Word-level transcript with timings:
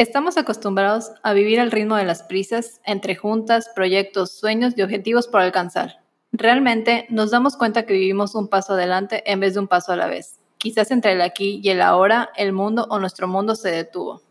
Estamos 0.00 0.38
acostumbrados 0.38 1.10
a 1.24 1.32
vivir 1.32 1.58
al 1.58 1.72
ritmo 1.72 1.96
de 1.96 2.04
las 2.04 2.22
prisas, 2.22 2.80
entre 2.84 3.16
juntas, 3.16 3.68
proyectos, 3.74 4.30
sueños 4.30 4.74
y 4.76 4.82
objetivos 4.82 5.26
por 5.26 5.40
alcanzar. 5.40 6.04
Realmente 6.30 7.06
nos 7.10 7.32
damos 7.32 7.56
cuenta 7.56 7.84
que 7.84 7.94
vivimos 7.94 8.36
un 8.36 8.46
paso 8.46 8.74
adelante 8.74 9.28
en 9.28 9.40
vez 9.40 9.54
de 9.54 9.60
un 9.60 9.66
paso 9.66 9.90
a 9.90 9.96
la 9.96 10.06
vez. 10.06 10.38
Quizás 10.56 10.92
entre 10.92 11.14
el 11.14 11.20
aquí 11.20 11.60
y 11.64 11.70
el 11.70 11.82
ahora, 11.82 12.30
el 12.36 12.52
mundo 12.52 12.86
o 12.90 13.00
nuestro 13.00 13.26
mundo 13.26 13.56
se 13.56 13.72
detuvo. 13.72 14.22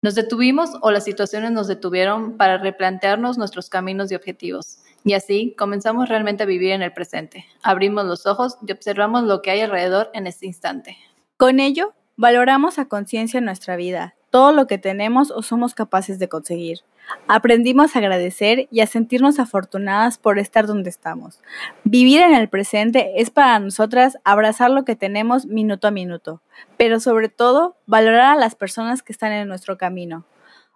Nos 0.00 0.14
detuvimos 0.14 0.70
o 0.80 0.90
las 0.90 1.04
situaciones 1.04 1.50
nos 1.50 1.68
detuvieron 1.68 2.38
para 2.38 2.56
replantearnos 2.56 3.36
nuestros 3.36 3.68
caminos 3.68 4.10
y 4.10 4.14
objetivos. 4.14 4.78
Y 5.04 5.12
así 5.12 5.54
comenzamos 5.58 6.08
realmente 6.08 6.44
a 6.44 6.46
vivir 6.46 6.70
en 6.70 6.80
el 6.80 6.94
presente. 6.94 7.44
Abrimos 7.62 8.06
los 8.06 8.24
ojos 8.24 8.56
y 8.66 8.72
observamos 8.72 9.24
lo 9.24 9.42
que 9.42 9.50
hay 9.50 9.60
alrededor 9.60 10.08
en 10.14 10.26
este 10.26 10.46
instante. 10.46 10.96
Con 11.36 11.60
ello, 11.60 11.92
valoramos 12.16 12.78
a 12.78 12.86
conciencia 12.86 13.42
nuestra 13.42 13.76
vida, 13.76 14.14
todo 14.34 14.50
lo 14.50 14.66
que 14.66 14.78
tenemos 14.78 15.30
o 15.30 15.42
somos 15.42 15.74
capaces 15.74 16.18
de 16.18 16.28
conseguir. 16.28 16.80
Aprendimos 17.28 17.94
a 17.94 18.00
agradecer 18.00 18.66
y 18.72 18.80
a 18.80 18.88
sentirnos 18.88 19.38
afortunadas 19.38 20.18
por 20.18 20.40
estar 20.40 20.66
donde 20.66 20.90
estamos. 20.90 21.38
Vivir 21.84 22.20
en 22.20 22.34
el 22.34 22.48
presente 22.48 23.12
es 23.22 23.30
para 23.30 23.60
nosotras 23.60 24.18
abrazar 24.24 24.72
lo 24.72 24.84
que 24.84 24.96
tenemos 24.96 25.46
minuto 25.46 25.86
a 25.86 25.92
minuto, 25.92 26.42
pero 26.76 26.98
sobre 26.98 27.28
todo 27.28 27.76
valorar 27.86 28.32
a 28.32 28.40
las 28.40 28.56
personas 28.56 29.04
que 29.04 29.12
están 29.12 29.30
en 29.30 29.46
nuestro 29.46 29.78
camino. 29.78 30.24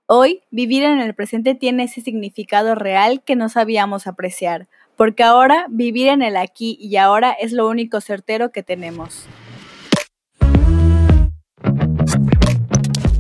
Hoy, 0.07 0.45
vivir 0.53 0.85
en 0.85 1.01
el 1.01 1.17
presente 1.17 1.57
tiene 1.57 1.83
ese 1.83 2.01
significado 2.01 2.77
real 2.77 3.25
que 3.25 3.35
no 3.35 3.49
sabíamos 3.49 4.07
apreciar, 4.07 4.69
porque 4.95 5.25
ahora 5.25 5.67
vivir 5.69 6.07
en 6.07 6.23
el 6.23 6.37
aquí 6.37 6.79
y 6.81 6.95
ahora 6.95 7.33
es 7.33 7.51
lo 7.51 7.67
único 7.67 8.01
certero 8.01 8.53
que 8.53 8.63
tenemos. 8.63 9.27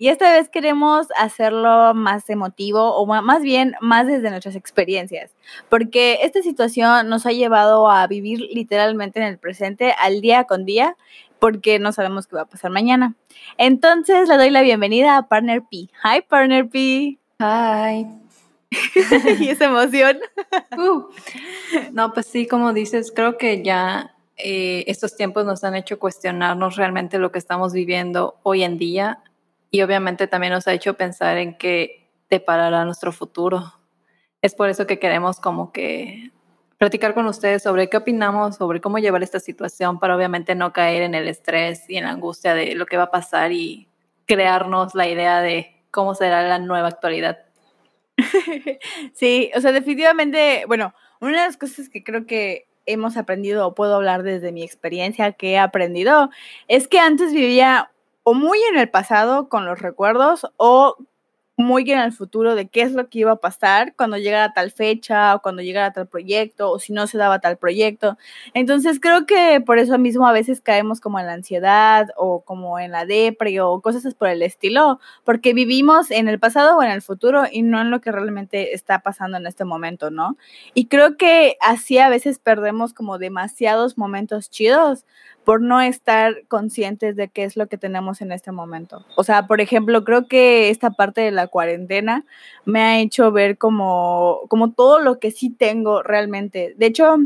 y 0.00 0.08
esta 0.08 0.32
vez 0.32 0.48
queremos 0.48 1.08
hacerlo 1.14 1.92
más 1.92 2.30
emotivo 2.30 2.96
o 2.96 3.04
más 3.04 3.42
bien 3.42 3.74
más 3.82 4.06
desde 4.06 4.30
nuestras 4.30 4.56
experiencias, 4.56 5.30
porque 5.68 6.20
esta 6.22 6.40
situación 6.40 7.10
nos 7.10 7.26
ha 7.26 7.32
llevado 7.32 7.90
a 7.90 8.06
vivir 8.06 8.40
literalmente 8.50 9.20
en 9.20 9.26
el 9.26 9.36
presente, 9.36 9.94
al 9.98 10.22
día 10.22 10.44
con 10.44 10.64
día, 10.64 10.96
porque 11.38 11.78
no 11.78 11.92
sabemos 11.92 12.26
qué 12.26 12.36
va 12.36 12.42
a 12.42 12.46
pasar 12.46 12.70
mañana. 12.70 13.14
Entonces 13.58 14.26
le 14.30 14.38
doy 14.38 14.48
la 14.48 14.62
bienvenida 14.62 15.18
a 15.18 15.28
Partner 15.28 15.62
P. 15.70 15.90
Hi 16.02 16.22
Partner 16.26 16.66
P. 16.66 17.18
Hi. 17.38 18.06
y 19.38 19.48
esa 19.50 19.66
emoción. 19.66 20.18
Uh. 20.78 21.10
No, 21.92 22.14
pues 22.14 22.24
sí, 22.24 22.46
como 22.46 22.72
dices, 22.72 23.12
creo 23.14 23.36
que 23.36 23.62
ya 23.62 24.14
eh, 24.38 24.82
estos 24.86 25.14
tiempos 25.14 25.44
nos 25.44 25.62
han 25.62 25.74
hecho 25.74 25.98
cuestionarnos 25.98 26.76
realmente 26.76 27.18
lo 27.18 27.30
que 27.30 27.38
estamos 27.38 27.74
viviendo 27.74 28.38
hoy 28.42 28.62
en 28.62 28.78
día 28.78 29.18
y 29.70 29.82
obviamente 29.82 30.26
también 30.26 30.52
nos 30.52 30.66
ha 30.66 30.72
hecho 30.72 30.94
pensar 30.94 31.38
en 31.38 31.56
qué 31.56 32.08
deparará 32.28 32.84
nuestro 32.84 33.12
futuro. 33.12 33.74
Es 34.42 34.54
por 34.54 34.68
eso 34.68 34.86
que 34.86 34.98
queremos 34.98 35.38
como 35.38 35.72
que 35.72 36.30
platicar 36.78 37.12
con 37.12 37.26
ustedes 37.26 37.62
sobre 37.62 37.90
qué 37.90 37.98
opinamos, 37.98 38.56
sobre 38.56 38.80
cómo 38.80 38.98
llevar 38.98 39.22
esta 39.22 39.38
situación 39.38 40.00
para 40.00 40.16
obviamente 40.16 40.54
no 40.54 40.72
caer 40.72 41.02
en 41.02 41.14
el 41.14 41.28
estrés 41.28 41.88
y 41.90 41.96
en 41.96 42.04
la 42.04 42.10
angustia 42.10 42.54
de 42.54 42.74
lo 42.74 42.86
que 42.86 42.96
va 42.96 43.04
a 43.04 43.10
pasar 43.10 43.52
y 43.52 43.88
crearnos 44.26 44.94
la 44.94 45.06
idea 45.06 45.42
de 45.42 45.84
cómo 45.90 46.14
será 46.14 46.42
la 46.42 46.58
nueva 46.58 46.88
actualidad. 46.88 47.38
Sí, 49.14 49.50
o 49.54 49.60
sea, 49.60 49.72
definitivamente, 49.72 50.64
bueno, 50.66 50.94
una 51.20 51.40
de 51.42 51.46
las 51.46 51.56
cosas 51.56 51.88
que 51.88 52.02
creo 52.02 52.26
que 52.26 52.66
hemos 52.86 53.16
aprendido 53.16 53.66
o 53.66 53.74
puedo 53.74 53.96
hablar 53.96 54.22
desde 54.22 54.52
mi 54.52 54.62
experiencia 54.62 55.32
que 55.32 55.52
he 55.52 55.58
aprendido 55.58 56.30
es 56.68 56.88
que 56.88 56.98
antes 56.98 57.32
vivía 57.32 57.90
o 58.22 58.34
muy 58.34 58.58
en 58.70 58.78
el 58.78 58.90
pasado 58.90 59.48
con 59.48 59.64
los 59.66 59.80
recuerdos 59.80 60.46
o 60.56 60.96
muy 61.60 61.90
en 61.90 62.00
el 62.00 62.12
futuro 62.12 62.54
de 62.54 62.68
qué 62.68 62.82
es 62.82 62.92
lo 62.92 63.08
que 63.08 63.20
iba 63.20 63.32
a 63.32 63.36
pasar 63.36 63.94
cuando 63.94 64.16
llegara 64.16 64.52
tal 64.52 64.70
fecha 64.70 65.34
o 65.34 65.42
cuando 65.42 65.62
llegara 65.62 65.92
tal 65.92 66.08
proyecto 66.08 66.70
o 66.70 66.78
si 66.78 66.92
no 66.92 67.06
se 67.06 67.18
daba 67.18 67.38
tal 67.38 67.58
proyecto. 67.58 68.16
Entonces 68.54 68.98
creo 69.00 69.26
que 69.26 69.60
por 69.64 69.78
eso 69.78 69.98
mismo 69.98 70.26
a 70.26 70.32
veces 70.32 70.60
caemos 70.60 71.00
como 71.00 71.20
en 71.20 71.26
la 71.26 71.34
ansiedad 71.34 72.08
o 72.16 72.42
como 72.42 72.78
en 72.78 72.90
la 72.90 73.04
depre 73.04 73.60
o 73.60 73.80
cosas 73.80 74.14
por 74.14 74.28
el 74.28 74.42
estilo, 74.42 75.00
porque 75.24 75.52
vivimos 75.54 76.10
en 76.10 76.28
el 76.28 76.40
pasado 76.40 76.78
o 76.78 76.82
en 76.82 76.90
el 76.90 77.02
futuro 77.02 77.44
y 77.50 77.62
no 77.62 77.80
en 77.80 77.90
lo 77.90 78.00
que 78.00 78.12
realmente 78.12 78.74
está 78.74 79.00
pasando 79.00 79.36
en 79.36 79.46
este 79.46 79.64
momento, 79.64 80.10
¿no? 80.10 80.36
Y 80.74 80.86
creo 80.86 81.16
que 81.16 81.56
así 81.60 81.98
a 81.98 82.08
veces 82.08 82.38
perdemos 82.38 82.94
como 82.94 83.18
demasiados 83.18 83.98
momentos 83.98 84.50
chidos 84.50 85.04
por 85.50 85.62
no 85.62 85.80
estar 85.80 86.46
conscientes 86.46 87.16
de 87.16 87.26
qué 87.26 87.42
es 87.42 87.56
lo 87.56 87.66
que 87.66 87.76
tenemos 87.76 88.20
en 88.20 88.30
este 88.30 88.52
momento. 88.52 89.04
O 89.16 89.24
sea, 89.24 89.48
por 89.48 89.60
ejemplo, 89.60 90.04
creo 90.04 90.28
que 90.28 90.70
esta 90.70 90.90
parte 90.90 91.22
de 91.22 91.32
la 91.32 91.48
cuarentena 91.48 92.24
me 92.66 92.80
ha 92.80 93.00
hecho 93.00 93.32
ver 93.32 93.58
como, 93.58 94.42
como 94.46 94.70
todo 94.70 95.00
lo 95.00 95.18
que 95.18 95.32
sí 95.32 95.50
tengo 95.50 96.04
realmente. 96.04 96.76
De 96.78 96.86
hecho, 96.86 97.16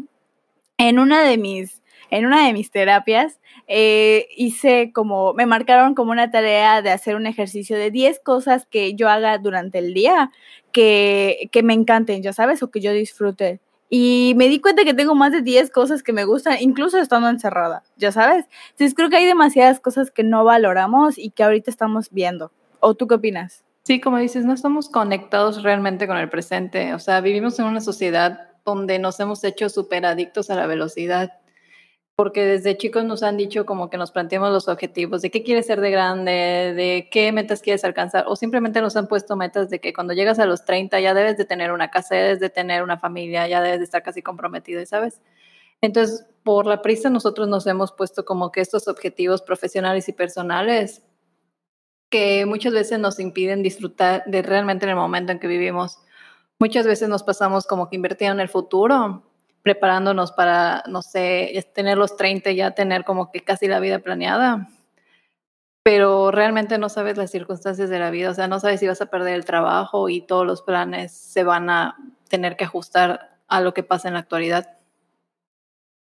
en 0.79 0.99
una 0.99 1.23
de 1.23 1.37
mis, 1.37 1.83
en 2.09 2.25
una 2.25 2.47
de 2.47 2.55
mis 2.55 2.71
terapias, 2.71 3.41
eh, 3.67 4.27
hice 4.39 4.91
como, 4.95 5.35
me 5.35 5.45
marcaron 5.45 5.95
como 5.95 6.11
una 6.11 6.31
tarea 6.31 6.81
de 6.81 6.93
hacer 6.93 7.17
un 7.17 7.27
ejercicio 7.27 7.77
de 7.77 7.91
10 7.91 8.21
cosas 8.21 8.65
que 8.65 8.95
yo 8.95 9.11
haga 9.11 9.37
durante 9.37 9.81
el 9.81 9.93
día 9.93 10.31
que, 10.73 11.51
que 11.53 11.63
me 11.63 11.75
encanten, 11.75 12.23
ya 12.23 12.33
sabes, 12.33 12.63
o 12.63 12.71
que 12.71 12.81
yo 12.81 12.95
disfrute. 12.95 13.61
Y 13.97 14.35
me 14.35 14.49
di 14.49 14.59
cuenta 14.59 14.83
que 14.83 14.93
tengo 14.93 15.15
más 15.15 15.31
de 15.31 15.41
10 15.41 15.71
cosas 15.71 16.03
que 16.03 16.13
me 16.13 16.25
gustan, 16.25 16.57
incluso 16.59 16.99
estando 16.99 17.29
encerrada, 17.29 17.85
ya 17.97 18.11
sabes. 18.11 18.45
Entonces 18.71 18.93
creo 18.93 19.09
que 19.09 19.19
hay 19.19 19.25
demasiadas 19.25 19.79
cosas 19.79 20.11
que 20.11 20.25
no 20.25 20.43
valoramos 20.43 21.17
y 21.17 21.31
que 21.31 21.45
ahorita 21.45 21.71
estamos 21.71 22.11
viendo. 22.11 22.51
¿O 22.81 22.97
tú 22.97 23.07
qué 23.07 23.15
opinas? 23.15 23.63
Sí, 23.85 24.01
como 24.01 24.19
dices, 24.19 24.45
no 24.45 24.53
estamos 24.53 24.89
conectados 24.89 25.63
realmente 25.63 26.09
con 26.09 26.17
el 26.17 26.29
presente. 26.29 26.93
O 26.93 26.99
sea, 26.99 27.21
vivimos 27.21 27.57
en 27.61 27.67
una 27.67 27.81
sociedad 27.81 28.49
donde 28.65 28.99
nos 28.99 29.21
hemos 29.21 29.45
hecho 29.45 29.69
súper 29.69 30.07
adictos 30.07 30.51
a 30.51 30.57
la 30.57 30.67
velocidad 30.67 31.35
porque 32.17 32.45
desde 32.45 32.77
chicos 32.77 33.05
nos 33.05 33.23
han 33.25 33.37
dicho 33.37 33.67
como 33.67 33.91
que 33.91 33.97
nos 33.97 34.13
planteemos 34.13 34.51
los 34.53 34.69
objetivos 34.69 35.21
de 35.23 35.31
qué 35.31 35.43
quieres 35.43 35.67
ser 35.67 35.81
de 35.81 35.91
grande, 35.91 36.33
de 36.33 37.09
qué 37.11 37.33
metas 37.33 37.61
quieres 37.61 37.85
alcanzar, 37.85 38.25
o 38.29 38.37
simplemente 38.37 38.81
nos 38.81 38.97
han 38.97 39.09
puesto 39.09 39.37
metas 39.37 39.69
de 39.69 39.81
que 39.81 39.93
cuando 39.93 40.15
llegas 40.15 40.39
a 40.39 40.47
los 40.47 40.65
30 40.65 41.01
ya 41.01 41.13
debes 41.13 41.37
de 41.37 41.45
tener 41.45 41.73
una 41.73 41.91
casa, 41.91 42.15
debes 42.15 42.41
de 42.41 42.51
tener 42.51 42.83
una 42.83 42.99
familia, 42.99 43.49
ya 43.49 43.61
debes 43.61 43.81
de 43.81 43.85
estar 43.85 44.03
casi 44.03 44.23
comprometido, 44.23 44.85
¿sabes? 44.87 45.21
Entonces, 45.81 46.27
por 46.45 46.67
la 46.67 46.83
prisa 46.83 47.11
nosotros 47.11 47.49
nos 47.49 47.67
hemos 47.67 47.93
puesto 47.93 48.25
como 48.25 48.53
que 48.53 48.61
estos 48.61 48.87
objetivos 48.87 49.43
profesionales 49.43 50.09
y 50.09 50.13
personales 50.13 51.03
que 52.11 52.47
muchas 52.47 52.73
veces 52.73 53.01
nos 53.01 53.19
impiden 53.19 53.63
disfrutar 53.63 54.23
de 54.27 54.43
realmente 54.43 54.85
en 54.85 54.91
el 54.91 54.97
momento 54.97 55.33
en 55.33 55.41
que 55.41 55.49
vivimos. 55.49 55.99
Muchas 56.61 56.87
veces 56.87 57.09
nos 57.09 57.25
pasamos 57.25 57.67
como 57.67 57.91
que 57.91 57.97
invirtiendo 57.97 58.35
en 58.35 58.41
el 58.41 58.49
futuro 58.49 59.34
preparándonos 59.65 60.31
para, 60.31 60.85
no 60.89 61.01
sé, 61.01 61.67
tener 61.75 61.97
los 61.97 62.17
30 62.17 62.51
y 62.51 62.57
ya 62.57 62.73
tener 62.73 63.03
como 63.03 63.33
que 63.33 63.41
casi 63.41 63.67
la 63.67 63.81
vida 63.81 63.99
planeada. 63.99 64.69
Pero 65.83 66.31
realmente 66.31 66.77
no 66.77 66.91
sabes 66.91 67.17
las 67.17 67.31
circunstancias 67.31 67.89
de 67.89 67.99
la 67.99 68.11
vida, 68.11 68.31
o 68.31 68.35
sea, 68.35 68.47
no 68.47 68.61
sabes 68.61 68.81
si 68.81 68.87
vas 68.87 69.01
a 69.01 69.07
perder 69.07 69.35
el 69.35 69.47
trabajo 69.47 70.11
y 70.11 70.21
todos 70.21 70.47
los 70.47 70.61
planes 70.61 71.13
se 71.13 71.45
van 71.45 71.71
a 71.71 71.97
tener 72.29 72.57
que 72.57 72.65
ajustar 72.65 73.39
a 73.49 73.63
lo 73.63 73.73
que 73.73 73.83
pasa 73.83 74.09
en 74.09 74.15
la 74.15 74.21
actualidad. 74.21 74.77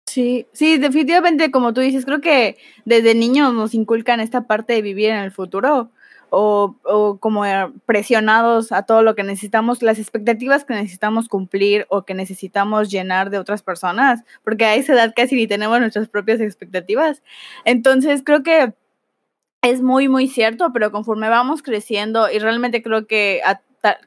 Sí, 0.06 0.46
sí, 0.52 0.78
definitivamente, 0.78 1.50
como 1.50 1.74
tú 1.74 1.80
dices, 1.80 2.04
creo 2.04 2.20
que 2.20 2.58
desde 2.84 3.14
niños 3.16 3.52
nos 3.52 3.74
inculcan 3.74 4.20
esta 4.20 4.46
parte 4.46 4.72
de 4.72 4.82
vivir 4.82 5.10
en 5.10 5.18
el 5.18 5.32
futuro 5.32 5.90
o, 6.30 6.76
o, 6.84 7.18
como 7.18 7.44
eh, 7.44 7.70
presionados 7.86 8.72
a 8.72 8.82
todo 8.82 9.02
lo 9.02 9.14
que 9.14 9.22
necesitamos, 9.22 9.82
las 9.82 9.98
expectativas 9.98 10.64
que 10.64 10.74
necesitamos 10.74 11.28
cumplir 11.28 11.86
o 11.88 12.02
que 12.02 12.14
necesitamos 12.14 12.90
llenar 12.90 13.30
de 13.30 13.38
otras 13.38 13.62
personas, 13.62 14.24
porque 14.44 14.64
a 14.64 14.74
esa 14.74 14.94
edad 14.94 15.12
casi 15.16 15.36
ni 15.36 15.46
tenemos 15.46 15.80
nuestras 15.80 16.08
propias 16.08 16.40
expectativas. 16.40 17.22
Entonces 17.64 18.22
creo 18.24 18.42
que 18.42 18.74
es 19.62 19.82
muy, 19.82 20.08
muy 20.08 20.28
cierto, 20.28 20.72
pero 20.72 20.92
conforme 20.92 21.28
vamos 21.28 21.62
creciendo 21.62 22.30
y 22.30 22.38
realmente 22.38 22.82
creo 22.82 23.06
que 23.06 23.40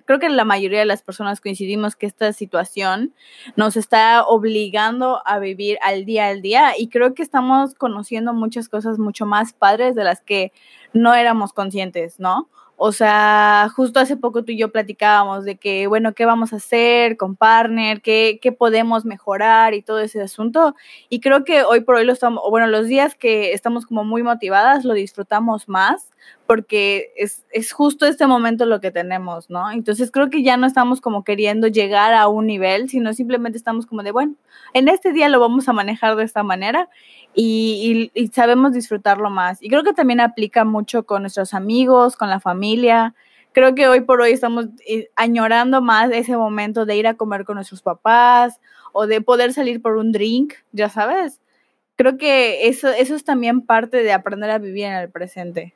creo 0.05 0.19
que 0.19 0.29
la 0.29 0.43
mayoría 0.45 0.79
de 0.79 0.85
las 0.85 1.01
personas 1.01 1.41
coincidimos 1.41 1.95
que 1.95 2.05
esta 2.05 2.33
situación 2.33 3.13
nos 3.55 3.77
está 3.77 4.23
obligando 4.25 5.21
a 5.25 5.39
vivir 5.39 5.77
al 5.81 6.05
día 6.05 6.27
al 6.27 6.41
día 6.41 6.73
y 6.77 6.89
creo 6.89 7.13
que 7.13 7.23
estamos 7.23 7.73
conociendo 7.75 8.33
muchas 8.33 8.67
cosas 8.69 8.99
mucho 8.99 9.25
más 9.25 9.53
padres 9.53 9.95
de 9.95 10.03
las 10.03 10.21
que 10.21 10.51
no 10.93 11.13
éramos 11.13 11.53
conscientes, 11.53 12.19
¿no? 12.19 12.49
O 12.83 12.91
sea, 12.93 13.69
justo 13.75 13.99
hace 13.99 14.17
poco 14.17 14.43
tú 14.43 14.53
y 14.53 14.57
yo 14.57 14.71
platicábamos 14.71 15.45
de 15.45 15.55
que, 15.55 15.85
bueno, 15.85 16.13
¿qué 16.13 16.25
vamos 16.25 16.51
a 16.51 16.55
hacer 16.55 17.15
con 17.15 17.35
partner? 17.35 18.01
¿Qué, 18.01 18.39
qué 18.41 18.51
podemos 18.51 19.05
mejorar 19.05 19.75
y 19.75 19.83
todo 19.83 19.99
ese 19.99 20.19
asunto? 20.19 20.75
Y 21.07 21.19
creo 21.19 21.43
que 21.43 21.61
hoy 21.61 21.81
por 21.81 21.97
hoy 21.97 22.05
lo 22.05 22.13
estamos, 22.13 22.41
bueno, 22.49 22.65
los 22.65 22.87
días 22.87 23.13
que 23.13 23.53
estamos 23.53 23.85
como 23.85 24.03
muy 24.03 24.23
motivadas, 24.23 24.83
lo 24.83 24.95
disfrutamos 24.95 25.69
más 25.69 26.09
porque 26.51 27.13
es, 27.15 27.45
es 27.53 27.71
justo 27.71 28.05
este 28.05 28.27
momento 28.27 28.65
lo 28.65 28.81
que 28.81 28.91
tenemos, 28.91 29.49
¿no? 29.49 29.71
Entonces 29.71 30.11
creo 30.11 30.29
que 30.29 30.43
ya 30.43 30.57
no 30.57 30.67
estamos 30.67 30.99
como 30.99 31.23
queriendo 31.23 31.67
llegar 31.67 32.13
a 32.13 32.27
un 32.27 32.45
nivel, 32.45 32.89
sino 32.89 33.13
simplemente 33.13 33.57
estamos 33.57 33.85
como 33.85 34.03
de, 34.03 34.11
bueno, 34.11 34.35
en 34.73 34.89
este 34.89 35.13
día 35.13 35.29
lo 35.29 35.39
vamos 35.39 35.69
a 35.69 35.71
manejar 35.71 36.17
de 36.17 36.25
esta 36.25 36.43
manera 36.43 36.89
y, 37.33 38.11
sabemos 38.33 38.73
disfrutarlo 38.73 39.29
más. 39.29 39.63
Y 39.63 39.69
creo 39.69 39.83
que 39.83 39.93
también 39.93 40.19
aplica 40.19 40.65
mucho 40.65 41.05
con 41.05 41.21
nuestros 41.21 41.53
amigos, 41.53 42.17
con 42.17 42.29
la 42.29 42.41
familia. 42.41 43.15
Creo 43.53 43.73
que 43.73 43.87
hoy 43.87 44.01
por 44.01 44.19
hoy 44.19 44.33
estamos 44.33 44.65
eh, 44.85 45.09
añorando 45.15 45.81
más 45.81 46.11
ese 46.11 46.35
momento 46.35 46.85
de 46.85 46.97
ir 46.97 47.07
a 47.07 47.13
comer 47.13 47.45
con 47.45 47.55
nuestros 47.55 47.81
papás 47.81 48.59
o 48.91 49.07
de 49.07 49.21
poder 49.21 49.53
salir 49.53 49.81
por 49.81 49.95
un 49.95 50.11
drink, 50.11 50.55
ya 50.73 50.89
sabes. 50.89 51.39
Creo 51.95 52.17
que 52.17 52.67
eso, 52.67 52.89
eso 52.89 53.15
es 53.15 53.23
también 53.23 53.61
parte 53.61 54.03
de 54.03 54.11
aprender 54.11 54.49
a 54.49 54.57
vivir 54.57 54.83
en 54.83 54.95
el 54.95 55.09
presente. 55.09 55.75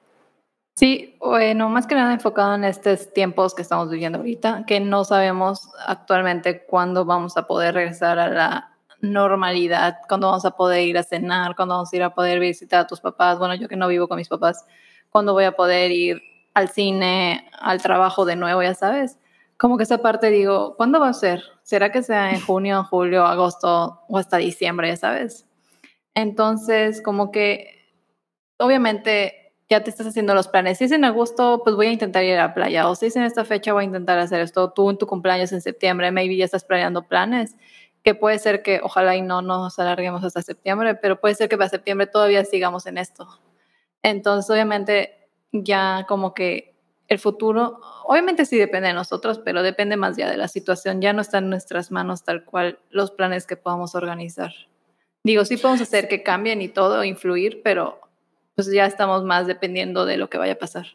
Sí, 0.78 1.16
bueno, 1.22 1.70
más 1.70 1.88
que 1.88 1.96
nada 1.96 2.12
enfocado 2.14 2.54
en 2.56 2.66
estos 2.66 3.14
tiempos 3.14 3.56
que 3.56 3.62
estamos 3.62 3.90
viviendo 3.90 4.18
ahorita, 4.18 4.66
que 4.68 4.82
no 4.82 5.06
sabemos 5.06 5.70
actualmente 5.88 6.66
cuándo 6.66 7.06
vamos 7.06 7.38
a 7.38 7.48
poder 7.48 7.76
regresar 7.76 8.20
a 8.20 8.28
la 8.28 8.78
normalidad, 9.00 10.00
cuando 10.10 10.28
vamos 10.28 10.44
a 10.44 10.52
poder 10.52 10.86
ir 10.86 10.98
a 10.98 11.04
cenar, 11.04 11.56
cuando 11.56 11.76
vamos 11.76 11.94
a 11.94 11.96
ir 11.96 12.04
a 12.04 12.14
poder 12.14 12.42
visitar 12.42 12.82
a 12.82 12.88
tus 12.88 13.00
papás, 13.00 13.40
bueno, 13.40 13.56
yo 13.56 13.70
que 13.70 13.78
no 13.78 13.88
vivo 13.88 14.10
con 14.10 14.18
mis 14.18 14.28
papás, 14.28 14.66
cuando 15.10 15.32
voy 15.32 15.46
a 15.46 15.54
poder 15.54 15.92
ir 15.92 16.22
al 16.54 16.68
cine, 16.68 17.50
al 17.58 17.82
trabajo 17.82 18.26
de 18.26 18.36
nuevo, 18.36 18.62
ya 18.62 18.74
sabes. 18.74 19.18
Como 19.58 19.78
que 19.78 19.84
esa 19.84 20.00
parte 20.00 20.30
digo, 20.30 20.76
¿cuándo 20.76 21.00
va 21.00 21.08
a 21.08 21.14
ser? 21.14 21.42
¿Será 21.64 21.94
que 21.94 22.04
sea 22.04 22.32
en 22.32 22.42
junio, 22.42 22.84
julio, 22.84 23.26
agosto 23.26 24.02
o 24.10 24.18
hasta 24.18 24.38
diciembre, 24.38 24.90
ya 24.90 24.98
sabes? 24.98 25.46
Entonces, 26.16 27.02
como 27.02 27.32
que 27.32 27.94
obviamente 28.58 29.45
ya 29.70 29.84
te 29.84 29.90
estás 29.90 30.08
haciendo 30.08 30.36
los 30.36 30.48
planes. 30.48 30.78
Si 30.78 30.84
es 30.86 30.92
en 30.92 31.06
agosto, 31.06 31.62
pues 31.64 31.76
voy 31.76 31.88
a 31.88 31.92
intentar 31.92 32.24
ir 32.24 32.38
a 32.38 32.48
la 32.48 32.54
playa. 32.54 32.88
O 32.90 32.96
si 32.96 33.08
es 33.08 33.16
en 33.16 33.24
esta 33.24 33.46
fecha, 33.46 33.74
voy 33.74 33.84
a 33.84 33.88
intentar 33.88 34.20
hacer 34.20 34.42
esto. 34.42 34.72
Tú 34.72 34.90
en 34.90 34.98
tu 34.98 35.08
cumpleaños 35.08 35.52
en 35.52 35.62
septiembre, 35.62 36.12
maybe 36.12 36.38
ya 36.38 36.46
estás 36.46 36.64
planeando 36.64 37.04
planes 37.08 37.56
que 38.06 38.14
puede 38.14 38.38
ser 38.38 38.62
que 38.62 38.80
ojalá 38.84 39.16
y 39.16 39.24
no 39.24 39.42
nos 39.42 39.80
alarguemos 39.80 40.24
hasta 40.24 40.44
septiembre, 40.44 40.94
pero 40.94 41.20
puede 41.20 41.34
ser 41.34 41.50
que 41.50 41.58
para 41.58 41.72
septiembre 41.72 42.06
todavía 42.06 42.46
sigamos 42.46 42.86
en 42.86 43.00
esto. 43.00 43.28
Entonces, 44.04 44.48
obviamente, 44.52 45.28
ya 45.52 46.06
como 46.08 46.36
que 46.36 46.76
el 47.08 47.18
futuro, 47.18 47.82
obviamente 48.04 48.46
sí 48.46 48.58
depende 48.58 48.90
de 48.90 48.94
nosotros, 48.94 49.42
pero 49.44 49.64
depende 49.64 49.98
más 49.98 50.18
ya 50.18 50.30
de 50.30 50.38
la 50.38 50.48
situación. 50.48 51.02
Ya 51.02 51.14
no 51.14 51.22
está 51.22 51.40
en 51.40 51.50
nuestras 51.50 51.90
manos 51.90 52.24
tal 52.24 52.46
cual 52.46 52.78
los 52.92 53.10
planes 53.10 53.48
que 53.48 53.58
podamos 53.58 53.96
organizar. 53.96 54.54
Digo, 55.24 55.44
sí 55.44 55.58
podemos 55.58 55.82
hacer 55.82 56.08
que 56.08 56.22
cambien 56.22 56.62
y 56.62 56.68
todo, 56.68 57.04
influir, 57.04 57.62
pero 57.64 58.02
pues 58.56 58.72
ya 58.72 58.86
estamos 58.86 59.24
más 59.24 59.48
dependiendo 59.48 60.06
de 60.06 60.18
lo 60.18 60.30
que 60.30 60.38
vaya 60.38 60.54
a 60.54 60.58
pasar. 60.58 60.88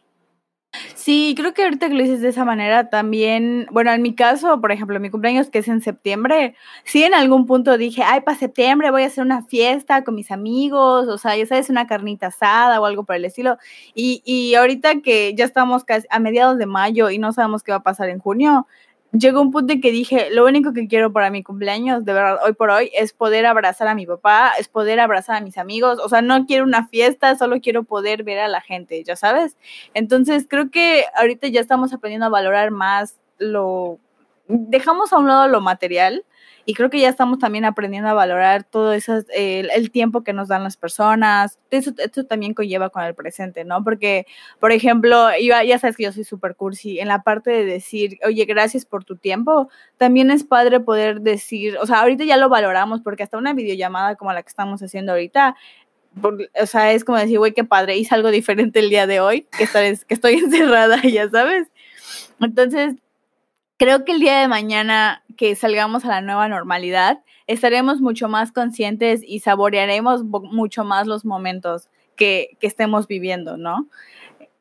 Sí, 0.95 1.33
creo 1.35 1.53
que 1.53 1.63
ahorita 1.63 1.89
que 1.89 1.95
lo 1.95 2.03
dices 2.03 2.21
de 2.21 2.29
esa 2.29 2.45
manera 2.45 2.89
también, 2.89 3.67
bueno, 3.71 3.91
en 3.91 4.01
mi 4.01 4.15
caso, 4.15 4.61
por 4.61 4.71
ejemplo, 4.71 4.99
mi 5.01 5.09
cumpleaños 5.09 5.49
que 5.49 5.59
es 5.59 5.67
en 5.67 5.81
septiembre, 5.81 6.55
sí 6.85 7.03
en 7.03 7.13
algún 7.13 7.45
punto 7.45 7.77
dije, 7.77 8.03
ay, 8.03 8.21
para 8.21 8.37
septiembre 8.37 8.89
voy 8.89 9.03
a 9.03 9.07
hacer 9.07 9.25
una 9.25 9.43
fiesta 9.43 10.03
con 10.05 10.15
mis 10.15 10.31
amigos, 10.31 11.09
o 11.09 11.17
sea, 11.17 11.35
ya 11.35 11.45
sabes, 11.45 11.69
una 11.69 11.87
carnita 11.87 12.27
asada 12.27 12.79
o 12.79 12.85
algo 12.85 13.03
por 13.03 13.17
el 13.17 13.25
estilo. 13.25 13.57
Y, 13.93 14.21
y 14.25 14.55
ahorita 14.55 15.01
que 15.01 15.33
ya 15.35 15.43
estamos 15.43 15.83
casi 15.83 16.07
a 16.09 16.19
mediados 16.19 16.57
de 16.57 16.67
mayo 16.67 17.09
y 17.09 17.17
no 17.17 17.33
sabemos 17.33 17.63
qué 17.63 17.71
va 17.73 17.79
a 17.79 17.83
pasar 17.83 18.07
en 18.09 18.19
junio, 18.19 18.65
llegó 19.11 19.41
un 19.41 19.51
punto 19.51 19.73
en 19.73 19.81
que 19.81 19.91
dije, 19.91 20.29
lo 20.31 20.45
único 20.45 20.73
que 20.73 20.87
quiero 20.87 21.11
para 21.11 21.29
mi 21.29 21.43
cumpleaños, 21.43 22.05
de 22.05 22.13
verdad, 22.13 22.39
hoy 22.43 22.53
por 22.53 22.69
hoy, 22.69 22.91
es 22.93 23.13
poder 23.13 23.45
abrazar 23.45 23.87
a 23.87 23.95
mi 23.95 24.05
papá, 24.05 24.53
es 24.57 24.67
poder 24.67 24.99
abrazar 24.99 25.35
a 25.35 25.41
mis 25.41 25.57
amigos, 25.57 25.99
o 25.99 26.09
sea, 26.09 26.21
no 26.21 26.45
quiero 26.45 26.63
una 26.63 26.87
fiesta, 26.87 27.35
solo 27.35 27.59
quiero 27.61 27.83
poder 27.83 28.23
ver 28.23 28.39
a 28.39 28.47
la 28.47 28.61
gente, 28.61 29.03
ya 29.03 29.15
sabes. 29.15 29.57
Entonces, 29.93 30.45
creo 30.47 30.71
que 30.71 31.05
ahorita 31.15 31.47
ya 31.47 31.61
estamos 31.61 31.93
aprendiendo 31.93 32.25
a 32.25 32.29
valorar 32.29 32.71
más 32.71 33.19
lo... 33.37 33.99
Dejamos 34.47 35.13
a 35.13 35.17
un 35.17 35.27
lado 35.27 35.47
lo 35.47 35.61
material 35.61 36.25
y 36.65 36.73
creo 36.73 36.89
que 36.89 36.99
ya 36.99 37.09
estamos 37.09 37.39
también 37.39 37.65
aprendiendo 37.65 38.09
a 38.09 38.13
valorar 38.13 38.63
todo 38.63 38.93
eso, 38.93 39.23
el, 39.33 39.91
tiempo 39.91 40.23
que 40.23 40.33
nos 40.33 40.47
dan 40.47 40.63
las 40.63 40.77
personas. 40.77 41.59
Eso, 41.69 41.91
esto 41.97 42.25
también 42.25 42.53
conlleva 42.53 42.89
con 42.89 43.03
el 43.03 43.15
presente, 43.15 43.65
¿no? 43.65 43.83
Porque, 43.83 44.25
por 44.59 44.71
ejemplo, 44.71 45.29
ya, 45.41 45.63
ya 45.63 45.79
sabes 45.79 45.97
que 45.97 46.03
yo 46.03 46.11
soy 46.11 46.23
super 46.23 46.55
cursi, 46.55 46.99
en 46.99 47.07
la 47.07 47.23
parte 47.23 47.51
de 47.51 47.65
decir, 47.65 48.19
oye, 48.25 48.45
gracias 48.45 48.85
por 48.85 49.03
tu 49.03 49.15
tiempo, 49.15 49.69
también 49.97 50.31
es 50.31 50.43
padre 50.43 50.79
poder 50.79 51.21
decir, 51.21 51.77
o 51.77 51.85
sea, 51.85 52.01
ahorita 52.01 52.23
ya 52.23 52.37
lo 52.37 52.49
valoramos 52.49 53.01
porque 53.01 53.23
hasta 53.23 53.37
una 53.37 53.53
videollamada 53.53 54.15
como 54.15 54.33
la 54.33 54.43
que 54.43 54.49
estamos 54.49 54.81
haciendo 54.81 55.13
ahorita, 55.13 55.55
o 56.61 56.65
sea, 56.65 56.91
es 56.91 57.03
como 57.03 57.17
decir, 57.17 57.39
güey, 57.39 57.53
qué 57.53 57.63
padre, 57.63 57.97
hice 57.97 58.13
algo 58.15 58.31
diferente 58.31 58.79
el 58.79 58.89
día 58.89 59.07
de 59.07 59.19
hoy, 59.19 59.47
que, 59.57 59.67
que 59.67 60.13
estoy 60.13 60.33
encerrada, 60.35 61.01
ya 61.01 61.29
sabes. 61.29 61.69
Entonces, 62.39 62.95
creo 63.81 64.05
que 64.05 64.11
el 64.11 64.19
día 64.19 64.39
de 64.39 64.47
mañana 64.47 65.23
que 65.35 65.55
salgamos 65.55 66.05
a 66.05 66.09
la 66.09 66.21
nueva 66.21 66.47
normalidad, 66.47 67.23
estaremos 67.47 67.99
mucho 67.99 68.29
más 68.29 68.51
conscientes 68.51 69.21
y 69.25 69.39
saborearemos 69.39 70.23
mucho 70.23 70.83
más 70.83 71.07
los 71.07 71.25
momentos 71.25 71.89
que, 72.15 72.55
que 72.59 72.67
estemos 72.67 73.07
viviendo, 73.07 73.57
¿no? 73.57 73.87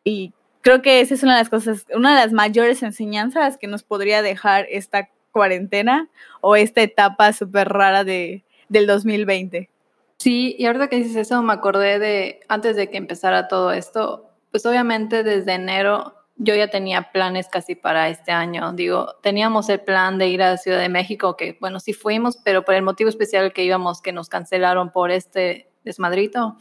Y 0.05 0.33
creo 0.63 0.81
que 0.81 1.03
esa 1.03 1.13
es 1.13 1.23
una 1.23 1.35
de 1.35 1.41
las 1.43 1.51
cosas, 1.51 1.85
una 1.95 2.17
de 2.17 2.25
las 2.25 2.33
mayores 2.33 2.83
enseñanzas 2.83 3.59
que 3.59 3.67
nos 3.67 3.83
podría 3.83 4.23
dejar 4.23 4.67
esta 4.71 5.11
cuarentena 5.33 6.09
o 6.41 6.57
esta 6.57 6.81
etapa 6.81 7.35
súper 7.35 7.69
rara 7.69 8.05
de, 8.05 8.43
del 8.71 8.87
2020. 8.87 9.69
Sí, 10.17 10.57
y 10.59 10.65
ahorita 10.65 10.89
que 10.89 10.97
dices 10.97 11.17
eso, 11.17 11.43
me 11.43 11.53
acordé 11.53 11.99
de, 11.99 12.41
antes 12.49 12.75
de 12.75 12.89
que 12.89 12.97
empezara 12.97 13.49
todo 13.49 13.73
esto, 13.73 14.31
pues 14.51 14.65
obviamente 14.65 15.25
desde 15.25 15.53
enero 15.53 16.15
yo 16.43 16.55
ya 16.55 16.69
tenía 16.69 17.13
planes 17.13 17.49
casi 17.49 17.75
para 17.75 18.09
este 18.09 18.33
año. 18.33 18.73
Digo, 18.73 19.17
teníamos 19.23 19.69
el 19.69 19.81
plan 19.81 20.17
de 20.17 20.29
ir 20.29 20.43
a 20.43 20.57
Ciudad 20.57 20.81
de 20.81 20.89
México, 20.89 21.37
que 21.37 21.59
bueno, 21.61 21.81
sí 21.81 21.93
fuimos, 21.93 22.39
pero 22.39 22.65
por 22.65 22.75
el 22.75 22.83
motivo 22.83 23.11
especial 23.11 23.53
que 23.53 23.63
íbamos, 23.63 24.01
que 24.01 24.13
nos 24.13 24.31
cancelaron 24.31 24.91
por 24.91 25.11
este 25.11 25.71
desmadrito, 25.85 26.57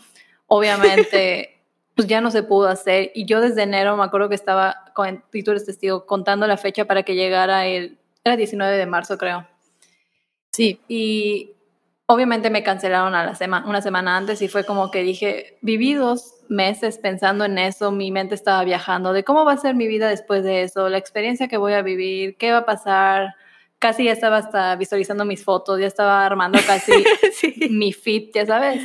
obviamente, 0.48 1.64
pues 1.96 2.10
ya 2.10 2.20
no 2.20 2.30
se 2.30 2.44
pudo 2.44 2.68
hacer. 2.68 3.12
Y 3.16 3.26
yo 3.26 3.40
desde 3.40 3.64
enero 3.64 3.96
me 3.96 4.04
acuerdo 4.04 4.28
que 4.28 4.36
estaba, 4.36 4.76
con, 4.94 5.24
y 5.32 5.44
tú 5.44 5.52
eres 5.52 5.66
testigo, 5.66 6.06
contando 6.06 6.46
la 6.46 6.58
fecha 6.58 6.84
para 6.84 7.04
que 7.04 7.16
llegara 7.16 7.66
el, 7.66 8.00
era 8.26 8.36
19 8.36 8.76
de 8.76 8.86
marzo, 8.86 9.18
creo. 9.18 9.48
Sí, 10.52 10.82
y 10.90 11.54
obviamente 12.12 12.50
me 12.50 12.64
cancelaron 12.64 13.14
a 13.14 13.24
la 13.24 13.36
semana, 13.36 13.68
una 13.68 13.84
semana 13.84 14.18
antes 14.18 14.42
y 14.42 14.48
fue 14.48 14.66
como 14.66 14.90
que 14.90 15.04
dije, 15.04 15.60
viví 15.62 15.94
dos 15.94 16.34
meses 16.50 16.98
pensando 16.98 17.46
en 17.46 17.60
eso, 17.60 17.92
mi 17.92 18.12
mente 18.12 18.34
estaba 18.34 18.64
viajando 18.64 19.14
de 19.14 19.24
cómo 19.24 19.46
va 19.46 19.52
a 19.54 19.58
ser 19.58 19.76
mi 19.76 19.88
vida 19.88 20.10
después 20.10 20.44
de 20.44 20.64
eso, 20.64 20.90
la 20.90 20.98
experiencia 20.98 21.48
que 21.48 21.58
voy 21.58 21.74
a 21.74 21.84
vivir, 21.84 22.36
qué 22.38 22.52
va 22.52 22.58
a 22.60 22.66
pasar. 22.66 23.36
Casi 23.78 24.06
ya 24.06 24.12
estaba 24.12 24.38
hasta 24.38 24.76
visualizando 24.76 25.24
mis 25.24 25.44
fotos, 25.44 25.80
ya 25.80 25.86
estaba 25.86 26.26
armando 26.26 26.58
casi 26.66 26.92
mi 27.70 27.94
fit, 27.94 28.34
ya 28.34 28.44
sabes. 28.48 28.82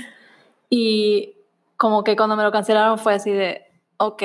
Y 0.69 1.35
como 1.79 2.05
que 2.05 2.17
cuando 2.17 2.37
me 2.37 2.43
lo 2.43 2.53
cancelaron 2.53 2.99
fue 2.99 3.15
así 3.15 3.33
de, 3.33 3.63
ok, 3.97 4.23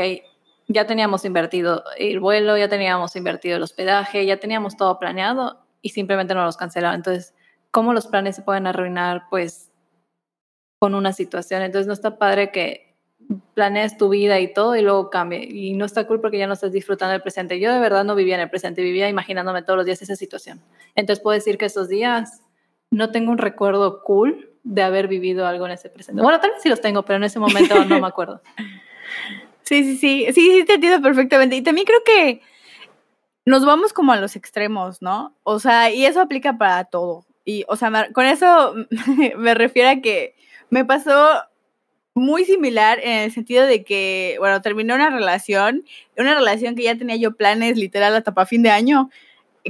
ya 0.67 0.87
teníamos 0.87 1.23
invertido 1.23 1.85
el 1.97 2.19
vuelo, 2.19 2.57
ya 2.57 2.67
teníamos 2.67 3.15
invertido 3.15 3.55
el 3.55 3.63
hospedaje, 3.63 4.25
ya 4.25 4.41
teníamos 4.41 4.75
todo 4.75 4.99
planeado 4.99 5.61
y 5.81 5.91
simplemente 5.91 6.33
no 6.35 6.43
los 6.43 6.57
cancelaron. 6.57 6.97
Entonces, 6.97 7.33
cómo 7.71 7.93
los 7.93 8.07
planes 8.07 8.35
se 8.35 8.41
pueden 8.41 8.67
arruinar, 8.67 9.23
pues, 9.29 9.71
con 10.79 10.95
una 10.95 11.13
situación. 11.13 11.61
Entonces, 11.61 11.87
no 11.87 11.93
está 11.93 12.17
padre 12.17 12.51
que 12.51 12.95
planees 13.53 13.97
tu 13.97 14.09
vida 14.09 14.39
y 14.39 14.53
todo 14.53 14.75
y 14.75 14.81
luego 14.81 15.09
cambie. 15.09 15.43
Y 15.43 15.73
no 15.73 15.85
está 15.85 16.07
cool 16.07 16.21
porque 16.21 16.37
ya 16.37 16.47
no 16.47 16.53
estás 16.53 16.71
disfrutando 16.71 17.11
del 17.11 17.21
presente. 17.21 17.59
Yo 17.59 17.71
de 17.73 17.79
verdad 17.79 18.03
no 18.03 18.15
vivía 18.15 18.35
en 18.35 18.41
el 18.41 18.49
presente, 18.49 18.81
vivía 18.81 19.09
imaginándome 19.09 19.61
todos 19.61 19.77
los 19.77 19.85
días 19.85 20.01
esa 20.01 20.15
situación. 20.15 20.61
Entonces, 20.95 21.21
puedo 21.21 21.35
decir 21.35 21.57
que 21.57 21.65
esos 21.65 21.89
días 21.89 22.41
no 22.91 23.11
tengo 23.11 23.31
un 23.31 23.37
recuerdo 23.37 24.01
cool 24.03 24.49
de 24.63 24.81
haber 24.83 25.07
vivido 25.07 25.45
algo 25.45 25.65
en 25.65 25.73
ese 25.73 25.89
presente. 25.89 26.21
Bueno, 26.21 26.39
tal 26.39 26.51
vez 26.51 26.61
sí 26.61 26.69
los 26.69 26.81
tengo, 26.81 27.03
pero 27.03 27.17
en 27.17 27.23
ese 27.23 27.39
momento 27.39 27.85
no 27.85 27.99
me 27.99 28.07
acuerdo. 28.07 28.41
Sí, 29.63 29.83
sí, 29.83 29.97
sí, 29.97 30.25
sí, 30.33 30.51
sí, 30.51 30.65
te 30.65 30.73
entiendo 30.73 30.99
perfectamente. 30.99 31.55
Y 31.55 31.61
también 31.61 31.85
creo 31.85 31.99
que 32.03 32.41
nos 33.45 33.65
vamos 33.65 33.93
como 33.93 34.11
a 34.11 34.17
los 34.17 34.35
extremos, 34.35 34.99
¿no? 34.99 35.35
O 35.43 35.59
sea, 35.59 35.91
y 35.91 36.07
eso 36.07 36.21
aplica 36.21 36.57
para 36.57 36.85
todo. 36.85 37.25
Y, 37.45 37.65
o 37.67 37.75
sea, 37.75 38.09
con 38.13 38.25
eso 38.25 38.75
me 39.37 39.53
refiero 39.53 39.89
a 39.89 40.01
que 40.01 40.35
me 40.69 40.85
pasó 40.85 41.43
muy 42.13 42.45
similar 42.45 42.99
en 43.01 43.19
el 43.19 43.31
sentido 43.31 43.65
de 43.65 43.83
que, 43.83 44.35
bueno, 44.39 44.61
terminé 44.61 44.93
una 44.93 45.09
relación, 45.09 45.85
una 46.17 46.35
relación 46.35 46.75
que 46.75 46.83
ya 46.83 46.97
tenía 46.97 47.15
yo 47.15 47.35
planes 47.35 47.77
literal 47.77 48.15
hasta 48.15 48.33
para 48.33 48.45
fin 48.45 48.63
de 48.63 48.71
año 48.71 49.09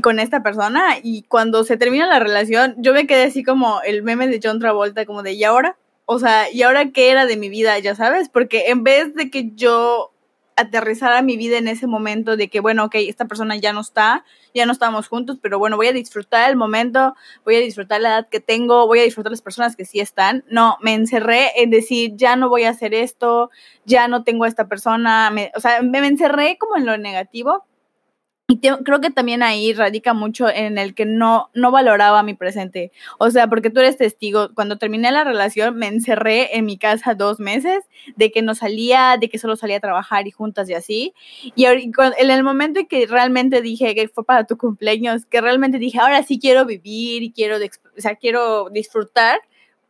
con 0.02 0.20
esta 0.20 0.44
persona 0.44 0.98
y 1.02 1.24
cuando 1.24 1.64
se 1.64 1.76
termina 1.76 2.08
la 2.08 2.20
relación 2.20 2.76
yo 2.78 2.94
me 2.94 3.08
quedé 3.08 3.24
así 3.24 3.44
como 3.44 3.82
el 3.82 4.04
meme 4.04 4.28
de 4.28 4.40
John 4.42 4.60
Travolta 4.60 5.06
como 5.06 5.24
de 5.24 5.34
¿y 5.34 5.44
ahora? 5.44 5.78
O 6.06 6.20
sea, 6.20 6.52
¿y 6.52 6.62
ahora 6.62 6.92
qué 6.92 7.12
era 7.12 7.26
de 7.26 7.38
mi 7.38 7.50
vida? 7.50 7.78
Ya 7.80 7.96
sabes, 7.96 8.30
porque 8.30 8.68
en 8.68 8.84
vez 8.84 9.14
de 9.14 9.30
que 9.30 9.52
yo 9.56 10.12
aterrizar 10.60 11.14
a 11.14 11.22
mi 11.22 11.38
vida 11.38 11.58
en 11.58 11.68
ese 11.68 11.88
momento 11.88 12.36
de 12.36 12.50
que, 12.50 12.60
bueno, 12.60 12.86
ok, 12.86 12.96
esta 12.96 13.26
persona 13.26 13.56
ya 13.56 13.72
no 13.74 13.82
está, 13.82 14.26
ya 14.54 14.66
no 14.66 14.72
estamos 14.72 15.08
juntos, 15.08 15.38
pero 15.42 15.58
bueno, 15.58 15.78
voy 15.78 15.88
a 15.88 15.94
disfrutar 15.94 16.50
el 16.50 16.56
momento, 16.56 17.16
voy 17.46 17.56
a 17.56 17.60
disfrutar 17.60 18.02
la 18.02 18.10
edad 18.10 18.30
que 18.30 18.40
tengo, 18.40 18.86
voy 18.86 19.00
a 19.00 19.04
disfrutar 19.04 19.32
las 19.32 19.42
personas 19.42 19.76
que 19.76 19.86
sí 19.86 20.00
están. 20.00 20.44
No, 20.50 20.78
me 20.82 20.94
encerré 20.94 21.62
en 21.62 21.70
decir, 21.70 22.14
ya 22.16 22.36
no 22.36 22.50
voy 22.50 22.64
a 22.64 22.70
hacer 22.70 22.94
esto, 22.94 23.52
ya 23.86 24.08
no 24.08 24.24
tengo 24.24 24.44
a 24.44 24.48
esta 24.48 24.68
persona, 24.68 25.34
o 25.56 25.60
sea, 25.60 25.82
me 25.82 26.00
encerré 26.00 26.58
como 26.58 26.78
en 26.78 26.86
lo 26.86 26.98
negativo 26.98 27.66
y 28.52 28.58
creo 28.58 29.00
que 29.00 29.12
también 29.12 29.44
ahí 29.44 29.74
radica 29.74 30.16
mucho 30.16 30.50
en 30.50 30.80
el 30.80 30.96
que 30.96 31.06
no, 31.06 31.52
no 31.54 31.70
valoraba 31.70 32.24
mi 32.24 32.34
presente. 32.34 32.92
O 33.20 33.30
sea, 33.30 33.46
porque 33.46 33.70
tú 33.70 33.80
eres 33.80 33.98
testigo, 33.98 34.50
cuando 34.56 34.80
terminé 34.80 35.12
la 35.12 35.24
relación 35.24 35.78
me 35.78 35.86
encerré 35.86 36.58
en 36.58 36.66
mi 36.66 36.80
casa 36.80 37.14
dos 37.14 37.40
meses 37.40 37.84
de 38.16 38.32
que 38.32 38.42
no 38.42 38.56
salía, 38.56 39.18
de 39.22 39.30
que 39.30 39.38
solo 39.38 39.56
salía 39.56 39.78
a 39.78 39.82
trabajar 39.82 40.28
y 40.28 40.32
juntas 40.32 40.68
y 40.68 40.74
así. 40.74 41.14
Y 41.56 41.66
en 41.66 42.32
el 42.32 42.44
momento 42.44 42.80
en 42.80 42.88
que 42.88 43.06
realmente 43.06 43.62
dije 43.62 43.94
que 43.94 44.08
fue 44.08 44.26
para 44.26 44.46
tu 44.46 44.58
cumpleaños, 44.58 45.28
que 45.28 45.42
realmente 45.42 45.78
dije, 45.78 46.00
ahora 46.00 46.24
sí 46.24 46.40
quiero 46.40 46.66
vivir 46.66 47.22
y 47.22 47.32
quiero, 47.32 47.58
o 47.58 48.02
sea, 48.02 48.16
quiero 48.16 48.72
disfrutar, 48.72 49.40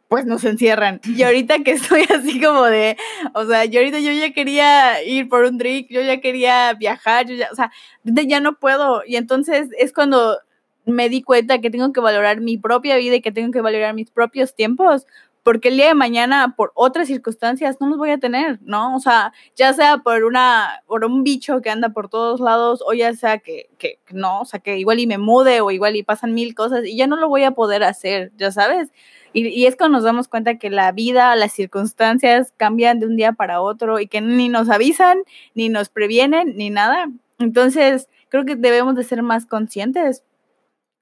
pues 0.09 0.25
nos 0.25 0.43
encierran. 0.43 0.99
Y 1.19 1.23
ahorita 1.23 1.59
que 1.59 1.71
estoy 1.71 2.03
así 2.13 2.41
como 2.41 2.63
de, 2.65 2.97
o 3.33 3.45
sea, 3.45 3.63
yo 3.65 3.79
ahorita 3.79 3.99
yo 3.99 4.11
ya 4.11 4.33
quería 4.33 5.01
ir 5.03 5.29
por 5.29 5.45
un 5.45 5.57
drink, 5.57 5.87
yo 5.89 6.01
ya 6.01 6.19
quería 6.19 6.73
viajar, 6.73 7.27
yo 7.27 7.35
ya, 7.35 7.47
o 7.51 7.55
sea, 7.55 7.71
ya 8.03 8.41
no 8.41 8.59
puedo. 8.59 9.03
Y 9.05 9.15
entonces 9.15 9.69
es 9.77 9.93
cuando 9.93 10.37
me 10.85 11.07
di 11.09 11.21
cuenta 11.21 11.59
que 11.61 11.69
tengo 11.69 11.93
que 11.93 12.01
valorar 12.01 12.41
mi 12.41 12.57
propia 12.57 12.97
vida 12.97 13.15
y 13.15 13.21
que 13.21 13.31
tengo 13.31 13.51
que 13.51 13.61
valorar 13.61 13.93
mis 13.93 14.11
propios 14.11 14.55
tiempos, 14.55 15.05
porque 15.43 15.69
el 15.69 15.77
día 15.77 15.87
de 15.87 15.93
mañana, 15.93 16.55
por 16.55 16.71
otras 16.75 17.07
circunstancias, 17.07 17.77
no 17.79 17.87
los 17.87 17.97
voy 17.97 18.11
a 18.11 18.17
tener, 18.17 18.59
¿no? 18.61 18.95
O 18.95 18.99
sea, 18.99 19.33
ya 19.55 19.73
sea 19.73 19.99
por 19.99 20.23
una, 20.25 20.81
por 20.87 21.05
un 21.05 21.23
bicho 21.23 21.61
que 21.61 21.69
anda 21.69 21.89
por 21.89 22.09
todos 22.09 22.39
lados, 22.39 22.83
o 22.85 22.93
ya 22.93 23.13
sea 23.13 23.37
que, 23.39 23.69
que 23.77 23.99
no, 24.11 24.41
o 24.41 24.45
sea, 24.45 24.59
que 24.59 24.77
igual 24.77 24.99
y 24.99 25.07
me 25.07 25.17
mude, 25.17 25.61
o 25.61 25.71
igual 25.71 25.95
y 25.95 26.03
pasan 26.03 26.33
mil 26.33 26.55
cosas, 26.55 26.85
y 26.85 26.97
ya 26.97 27.07
no 27.07 27.15
lo 27.15 27.29
voy 27.29 27.43
a 27.43 27.51
poder 27.51 27.83
hacer, 27.83 28.31
ya 28.37 28.51
sabes. 28.51 28.89
Y, 29.33 29.65
es 29.65 29.75
cuando 29.75 29.97
nos 29.97 30.03
damos 30.03 30.27
cuenta 30.27 30.57
que 30.57 30.69
la 30.69 30.91
vida, 30.91 31.35
las 31.35 31.53
circunstancias 31.53 32.53
cambian 32.57 32.99
de 32.99 33.05
un 33.07 33.15
día 33.15 33.33
para 33.33 33.61
otro 33.61 33.99
y 33.99 34.07
que 34.07 34.21
ni 34.21 34.49
nos 34.49 34.69
avisan, 34.69 35.19
ni 35.53 35.69
nos 35.69 35.89
previenen, 35.89 36.55
ni 36.57 36.69
nada. 36.69 37.09
Entonces, 37.37 38.09
creo 38.29 38.45
que 38.45 38.55
debemos 38.55 38.95
de 38.95 39.03
ser 39.03 39.23
más 39.23 39.45
conscientes 39.45 40.23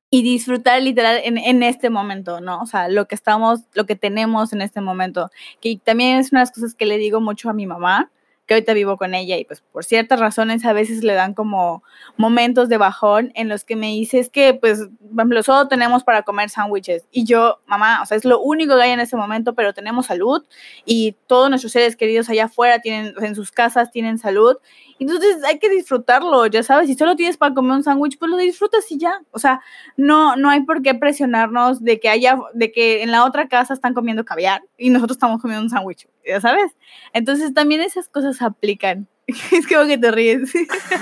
y 0.09 0.23
disfrutar 0.23 0.81
literal 0.81 1.19
en, 1.23 1.37
en, 1.37 1.63
este 1.63 1.89
momento, 1.89 2.39
¿no? 2.39 2.61
O 2.61 2.65
sea, 2.65 2.87
lo 2.87 3.07
que 3.07 3.15
estamos, 3.15 3.61
lo 3.73 3.85
que 3.85 3.95
tenemos 3.95 4.53
en 4.53 4.61
este 4.61 4.79
momento. 4.79 5.29
Que 5.59 5.79
también 5.83 6.19
es 6.19 6.31
una 6.31 6.41
de 6.41 6.43
las 6.43 6.51
cosas 6.51 6.75
que 6.75 6.85
le 6.85 6.97
digo 6.97 7.19
mucho 7.19 7.49
a 7.49 7.53
mi 7.53 7.67
mamá, 7.67 8.09
que 8.47 8.53
ahorita 8.53 8.73
vivo 8.73 8.97
con 8.97 9.13
ella 9.13 9.37
y 9.37 9.45
pues 9.45 9.61
por 9.61 9.83
ciertas 9.83 10.19
razones 10.19 10.65
a 10.65 10.73
veces 10.73 11.03
le 11.03 11.13
dan 11.13 11.33
como 11.33 11.83
momentos 12.15 12.69
de 12.69 12.77
bajón 12.77 13.31
en 13.35 13.49
los 13.49 13.65
que 13.65 13.75
me 13.75 13.87
dice 13.87 14.19
es 14.19 14.29
que 14.29 14.53
pues, 14.53 14.79
por 14.79 15.19
ejemplo, 15.19 15.43
solo 15.43 15.67
tenemos 15.67 16.03
para 16.03 16.23
comer 16.23 16.49
sándwiches 16.49 17.05
y 17.11 17.25
yo, 17.25 17.59
mamá, 17.67 18.01
o 18.01 18.05
sea, 18.05 18.17
es 18.17 18.25
lo 18.25 18.39
único 18.39 18.75
que 18.75 18.83
hay 18.83 18.91
en 18.91 19.01
ese 19.01 19.17
momento, 19.17 19.53
pero 19.53 19.73
tenemos 19.73 20.07
salud 20.07 20.43
y 20.85 21.15
todos 21.27 21.49
nuestros 21.49 21.73
seres 21.73 21.97
queridos 21.97 22.29
allá 22.29 22.45
afuera 22.45 22.79
tienen, 22.79 23.13
en 23.21 23.35
sus 23.35 23.51
casas 23.51 23.91
tienen 23.91 24.17
salud 24.17 24.55
entonces 24.99 25.43
hay 25.43 25.59
que 25.59 25.69
disfrutarlo, 25.69 26.45
ya 26.47 26.63
sabes, 26.63 26.87
si 26.87 26.95
solo 26.95 27.15
tienes 27.15 27.37
para 27.37 27.53
comer 27.53 27.73
un 27.73 27.83
sándwich, 27.83 28.17
pues 28.17 28.31
lo 28.31 28.37
disfrutas 28.37 28.91
y 28.91 28.97
ya. 28.97 29.21
O 29.31 29.39
sea, 29.39 29.61
no, 29.95 30.35
no 30.35 30.49
hay 30.49 30.61
por 30.61 30.81
qué 30.81 30.95
presionarnos 30.95 31.83
de 31.83 31.99
que 31.99 32.09
haya, 32.09 32.37
de 32.53 32.71
que 32.71 33.03
en 33.03 33.11
la 33.11 33.25
otra 33.25 33.47
casa 33.47 33.73
están 33.73 33.93
comiendo 33.93 34.25
caviar 34.25 34.63
y 34.77 34.89
nosotros 34.89 35.17
estamos 35.17 35.41
comiendo 35.41 35.63
un 35.63 35.69
sándwich, 35.69 36.07
ya 36.25 36.41
sabes. 36.41 36.75
Entonces 37.13 37.53
también 37.53 37.81
esas 37.81 38.07
cosas 38.09 38.41
aplican. 38.41 39.07
es 39.27 39.67
como 39.67 39.85
que 39.85 39.97
te 39.97 40.11
ríes. 40.11 40.51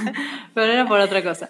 pero 0.54 0.72
era 0.72 0.86
por 0.88 1.00
otra 1.00 1.24
cosa. 1.24 1.48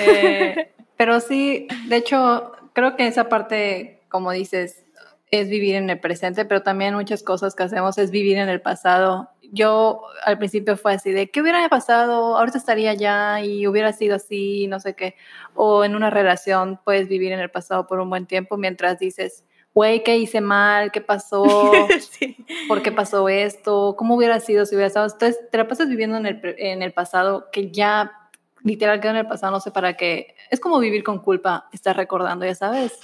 Eh, 0.00 0.72
pero 0.96 1.18
sí, 1.20 1.66
de 1.88 1.96
hecho, 1.96 2.52
creo 2.72 2.94
que 2.94 3.06
esa 3.06 3.28
parte, 3.28 4.02
como 4.08 4.30
dices, 4.32 4.84
es 5.30 5.48
vivir 5.48 5.76
en 5.76 5.88
el 5.90 6.00
presente, 6.00 6.44
pero 6.44 6.62
también 6.62 6.94
muchas 6.94 7.22
cosas 7.22 7.54
que 7.54 7.62
hacemos 7.62 7.98
es 7.98 8.10
vivir 8.10 8.36
en 8.36 8.48
el 8.48 8.60
pasado 8.60 9.30
yo 9.52 10.02
al 10.24 10.38
principio 10.38 10.76
fue 10.76 10.94
así 10.94 11.10
de, 11.12 11.30
¿qué 11.30 11.40
hubiera 11.40 11.68
pasado? 11.68 12.36
Ahorita 12.36 12.58
estaría 12.58 12.90
allá 12.90 13.40
y 13.40 13.66
hubiera 13.66 13.92
sido 13.92 14.16
así, 14.16 14.66
no 14.66 14.80
sé 14.80 14.94
qué. 14.94 15.16
O 15.54 15.84
en 15.84 15.94
una 15.94 16.10
relación 16.10 16.80
puedes 16.84 17.08
vivir 17.08 17.32
en 17.32 17.40
el 17.40 17.50
pasado 17.50 17.86
por 17.86 18.00
un 18.00 18.10
buen 18.10 18.26
tiempo 18.26 18.56
mientras 18.56 18.98
dices, 18.98 19.44
güey, 19.74 20.02
¿qué 20.02 20.16
hice 20.16 20.40
mal? 20.40 20.92
¿Qué 20.92 21.00
pasó? 21.00 21.44
¿Por 22.68 22.82
qué 22.82 22.92
pasó 22.92 23.28
esto? 23.28 23.94
¿Cómo 23.96 24.16
hubiera 24.16 24.40
sido 24.40 24.66
si 24.66 24.74
hubiera 24.74 24.88
estado? 24.88 25.06
Entonces 25.06 25.38
te 25.50 25.58
la 25.58 25.68
pasas 25.68 25.88
viviendo 25.88 26.16
en 26.16 26.26
el, 26.26 26.40
en 26.58 26.82
el 26.82 26.92
pasado 26.92 27.48
que 27.52 27.70
ya 27.70 28.12
literal 28.62 29.00
quedó 29.00 29.12
en 29.12 29.18
el 29.18 29.26
pasado, 29.26 29.52
no 29.52 29.60
sé 29.60 29.70
para 29.70 29.96
qué. 29.96 30.34
Es 30.50 30.60
como 30.60 30.78
vivir 30.78 31.02
con 31.02 31.18
culpa, 31.18 31.68
estar 31.72 31.96
recordando, 31.96 32.44
ya 32.44 32.54
sabes. 32.54 32.98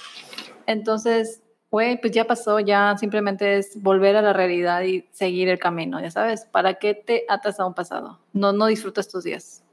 Entonces 0.65 1.41
güey, 1.69 1.99
pues 1.99 2.13
ya 2.13 2.25
pasó, 2.25 2.59
ya 2.59 2.95
simplemente 2.97 3.57
es 3.57 3.81
volver 3.81 4.15
a 4.15 4.21
la 4.21 4.33
realidad 4.33 4.83
y 4.83 5.05
seguir 5.11 5.49
el 5.49 5.59
camino, 5.59 6.01
ya 6.01 6.11
sabes, 6.11 6.45
¿para 6.45 6.75
qué 6.75 6.93
te 6.93 7.25
atas 7.27 7.59
a 7.59 7.65
un 7.65 7.73
pasado? 7.73 8.19
No, 8.33 8.53
no 8.53 8.67
disfrutas 8.67 9.09
tus 9.09 9.23
días. 9.23 9.63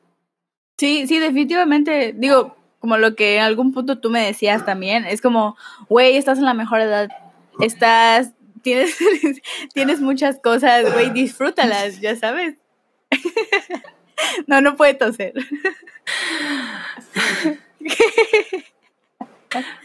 Sí, 0.76 1.06
sí, 1.06 1.20
definitivamente, 1.20 2.12
digo, 2.16 2.56
como 2.80 2.98
lo 2.98 3.14
que 3.14 3.36
en 3.36 3.42
algún 3.42 3.72
punto 3.72 4.00
tú 4.00 4.10
me 4.10 4.26
decías 4.26 4.64
también, 4.64 5.04
es 5.04 5.22
como, 5.22 5.56
güey, 5.88 6.16
estás 6.16 6.38
en 6.38 6.44
la 6.44 6.54
mejor 6.54 6.80
edad, 6.80 7.08
estás, 7.60 8.32
tienes, 8.62 8.96
tienes 9.72 10.00
muchas 10.00 10.40
cosas, 10.40 10.92
güey, 10.92 11.10
disfrútalas, 11.10 12.00
ya 12.00 12.16
sabes. 12.16 12.56
no, 14.46 14.60
no 14.60 14.76
puede 14.76 14.94
toser. 14.94 15.34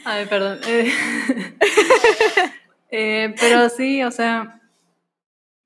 Ay, 0.06 0.26
perdón. 0.26 0.60
Eh, 2.92 3.36
pero 3.40 3.70
sí, 3.70 4.02
o 4.02 4.10
sea, 4.10 4.60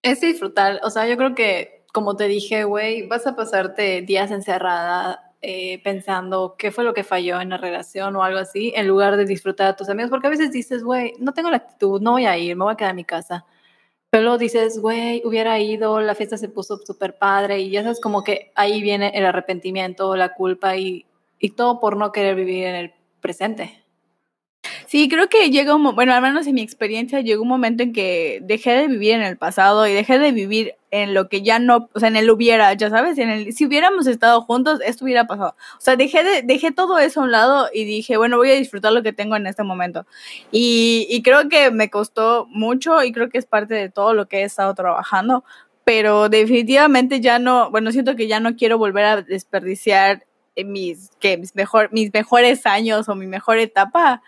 es 0.01 0.19
disfrutar. 0.19 0.81
O 0.83 0.89
sea, 0.89 1.07
yo 1.07 1.15
creo 1.15 1.33
que, 1.35 1.85
como 1.93 2.17
te 2.17 2.27
dije, 2.27 2.65
güey, 2.65 3.07
vas 3.07 3.25
a 3.25 3.35
pasarte 3.35 4.01
días 4.01 4.29
encerrada 4.29 5.33
eh, 5.41 5.81
pensando 5.83 6.55
qué 6.57 6.71
fue 6.71 6.83
lo 6.83 6.93
que 6.93 7.03
falló 7.03 7.39
en 7.41 7.49
la 7.49 7.57
relación 7.57 8.15
o 8.15 8.23
algo 8.23 8.39
así, 8.39 8.73
en 8.75 8.87
lugar 8.87 9.17
de 9.17 9.25
disfrutar 9.25 9.67
a 9.67 9.75
tus 9.75 9.89
amigos. 9.89 10.09
Porque 10.09 10.27
a 10.27 10.31
veces 10.31 10.51
dices, 10.51 10.83
güey, 10.83 11.13
no 11.19 11.33
tengo 11.33 11.49
la 11.49 11.57
actitud, 11.57 12.01
no 12.01 12.11
voy 12.11 12.25
a 12.25 12.37
ir, 12.37 12.55
me 12.55 12.65
voy 12.65 12.73
a 12.73 12.77
quedar 12.77 12.91
en 12.91 12.97
mi 12.97 13.05
casa. 13.05 13.45
Pero 14.09 14.37
dices, 14.37 14.79
güey, 14.79 15.21
hubiera 15.25 15.59
ido, 15.59 16.01
la 16.01 16.15
fiesta 16.15 16.37
se 16.37 16.49
puso 16.49 16.77
súper 16.77 17.17
padre 17.17 17.59
y 17.59 17.71
ya 17.71 17.83
sabes 17.83 17.99
como 17.99 18.23
que 18.23 18.51
ahí 18.55 18.81
viene 18.81 19.11
el 19.15 19.25
arrepentimiento, 19.25 20.15
la 20.15 20.33
culpa 20.33 20.77
y, 20.77 21.05
y 21.39 21.51
todo 21.51 21.79
por 21.79 21.97
no 21.97 22.11
querer 22.11 22.35
vivir 22.35 22.65
en 22.65 22.75
el 22.75 22.93
presente. 23.21 23.82
Sí, 24.93 25.09
creo 25.09 25.27
que 25.27 25.49
llega 25.49 25.73
un 25.73 25.95
bueno, 25.95 26.13
al 26.13 26.21
menos 26.21 26.45
en 26.45 26.53
mi 26.53 26.61
experiencia, 26.61 27.19
llegó 27.21 27.41
un 27.41 27.47
momento 27.47 27.81
en 27.81 27.93
que 27.93 28.37
dejé 28.43 28.73
de 28.73 28.87
vivir 28.87 29.13
en 29.13 29.23
el 29.23 29.37
pasado 29.37 29.87
y 29.87 29.91
dejé 29.91 30.19
de 30.19 30.31
vivir 30.31 30.75
en 30.91 31.15
lo 31.15 31.29
que 31.29 31.41
ya 31.41 31.57
no, 31.57 31.89
o 31.93 31.99
sea, 31.99 32.09
en 32.09 32.15
el 32.15 32.29
hubiera, 32.29 32.71
ya 32.73 32.91
sabes, 32.91 33.17
en 33.17 33.31
el, 33.31 33.53
si 33.53 33.65
hubiéramos 33.65 34.05
estado 34.05 34.41
juntos, 34.41 34.81
esto 34.85 35.05
hubiera 35.05 35.25
pasado. 35.25 35.55
O 35.79 35.81
sea, 35.81 35.95
dejé, 35.95 36.23
de, 36.23 36.43
dejé 36.43 36.71
todo 36.71 36.99
eso 36.99 37.21
a 37.21 37.23
un 37.23 37.31
lado 37.31 37.69
y 37.73 37.85
dije, 37.85 38.17
bueno, 38.17 38.37
voy 38.37 38.51
a 38.51 38.53
disfrutar 38.53 38.93
lo 38.93 39.01
que 39.01 39.13
tengo 39.13 39.35
en 39.35 39.47
este 39.47 39.63
momento. 39.63 40.05
Y, 40.51 41.07
y 41.09 41.23
creo 41.23 41.49
que 41.49 41.71
me 41.71 41.89
costó 41.89 42.45
mucho 42.51 43.01
y 43.03 43.11
creo 43.11 43.29
que 43.29 43.39
es 43.39 43.47
parte 43.47 43.73
de 43.73 43.89
todo 43.89 44.13
lo 44.13 44.27
que 44.27 44.41
he 44.41 44.43
estado 44.43 44.75
trabajando, 44.75 45.43
pero 45.85 46.29
definitivamente 46.29 47.19
ya 47.19 47.39
no, 47.39 47.71
bueno, 47.71 47.91
siento 47.91 48.15
que 48.15 48.27
ya 48.27 48.39
no 48.39 48.55
quiero 48.55 48.77
volver 48.77 49.05
a 49.05 49.21
desperdiciar 49.23 50.23
mis, 50.63 51.09
que 51.19 51.37
mis, 51.39 51.55
mejor, 51.55 51.89
mis 51.91 52.13
mejores 52.13 52.67
años 52.67 53.09
o 53.09 53.15
mi 53.15 53.25
mejor 53.25 53.57
etapa 53.57 54.21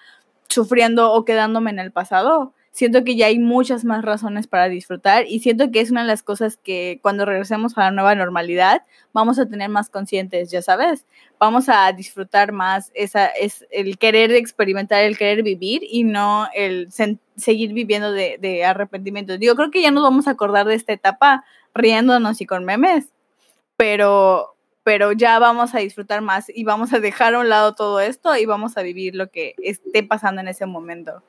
sufriendo 0.50 1.12
o 1.12 1.25
quedándome 1.25 1.72
en 1.72 1.80
el 1.80 1.92
pasado. 1.92 2.54
Siento 2.72 3.06
que 3.06 3.16
ya 3.16 3.28
hay 3.28 3.40
muchas 3.40 3.86
más 3.86 4.04
razones 4.04 4.48
para 4.48 4.68
disfrutar 4.68 5.25
y 5.28 5.40
siento 5.40 5.72
que 5.72 5.80
es 5.80 5.92
una 5.92 6.02
de 6.02 6.08
las 6.08 6.24
cosas 6.24 6.58
que 6.58 7.00
cuando 7.02 7.24
regresemos 7.24 7.78
a 7.78 7.82
la 7.82 7.92
nueva 7.92 8.16
normalidad 8.16 8.82
vamos 9.14 9.40
a 9.40 9.46
tener 9.46 9.70
más 9.70 9.90
conscientes, 9.90 10.52
ya 10.52 10.62
sabes, 10.62 11.06
vamos 11.40 11.70
a 11.70 11.90
disfrutar 11.94 12.52
más 12.52 12.92
esa 12.94 13.28
es 13.28 13.66
el 13.72 13.98
querer 13.98 14.32
experimentar, 14.32 15.04
el 15.04 15.18
querer 15.18 15.42
vivir 15.42 15.84
y 15.90 16.04
no 16.04 16.48
el 16.54 16.90
seguir 17.38 17.72
viviendo 17.72 18.12
de, 18.12 18.38
de 18.42 18.66
arrepentimiento. 18.66 19.38
Digo, 19.38 19.56
creo 19.56 19.72
que 19.72 19.82
ya 19.82 19.92
nos 19.92 20.04
vamos 20.04 20.28
a 20.28 20.32
acordar 20.32 20.68
de 20.68 20.75
esta 20.75 20.92
etapa 20.92 21.46
riéndonos 21.74 22.42
y 22.42 22.46
con 22.46 22.66
memes, 22.66 23.08
pero 23.78 24.55
pero 24.86 25.13
ya 25.13 25.39
vamos 25.39 25.74
a 25.74 25.80
disfrutar 25.80 26.22
más 26.22 26.46
y 26.48 26.63
vamos 26.63 26.94
a 26.94 27.00
dejar 27.00 27.34
a 27.34 27.39
un 27.39 27.50
lado 27.50 27.74
todo 27.74 28.00
esto 28.00 28.38
y 28.38 28.46
vamos 28.46 28.77
a 28.77 28.84
vivir 28.84 29.15
lo 29.15 29.32
que 29.32 29.56
esté 29.58 30.04
pasando 30.04 30.42
en 30.42 30.48
ese 30.48 30.68
momento. 30.68 31.24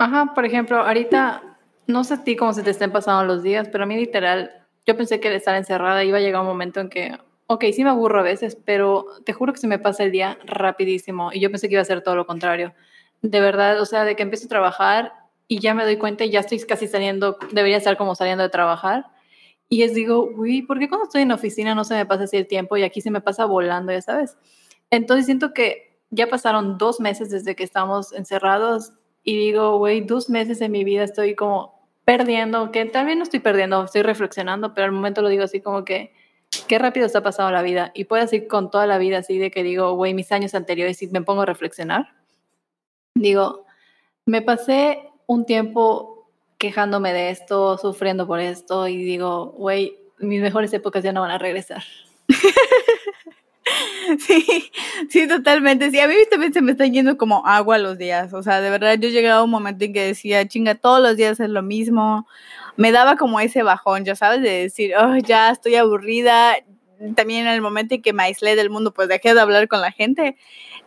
Ajá, 0.00 0.34
por 0.34 0.44
ejemplo, 0.44 0.78
ahorita, 0.78 1.56
no 1.86 2.02
sé 2.02 2.14
a 2.14 2.24
ti 2.24 2.34
cómo 2.34 2.52
se 2.52 2.64
te 2.64 2.70
estén 2.70 2.90
pasando 2.90 3.32
los 3.32 3.44
días, 3.44 3.68
pero 3.70 3.84
a 3.84 3.86
mí 3.86 3.96
literal, 3.96 4.66
yo 4.84 4.96
pensé 4.96 5.20
que 5.20 5.28
al 5.28 5.34
estar 5.34 5.54
encerrada 5.54 6.02
iba 6.02 6.18
a 6.18 6.20
llegar 6.20 6.40
un 6.40 6.48
momento 6.48 6.80
en 6.80 6.88
que, 6.88 7.16
ok, 7.46 7.64
sí 7.72 7.84
me 7.84 7.90
aburro 7.90 8.18
a 8.18 8.24
veces, 8.24 8.58
pero 8.64 9.06
te 9.24 9.32
juro 9.32 9.52
que 9.52 9.60
se 9.60 9.68
me 9.68 9.78
pasa 9.78 10.02
el 10.02 10.10
día 10.10 10.36
rapidísimo 10.44 11.30
y 11.32 11.38
yo 11.38 11.52
pensé 11.52 11.68
que 11.68 11.74
iba 11.74 11.82
a 11.82 11.84
ser 11.84 12.02
todo 12.02 12.16
lo 12.16 12.26
contrario. 12.26 12.74
De 13.22 13.38
verdad, 13.38 13.80
o 13.80 13.86
sea, 13.86 14.04
de 14.04 14.16
que 14.16 14.24
empiezo 14.24 14.46
a 14.46 14.48
trabajar 14.48 15.12
y 15.46 15.60
ya 15.60 15.74
me 15.74 15.84
doy 15.84 15.96
cuenta 15.96 16.24
y 16.24 16.30
ya 16.30 16.40
estoy 16.40 16.58
casi 16.58 16.88
saliendo, 16.88 17.38
debería 17.52 17.76
estar 17.76 17.96
como 17.96 18.16
saliendo 18.16 18.42
de 18.42 18.50
trabajar 18.50 19.13
Y 19.74 19.82
es 19.82 19.92
digo, 19.92 20.30
uy, 20.36 20.62
¿por 20.62 20.78
qué 20.78 20.88
cuando 20.88 21.06
estoy 21.06 21.22
en 21.22 21.32
oficina 21.32 21.74
no 21.74 21.82
se 21.82 21.94
me 21.94 22.06
pasa 22.06 22.22
así 22.22 22.36
el 22.36 22.46
tiempo 22.46 22.76
y 22.76 22.84
aquí 22.84 23.00
se 23.00 23.10
me 23.10 23.20
pasa 23.20 23.44
volando, 23.44 23.90
ya 23.90 24.00
sabes? 24.02 24.38
Entonces 24.88 25.26
siento 25.26 25.52
que 25.52 25.98
ya 26.10 26.28
pasaron 26.28 26.78
dos 26.78 27.00
meses 27.00 27.28
desde 27.28 27.56
que 27.56 27.64
estamos 27.64 28.12
encerrados 28.12 28.92
y 29.24 29.36
digo, 29.36 29.76
güey, 29.78 30.02
dos 30.02 30.30
meses 30.30 30.60
en 30.60 30.70
mi 30.70 30.84
vida 30.84 31.02
estoy 31.02 31.34
como 31.34 31.88
perdiendo, 32.04 32.70
que 32.70 32.84
también 32.84 33.18
no 33.18 33.24
estoy 33.24 33.40
perdiendo, 33.40 33.82
estoy 33.82 34.02
reflexionando, 34.02 34.74
pero 34.74 34.84
al 34.84 34.92
momento 34.92 35.22
lo 35.22 35.28
digo 35.28 35.42
así 35.42 35.60
como 35.60 35.84
que, 35.84 36.12
qué 36.68 36.78
rápido 36.78 37.06
está 37.06 37.24
pasando 37.24 37.50
la 37.50 37.62
vida. 37.62 37.90
Y 37.96 38.04
puedo 38.04 38.22
decir 38.22 38.46
con 38.46 38.70
toda 38.70 38.86
la 38.86 38.98
vida 38.98 39.18
así 39.18 39.38
de 39.38 39.50
que 39.50 39.64
digo, 39.64 39.94
güey, 39.94 40.14
mis 40.14 40.30
años 40.30 40.54
anteriores, 40.54 41.02
y 41.02 41.08
me 41.08 41.22
pongo 41.22 41.42
a 41.42 41.46
reflexionar, 41.46 42.14
digo, 43.16 43.66
me 44.24 44.40
pasé 44.40 45.10
un 45.26 45.44
tiempo 45.44 46.13
quejándome 46.64 47.12
de 47.12 47.28
esto, 47.28 47.76
sufriendo 47.76 48.26
por 48.26 48.40
esto, 48.40 48.88
y 48.88 48.96
digo, 48.96 49.52
güey, 49.58 49.98
mis 50.18 50.40
mejores 50.40 50.72
épocas 50.72 51.04
ya 51.04 51.12
no 51.12 51.20
van 51.20 51.30
a 51.30 51.38
regresar. 51.38 51.82
Sí, 54.18 54.70
sí, 55.08 55.26
totalmente. 55.26 55.90
Sí, 55.90 55.98
a 55.98 56.06
mí 56.06 56.14
también 56.30 56.52
se 56.52 56.60
me 56.60 56.72
está 56.72 56.86
yendo 56.86 57.16
como 57.16 57.46
agua 57.46 57.78
los 57.78 57.96
días. 57.96 58.34
O 58.34 58.42
sea, 58.42 58.60
de 58.60 58.68
verdad, 58.68 58.98
yo 58.98 59.08
llegué 59.08 59.30
a 59.30 59.42
un 59.42 59.48
momento 59.48 59.86
en 59.86 59.94
que 59.94 60.04
decía, 60.04 60.46
chinga, 60.46 60.74
todos 60.74 61.00
los 61.00 61.16
días 61.16 61.40
es 61.40 61.48
lo 61.48 61.62
mismo. 61.62 62.28
Me 62.76 62.92
daba 62.92 63.16
como 63.16 63.40
ese 63.40 63.62
bajón, 63.62 64.04
ya 64.04 64.14
sabes, 64.14 64.42
de 64.42 64.50
decir, 64.50 64.92
oh, 64.96 65.16
ya 65.16 65.50
estoy 65.50 65.76
aburrida. 65.76 66.54
También 67.16 67.46
en 67.46 67.54
el 67.54 67.62
momento 67.62 67.94
en 67.94 68.02
que 68.02 68.12
me 68.12 68.24
aislé 68.24 68.54
del 68.56 68.68
mundo, 68.68 68.92
pues 68.92 69.08
dejé 69.08 69.32
de 69.32 69.40
hablar 69.40 69.66
con 69.66 69.80
la 69.80 69.90
gente. 69.90 70.36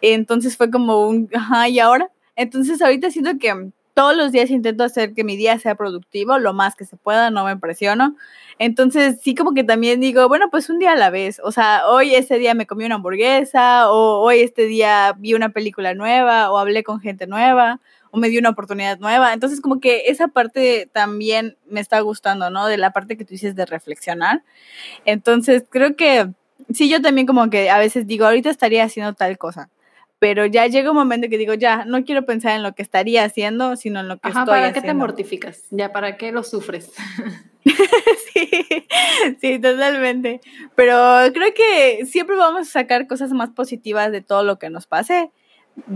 Entonces 0.01 0.55
fue 0.55 0.69
como 0.69 1.07
un, 1.07 1.27
ajá, 1.33 1.67
¿y 1.69 1.79
ahora? 1.79 2.11
Entonces 2.35 2.79
ahorita 2.83 3.09
siento 3.09 3.31
que 3.39 3.71
todos 3.97 4.15
los 4.15 4.31
días 4.31 4.51
intento 4.51 4.83
hacer 4.83 5.15
que 5.15 5.23
mi 5.23 5.35
día 5.35 5.57
sea 5.57 5.73
productivo, 5.73 6.37
lo 6.37 6.53
más 6.53 6.75
que 6.75 6.85
se 6.85 6.95
pueda, 6.97 7.31
no 7.31 7.45
me 7.45 7.57
presiono. 7.57 8.15
Entonces, 8.59 9.19
sí 9.23 9.33
como 9.33 9.55
que 9.55 9.63
también 9.63 9.99
digo, 9.99 10.27
bueno, 10.27 10.51
pues 10.51 10.69
un 10.69 10.77
día 10.77 10.91
a 10.91 10.95
la 10.95 11.09
vez. 11.09 11.41
O 11.43 11.51
sea, 11.51 11.87
hoy 11.87 12.13
ese 12.13 12.37
día 12.37 12.53
me 12.53 12.67
comí 12.67 12.85
una 12.85 12.93
hamburguesa, 12.93 13.89
o 13.89 14.19
hoy 14.21 14.41
este 14.41 14.67
día 14.67 15.15
vi 15.17 15.33
una 15.33 15.49
película 15.49 15.95
nueva, 15.95 16.51
o 16.51 16.59
hablé 16.59 16.83
con 16.83 16.99
gente 16.99 17.25
nueva, 17.25 17.79
o 18.11 18.19
me 18.19 18.29
di 18.29 18.37
una 18.37 18.51
oportunidad 18.51 18.99
nueva. 18.99 19.33
Entonces, 19.33 19.61
como 19.61 19.79
que 19.79 20.03
esa 20.05 20.27
parte 20.27 20.87
también 20.93 21.57
me 21.67 21.79
está 21.79 21.99
gustando, 22.01 22.51
¿no? 22.51 22.67
De 22.67 22.77
la 22.77 22.91
parte 22.91 23.17
que 23.17 23.25
tú 23.25 23.31
dices 23.31 23.55
de 23.55 23.65
reflexionar. 23.65 24.43
Entonces, 25.05 25.63
creo 25.67 25.95
que 25.95 26.29
sí, 26.71 26.87
yo 26.87 27.01
también 27.01 27.25
como 27.25 27.49
que 27.49 27.71
a 27.71 27.79
veces 27.79 28.05
digo, 28.05 28.27
ahorita 28.27 28.51
estaría 28.51 28.83
haciendo 28.83 29.13
tal 29.13 29.39
cosa 29.39 29.71
pero 30.19 30.45
ya 30.47 30.65
llega 30.67 30.89
un 30.89 30.97
momento 30.97 31.29
que 31.29 31.37
digo, 31.37 31.53
ya, 31.53 31.85
no 31.85 32.03
quiero 32.03 32.25
pensar 32.25 32.55
en 32.55 32.63
lo 32.63 32.73
que 32.73 32.81
estaría 32.81 33.23
haciendo, 33.23 33.75
sino 33.75 33.99
en 33.99 34.07
lo 34.07 34.17
que 34.17 34.29
Ajá, 34.29 34.39
estoy 34.39 34.59
¿para 34.59 34.73
qué 34.73 34.81
te 34.81 34.93
mortificas? 34.93 35.63
Ya, 35.69 35.91
¿para 35.91 36.17
qué 36.17 36.31
lo 36.31 36.43
sufres? 36.43 36.91
sí, 38.33 38.49
sí, 39.39 39.59
totalmente. 39.59 40.41
Pero 40.75 40.97
creo 41.33 41.53
que 41.53 42.05
siempre 42.05 42.35
vamos 42.35 42.67
a 42.67 42.71
sacar 42.71 43.05
cosas 43.07 43.31
más 43.31 43.51
positivas 43.51 44.11
de 44.11 44.21
todo 44.21 44.43
lo 44.43 44.57
que 44.57 44.71
nos 44.71 44.87
pase. 44.87 45.31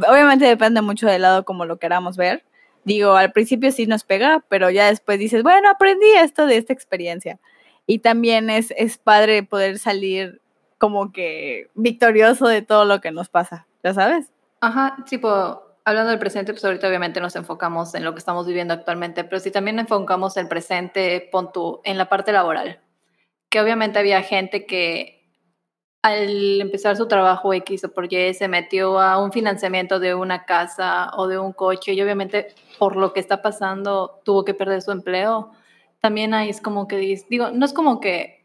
Obviamente 0.07 0.45
depende 0.45 0.81
mucho 0.81 1.07
del 1.07 1.23
lado 1.23 1.43
como 1.43 1.65
lo 1.65 1.77
queramos 1.77 2.15
ver. 2.15 2.43
Digo, 2.83 3.13
al 3.13 3.31
principio 3.31 3.71
sí 3.71 3.87
nos 3.87 4.03
pega, 4.03 4.43
pero 4.49 4.69
ya 4.69 4.87
después 4.87 5.17
dices, 5.17 5.41
bueno, 5.41 5.69
aprendí 5.69 6.11
esto 6.17 6.45
de 6.45 6.57
esta 6.57 6.73
experiencia. 6.73 7.39
Y 7.87 7.99
también 7.99 8.51
es, 8.51 8.71
es 8.77 8.99
padre 8.99 9.41
poder 9.41 9.79
salir 9.79 10.41
como 10.77 11.11
que 11.11 11.69
victorioso 11.73 12.47
de 12.47 12.61
todo 12.61 12.85
lo 12.85 13.01
que 13.01 13.11
nos 13.11 13.29
pasa. 13.29 13.67
¿Ya 13.83 13.93
sabes? 13.93 14.31
Ajá, 14.61 14.97
tipo, 15.07 15.61
hablando 15.85 16.11
del 16.11 16.19
presente, 16.19 16.53
pues 16.53 16.63
ahorita 16.63 16.87
obviamente 16.87 17.19
nos 17.19 17.35
enfocamos 17.35 17.95
en 17.95 18.03
lo 18.03 18.13
que 18.13 18.19
estamos 18.19 18.45
viviendo 18.45 18.73
actualmente, 18.73 19.23
pero 19.23 19.39
si 19.39 19.51
también 19.51 19.79
enfocamos 19.79 20.37
el 20.37 20.47
presente, 20.47 21.27
pon 21.31 21.51
tú, 21.51 21.81
en 21.83 21.97
la 21.97 22.09
parte 22.09 22.31
laboral, 22.31 22.79
que 23.49 23.59
obviamente 23.59 23.99
había 23.99 24.21
gente 24.21 24.65
que 24.65 25.21
al 26.03 26.59
empezar 26.61 26.97
su 26.97 27.07
trabajo 27.07 27.53
X 27.53 27.83
o 27.83 27.93
por 27.93 28.11
Y 28.11 28.33
se 28.33 28.47
metió 28.47 28.99
a 28.99 29.23
un 29.23 29.31
financiamiento 29.31 29.99
de 29.99 30.15
una 30.15 30.45
casa 30.45 31.11
o 31.15 31.27
de 31.27 31.37
un 31.37 31.53
coche 31.53 31.93
y 31.93 32.01
obviamente 32.01 32.47
por 32.79 32.95
lo 32.95 33.13
que 33.13 33.19
está 33.19 33.41
pasando 33.41 34.19
tuvo 34.25 34.43
que 34.43 34.55
perder 34.55 34.81
su 34.81 34.91
empleo. 34.91 35.51
También 35.99 36.33
ahí 36.33 36.49
es 36.49 36.59
como 36.59 36.87
que 36.87 36.97
digo, 37.29 37.51
no 37.51 37.65
es 37.65 37.73
como 37.73 37.99
que 37.99 38.40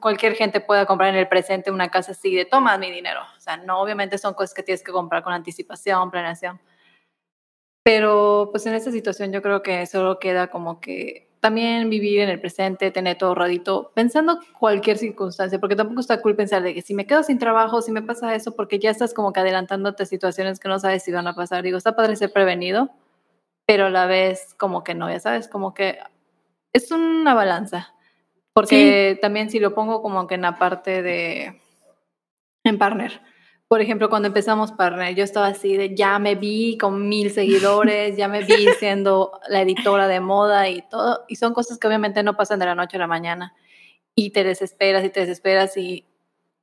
cualquier 0.00 0.34
gente 0.34 0.60
pueda 0.60 0.86
comprar 0.86 1.10
en 1.10 1.16
el 1.16 1.28
presente 1.28 1.70
una 1.70 1.90
casa 1.90 2.12
así 2.12 2.34
de 2.34 2.44
toma 2.44 2.78
mi 2.78 2.90
dinero. 2.90 3.20
O 3.36 3.40
sea, 3.40 3.56
no, 3.56 3.80
obviamente 3.80 4.18
son 4.18 4.34
cosas 4.34 4.54
que 4.54 4.62
tienes 4.62 4.82
que 4.82 4.92
comprar 4.92 5.22
con 5.22 5.32
anticipación, 5.32 6.10
planeación. 6.10 6.60
Pero 7.84 8.48
pues 8.50 8.66
en 8.66 8.74
esta 8.74 8.90
situación 8.90 9.32
yo 9.32 9.40
creo 9.42 9.62
que 9.62 9.86
solo 9.86 10.18
queda 10.18 10.48
como 10.48 10.80
que 10.80 11.28
también 11.40 11.88
vivir 11.88 12.20
en 12.20 12.28
el 12.28 12.40
presente, 12.40 12.90
tener 12.90 13.16
todo 13.16 13.34
radito, 13.34 13.92
pensando 13.94 14.40
cualquier 14.58 14.98
circunstancia, 14.98 15.60
porque 15.60 15.76
tampoco 15.76 16.00
está 16.00 16.20
cool 16.20 16.34
pensar 16.34 16.62
de 16.62 16.74
que 16.74 16.82
si 16.82 16.94
me 16.94 17.06
quedo 17.06 17.22
sin 17.22 17.38
trabajo, 17.38 17.80
si 17.80 17.92
me 17.92 18.02
pasa 18.02 18.34
eso, 18.34 18.56
porque 18.56 18.78
ya 18.78 18.90
estás 18.90 19.14
como 19.14 19.32
que 19.32 19.40
adelantándote 19.40 20.04
situaciones 20.06 20.58
que 20.58 20.68
no 20.68 20.78
sabes 20.80 21.04
si 21.04 21.12
van 21.12 21.28
a 21.28 21.34
pasar. 21.34 21.62
Digo, 21.62 21.78
está 21.78 21.94
padre 21.94 22.16
ser 22.16 22.32
prevenido, 22.32 22.90
pero 23.66 23.86
a 23.86 23.90
la 23.90 24.06
vez 24.06 24.54
como 24.58 24.82
que 24.82 24.94
no, 24.94 25.08
ya 25.10 25.20
sabes, 25.20 25.48
como 25.48 25.74
que 25.74 25.98
es 26.72 26.90
una 26.90 27.34
balanza 27.34 27.94
porque 28.52 29.18
también 29.20 29.50
si 29.50 29.60
lo 29.60 29.74
pongo 29.74 30.02
como 30.02 30.26
que 30.26 30.34
en 30.34 30.42
la 30.42 30.58
parte 30.58 31.02
de, 31.02 31.60
en 32.64 32.78
partner. 32.78 33.20
Por 33.68 33.82
ejemplo, 33.82 34.08
cuando 34.08 34.28
empezamos 34.28 34.72
partner, 34.72 35.14
yo 35.14 35.22
estaba 35.22 35.48
así 35.48 35.76
de, 35.76 35.94
ya 35.94 36.18
me 36.18 36.34
vi 36.34 36.78
con 36.78 37.08
mil 37.08 37.30
seguidores, 37.30 38.16
ya 38.16 38.26
me 38.26 38.42
vi 38.42 38.66
siendo 38.78 39.40
la 39.48 39.60
editora 39.60 40.08
de 40.08 40.20
moda 40.20 40.68
y 40.68 40.82
todo. 40.88 41.24
Y 41.28 41.36
son 41.36 41.52
cosas 41.52 41.78
que 41.78 41.86
obviamente 41.86 42.22
no 42.22 42.36
pasan 42.36 42.58
de 42.58 42.66
la 42.66 42.74
noche 42.74 42.96
a 42.96 43.00
la 43.00 43.06
mañana. 43.06 43.54
Y 44.14 44.30
te 44.30 44.42
desesperas 44.42 45.04
y 45.04 45.10
te 45.10 45.20
desesperas 45.20 45.76
y 45.76 46.06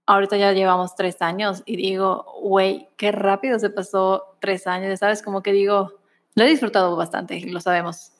ahorita 0.07 0.37
ya 0.37 0.51
llevamos 0.53 0.95
tres 0.95 1.21
años 1.21 1.63
y 1.65 1.77
digo, 1.77 2.25
güey, 2.41 2.89
qué 2.97 3.11
rápido 3.11 3.59
se 3.59 3.69
pasó 3.69 4.37
tres 4.39 4.67
años, 4.67 4.99
¿sabes? 4.99 5.21
Como 5.21 5.41
que 5.41 5.51
digo, 5.51 5.93
lo 6.35 6.43
he 6.43 6.47
disfrutado 6.47 6.95
bastante, 6.95 7.41
lo 7.47 7.61
sabemos. 7.61 8.11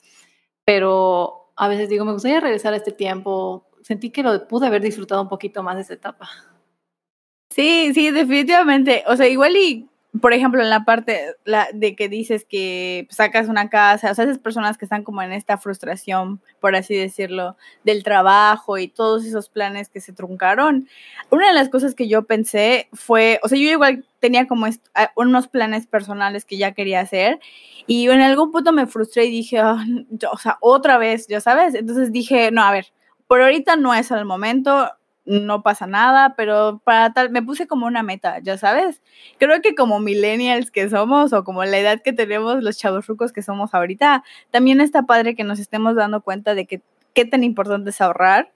Pero 0.64 1.45
a 1.56 1.68
veces 1.68 1.88
digo, 1.88 2.04
me 2.04 2.12
gustaría 2.12 2.40
regresar 2.40 2.74
a 2.74 2.76
este 2.76 2.92
tiempo. 2.92 3.68
Sentí 3.82 4.10
que 4.10 4.22
lo 4.22 4.46
pude 4.46 4.66
haber 4.66 4.82
disfrutado 4.82 5.22
un 5.22 5.28
poquito 5.28 5.62
más 5.62 5.76
de 5.76 5.82
esa 5.82 5.94
etapa. 5.94 6.28
Sí, 7.50 7.92
sí, 7.94 8.10
definitivamente. 8.10 9.04
O 9.06 9.16
sea, 9.16 9.28
igual 9.28 9.56
y 9.56 9.88
por 10.20 10.32
ejemplo, 10.32 10.62
en 10.62 10.70
la 10.70 10.84
parte 10.84 11.34
de 11.72 11.96
que 11.96 12.08
dices 12.08 12.44
que 12.44 13.06
sacas 13.10 13.48
una 13.48 13.68
casa, 13.70 14.10
o 14.10 14.14
sea, 14.14 14.24
esas 14.24 14.38
personas 14.38 14.78
que 14.78 14.84
están 14.84 15.02
como 15.02 15.22
en 15.22 15.32
esta 15.32 15.58
frustración, 15.58 16.40
por 16.60 16.76
así 16.76 16.94
decirlo, 16.94 17.56
del 17.84 18.02
trabajo 18.02 18.78
y 18.78 18.88
todos 18.88 19.24
esos 19.24 19.48
planes 19.48 19.88
que 19.88 20.00
se 20.00 20.12
truncaron, 20.12 20.88
una 21.30 21.48
de 21.48 21.54
las 21.54 21.68
cosas 21.68 21.94
que 21.94 22.08
yo 22.08 22.24
pensé 22.24 22.88
fue, 22.92 23.40
o 23.42 23.48
sea, 23.48 23.58
yo 23.58 23.70
igual 23.70 24.04
tenía 24.20 24.46
como 24.46 24.66
unos 25.16 25.48
planes 25.48 25.86
personales 25.86 26.44
que 26.44 26.56
ya 26.56 26.72
quería 26.72 27.00
hacer 27.00 27.40
y 27.86 28.08
en 28.08 28.20
algún 28.20 28.52
punto 28.52 28.72
me 28.72 28.86
frustré 28.86 29.26
y 29.26 29.30
dije, 29.30 29.58
ah, 29.58 29.84
o 30.32 30.38
sea, 30.38 30.58
otra 30.60 30.98
vez, 30.98 31.26
ya 31.28 31.40
sabes, 31.40 31.74
entonces 31.74 32.12
dije, 32.12 32.50
no, 32.50 32.62
a 32.62 32.72
ver, 32.72 32.92
por 33.26 33.42
ahorita 33.42 33.76
no 33.76 33.94
es 33.94 34.10
el 34.10 34.24
momento, 34.24 34.90
no 35.26 35.62
pasa 35.62 35.86
nada, 35.86 36.34
pero 36.36 36.80
para 36.84 37.12
tal, 37.12 37.30
me 37.30 37.42
puse 37.42 37.66
como 37.66 37.86
una 37.86 38.02
meta, 38.02 38.38
ya 38.40 38.56
sabes. 38.56 39.02
Creo 39.38 39.60
que 39.60 39.74
como 39.74 40.00
millennials 40.00 40.70
que 40.70 40.88
somos 40.88 41.32
o 41.32 41.44
como 41.44 41.64
la 41.64 41.78
edad 41.78 42.00
que 42.02 42.12
tenemos 42.12 42.62
los 42.62 42.78
chavos 42.78 43.06
rucos 43.06 43.32
que 43.32 43.42
somos 43.42 43.74
ahorita, 43.74 44.24
también 44.50 44.80
está 44.80 45.02
padre 45.02 45.34
que 45.34 45.44
nos 45.44 45.58
estemos 45.58 45.96
dando 45.96 46.22
cuenta 46.22 46.54
de 46.54 46.66
que 46.66 46.80
qué 47.14 47.24
tan 47.24 47.44
importante 47.44 47.90
es 47.90 48.00
ahorrar. 48.00 48.52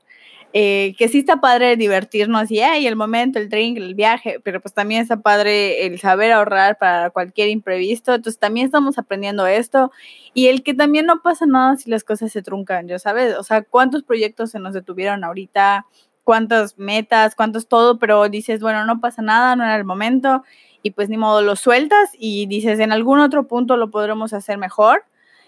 Eh, 0.52 0.96
que 0.98 1.06
sí 1.08 1.18
está 1.18 1.40
padre 1.40 1.76
divertirnos 1.76 2.50
y 2.50 2.58
hey, 2.58 2.84
el 2.84 2.96
momento, 2.96 3.38
el 3.38 3.48
drink, 3.48 3.76
el 3.78 3.94
viaje, 3.94 4.40
pero 4.42 4.60
pues 4.60 4.74
también 4.74 5.00
está 5.02 5.20
padre 5.20 5.86
el 5.86 6.00
saber 6.00 6.32
ahorrar 6.32 6.76
para 6.76 7.10
cualquier 7.10 7.48
imprevisto. 7.50 8.14
Entonces 8.14 8.40
también 8.40 8.66
estamos 8.66 8.98
aprendiendo 8.98 9.46
esto 9.46 9.92
y 10.34 10.48
el 10.48 10.64
que 10.64 10.74
también 10.74 11.06
no 11.06 11.22
pasa 11.22 11.46
nada 11.46 11.76
si 11.76 11.88
las 11.88 12.02
cosas 12.02 12.32
se 12.32 12.42
truncan, 12.42 12.88
ya 12.88 12.98
sabes. 12.98 13.36
O 13.38 13.44
sea, 13.44 13.62
¿cuántos 13.62 14.02
proyectos 14.02 14.50
se 14.50 14.58
nos 14.58 14.74
detuvieron 14.74 15.22
ahorita? 15.22 15.86
Cuántas 16.30 16.78
metas, 16.78 17.34
cuántos 17.34 17.66
todo, 17.66 17.98
pero 17.98 18.28
dices, 18.28 18.60
bueno, 18.60 18.86
no 18.86 19.00
pasa 19.00 19.20
nada, 19.20 19.56
no 19.56 19.64
era 19.64 19.74
el 19.74 19.84
momento, 19.84 20.44
y 20.80 20.92
pues 20.92 21.08
ni 21.08 21.16
modo 21.16 21.42
lo 21.42 21.56
sueltas 21.56 22.10
y 22.16 22.46
dices, 22.46 22.78
en 22.78 22.92
algún 22.92 23.18
otro 23.18 23.48
punto 23.48 23.76
lo 23.76 23.90
podremos 23.90 24.32
hacer 24.32 24.56
mejor 24.56 25.02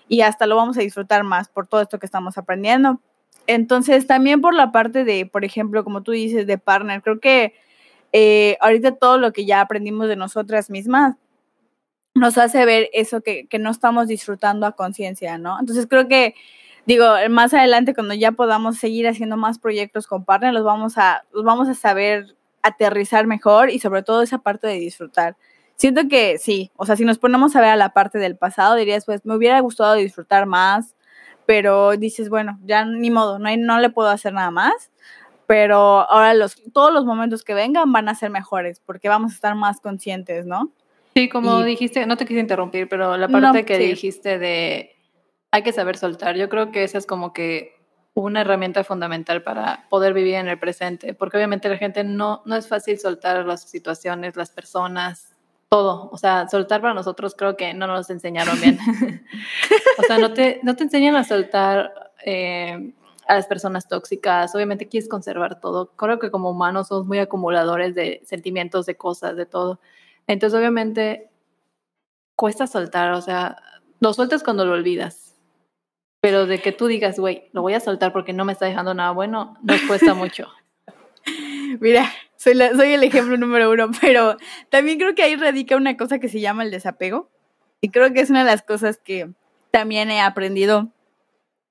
y 0.08 0.22
hasta 0.22 0.44
lo 0.48 0.56
vamos 0.56 0.76
a 0.76 0.80
disfrutar 0.80 1.22
más 1.22 1.48
por 1.48 1.68
todo 1.68 1.82
esto 1.82 2.00
que 2.00 2.06
estamos 2.06 2.36
aprendiendo. 2.36 2.98
Entonces, 3.46 4.08
también 4.08 4.40
por 4.40 4.54
la 4.54 4.72
parte 4.72 5.04
de, 5.04 5.24
por 5.24 5.44
ejemplo, 5.44 5.84
como 5.84 6.02
tú 6.02 6.10
dices, 6.10 6.48
de 6.48 6.58
partner, 6.58 7.00
creo 7.00 7.20
que 7.20 7.54
eh, 8.10 8.56
ahorita 8.60 8.96
todo 8.96 9.18
lo 9.18 9.32
que 9.32 9.46
ya 9.46 9.60
aprendimos 9.60 10.08
de 10.08 10.16
nosotras 10.16 10.68
mismas 10.68 11.14
nos 12.16 12.38
hace 12.38 12.64
ver 12.64 12.90
eso 12.92 13.20
que, 13.20 13.46
que 13.46 13.60
no 13.60 13.70
estamos 13.70 14.08
disfrutando 14.08 14.66
a 14.66 14.72
conciencia, 14.72 15.38
¿no? 15.38 15.60
Entonces, 15.60 15.86
creo 15.86 16.08
que 16.08 16.34
digo, 16.86 17.06
más 17.30 17.54
adelante 17.54 17.94
cuando 17.94 18.14
ya 18.14 18.32
podamos 18.32 18.78
seguir 18.78 19.08
haciendo 19.08 19.36
más 19.36 19.58
proyectos 19.58 20.06
con 20.06 20.24
partner, 20.24 20.52
los 20.52 20.64
vamos 20.64 20.98
a, 20.98 21.24
los 21.32 21.44
vamos 21.44 21.68
a 21.68 21.74
saber 21.74 22.36
aterrizar 22.62 23.26
mejor 23.26 23.70
y 23.70 23.78
sobre 23.78 24.02
todo 24.02 24.22
esa 24.22 24.38
parte 24.38 24.66
de 24.66 24.74
disfrutar. 24.74 25.36
Siento 25.76 26.02
que 26.08 26.38
sí, 26.38 26.70
o 26.76 26.86
sea, 26.86 26.96
si 26.96 27.04
nos 27.04 27.18
ponemos 27.18 27.56
a 27.56 27.60
ver 27.60 27.70
a 27.70 27.76
la 27.76 27.92
parte 27.92 28.18
del 28.18 28.36
pasado, 28.36 28.76
dirías, 28.76 29.04
pues 29.04 29.24
me 29.24 29.34
hubiera 29.34 29.58
gustado 29.60 29.94
disfrutar 29.94 30.46
más, 30.46 30.94
pero 31.46 31.96
dices, 31.96 32.28
bueno, 32.28 32.58
ya 32.64 32.84
ni 32.84 33.10
modo, 33.10 33.38
no, 33.38 33.48
hay, 33.48 33.56
no 33.56 33.80
le 33.80 33.90
puedo 33.90 34.08
hacer 34.08 34.32
nada 34.32 34.50
más, 34.50 34.90
pero 35.46 36.08
ahora 36.08 36.34
los, 36.34 36.56
todos 36.72 36.92
los 36.92 37.04
momentos 37.04 37.42
que 37.42 37.54
vengan 37.54 37.90
van 37.90 38.08
a 38.08 38.14
ser 38.14 38.30
mejores 38.30 38.80
porque 38.84 39.08
vamos 39.08 39.32
a 39.32 39.34
estar 39.34 39.54
más 39.54 39.80
conscientes, 39.80 40.46
¿no? 40.46 40.70
Sí, 41.14 41.28
como 41.28 41.62
dijiste, 41.62 42.06
no 42.06 42.16
te 42.16 42.24
quise 42.24 42.40
interrumpir, 42.40 42.88
pero 42.88 43.16
la 43.16 43.28
parte 43.28 43.64
que 43.64 43.76
dijiste 43.76 44.38
de 44.38 44.96
hay 45.52 45.62
que 45.62 45.72
saber 45.72 45.96
soltar, 45.96 46.36
yo 46.36 46.48
creo 46.48 46.72
que 46.72 46.82
esa 46.82 46.98
es 46.98 47.06
como 47.06 47.32
que 47.32 47.80
una 48.14 48.40
herramienta 48.40 48.84
fundamental 48.84 49.42
para 49.42 49.86
poder 49.88 50.12
vivir 50.12 50.34
en 50.34 50.48
el 50.48 50.58
presente, 50.58 51.14
porque 51.14 51.36
obviamente 51.36 51.68
la 51.68 51.78
gente 51.78 52.04
no, 52.04 52.42
no 52.44 52.56
es 52.56 52.68
fácil 52.68 52.98
soltar 52.98 53.44
las 53.46 53.62
situaciones, 53.62 54.36
las 54.36 54.50
personas, 54.50 55.32
todo. 55.72 56.10
O 56.12 56.18
sea, 56.18 56.48
soltar 56.48 56.82
para 56.82 56.92
nosotros 56.92 57.34
creo 57.34 57.56
que 57.56 57.72
no 57.72 57.86
nos 57.86 58.10
enseñaron 58.10 58.60
bien. 58.60 58.78
o 59.98 60.02
sea, 60.02 60.18
no 60.18 60.34
te, 60.34 60.60
no 60.62 60.76
te 60.76 60.84
enseñan 60.84 61.16
a 61.16 61.24
soltar 61.24 62.12
eh, 62.26 62.92
a 63.26 63.34
las 63.34 63.46
personas 63.46 63.88
tóxicas. 63.88 64.54
Obviamente 64.54 64.88
quieres 64.88 65.08
conservar 65.08 65.60
todo. 65.60 65.92
Creo 65.96 66.18
que 66.18 66.30
como 66.30 66.50
humanos 66.50 66.88
somos 66.88 67.06
muy 67.06 67.18
acumuladores 67.20 67.94
de 67.94 68.20
sentimientos, 68.26 68.84
de 68.84 68.96
cosas, 68.96 69.34
de 69.34 69.46
todo. 69.46 69.80
Entonces, 70.26 70.58
obviamente, 70.58 71.30
cuesta 72.36 72.66
soltar. 72.66 73.12
O 73.12 73.22
sea, 73.22 73.56
lo 73.98 74.12
sueltas 74.12 74.42
cuando 74.42 74.66
lo 74.66 74.72
olvidas. 74.72 75.31
Pero 76.22 76.46
de 76.46 76.60
que 76.60 76.70
tú 76.70 76.86
digas, 76.86 77.18
güey, 77.18 77.50
lo 77.52 77.62
voy 77.62 77.74
a 77.74 77.80
soltar 77.80 78.12
porque 78.12 78.32
no 78.32 78.44
me 78.44 78.52
está 78.52 78.64
dejando 78.64 78.94
nada 78.94 79.10
bueno, 79.10 79.58
nos 79.60 79.80
cuesta 79.82 80.14
mucho. 80.14 80.48
Mira, 81.80 82.12
soy, 82.36 82.54
soy 82.54 82.92
el 82.92 83.02
ejemplo 83.02 83.36
número 83.36 83.72
uno, 83.72 83.90
pero 84.00 84.36
también 84.70 84.98
creo 84.98 85.16
que 85.16 85.24
ahí 85.24 85.34
radica 85.34 85.76
una 85.76 85.96
cosa 85.96 86.20
que 86.20 86.28
se 86.28 86.40
llama 86.40 86.62
el 86.62 86.70
desapego. 86.70 87.28
Y 87.80 87.88
creo 87.88 88.12
que 88.12 88.20
es 88.20 88.30
una 88.30 88.44
de 88.44 88.50
las 88.50 88.62
cosas 88.62 88.98
que 88.98 89.30
también 89.72 90.12
he 90.12 90.20
aprendido. 90.20 90.92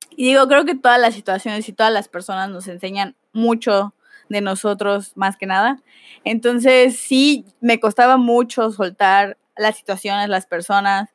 Y 0.09 0.25
digo, 0.25 0.45
creo 0.49 0.65
que 0.65 0.75
todas 0.75 0.99
las 0.99 1.13
situaciones 1.15 1.69
y 1.69 1.73
todas 1.73 1.93
las 1.93 2.09
personas 2.09 2.49
nos 2.49 2.67
enseñan 2.67 3.15
mucho 3.31 3.93
de 4.27 4.41
nosotros 4.41 5.13
más 5.15 5.37
que 5.37 5.45
nada. 5.45 5.81
Entonces, 6.25 6.99
sí, 6.99 7.45
me 7.61 7.79
costaba 7.79 8.17
mucho 8.17 8.69
soltar 8.71 9.37
las 9.55 9.77
situaciones, 9.77 10.27
las 10.27 10.45
personas, 10.45 11.09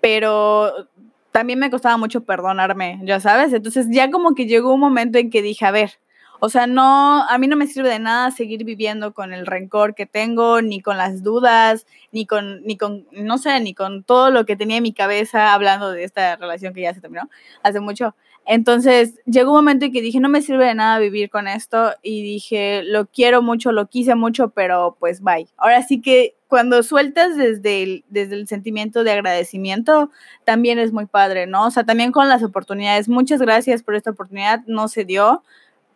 pero 0.00 0.88
también 1.32 1.58
me 1.58 1.70
costaba 1.70 1.96
mucho 1.96 2.24
perdonarme, 2.24 3.00
ya 3.04 3.20
sabes. 3.20 3.52
Entonces, 3.52 3.86
ya 3.90 4.10
como 4.10 4.34
que 4.34 4.46
llegó 4.46 4.74
un 4.74 4.80
momento 4.80 5.18
en 5.18 5.30
que 5.30 5.42
dije, 5.42 5.64
a 5.66 5.70
ver, 5.70 6.00
o 6.42 6.48
sea, 6.48 6.66
no, 6.66 7.22
a 7.28 7.38
mí 7.38 7.48
no 7.48 7.56
me 7.56 7.66
sirve 7.66 7.90
de 7.90 7.98
nada 7.98 8.30
seguir 8.30 8.64
viviendo 8.64 9.12
con 9.12 9.34
el 9.34 9.46
rencor 9.46 9.94
que 9.94 10.06
tengo, 10.06 10.62
ni 10.62 10.80
con 10.80 10.96
las 10.96 11.22
dudas, 11.22 11.86
ni 12.12 12.24
con, 12.26 12.62
ni 12.64 12.78
con, 12.78 13.06
no 13.12 13.36
sé, 13.36 13.60
ni 13.60 13.74
con 13.74 14.04
todo 14.04 14.30
lo 14.30 14.46
que 14.46 14.56
tenía 14.56 14.78
en 14.78 14.82
mi 14.82 14.94
cabeza 14.94 15.52
hablando 15.52 15.90
de 15.92 16.04
esta 16.04 16.36
relación 16.36 16.72
que 16.72 16.80
ya 16.80 16.94
se 16.94 17.02
terminó 17.02 17.28
hace 17.62 17.80
mucho. 17.80 18.14
Entonces 18.46 19.14
llegó 19.26 19.50
un 19.50 19.58
momento 19.58 19.84
en 19.84 19.92
que 19.92 20.02
dije, 20.02 20.20
no 20.20 20.28
me 20.28 20.42
sirve 20.42 20.66
de 20.66 20.74
nada 20.74 20.98
vivir 20.98 21.30
con 21.30 21.46
esto 21.46 21.92
y 22.02 22.22
dije, 22.22 22.82
lo 22.82 23.06
quiero 23.06 23.42
mucho, 23.42 23.72
lo 23.72 23.88
quise 23.88 24.14
mucho, 24.14 24.50
pero 24.50 24.96
pues 24.98 25.20
bye. 25.20 25.48
Ahora 25.56 25.82
sí 25.82 26.00
que 26.00 26.34
cuando 26.48 26.82
sueltas 26.82 27.36
desde 27.36 27.82
el, 27.82 28.04
desde 28.08 28.34
el 28.34 28.48
sentimiento 28.48 29.04
de 29.04 29.12
agradecimiento, 29.12 30.10
también 30.44 30.80
es 30.80 30.92
muy 30.92 31.06
padre, 31.06 31.46
¿no? 31.46 31.66
O 31.66 31.70
sea, 31.70 31.84
también 31.84 32.10
con 32.10 32.28
las 32.28 32.42
oportunidades. 32.42 33.08
Muchas 33.08 33.40
gracias 33.40 33.84
por 33.84 33.94
esta 33.94 34.10
oportunidad, 34.10 34.62
no 34.66 34.88
se 34.88 35.04
dio 35.04 35.44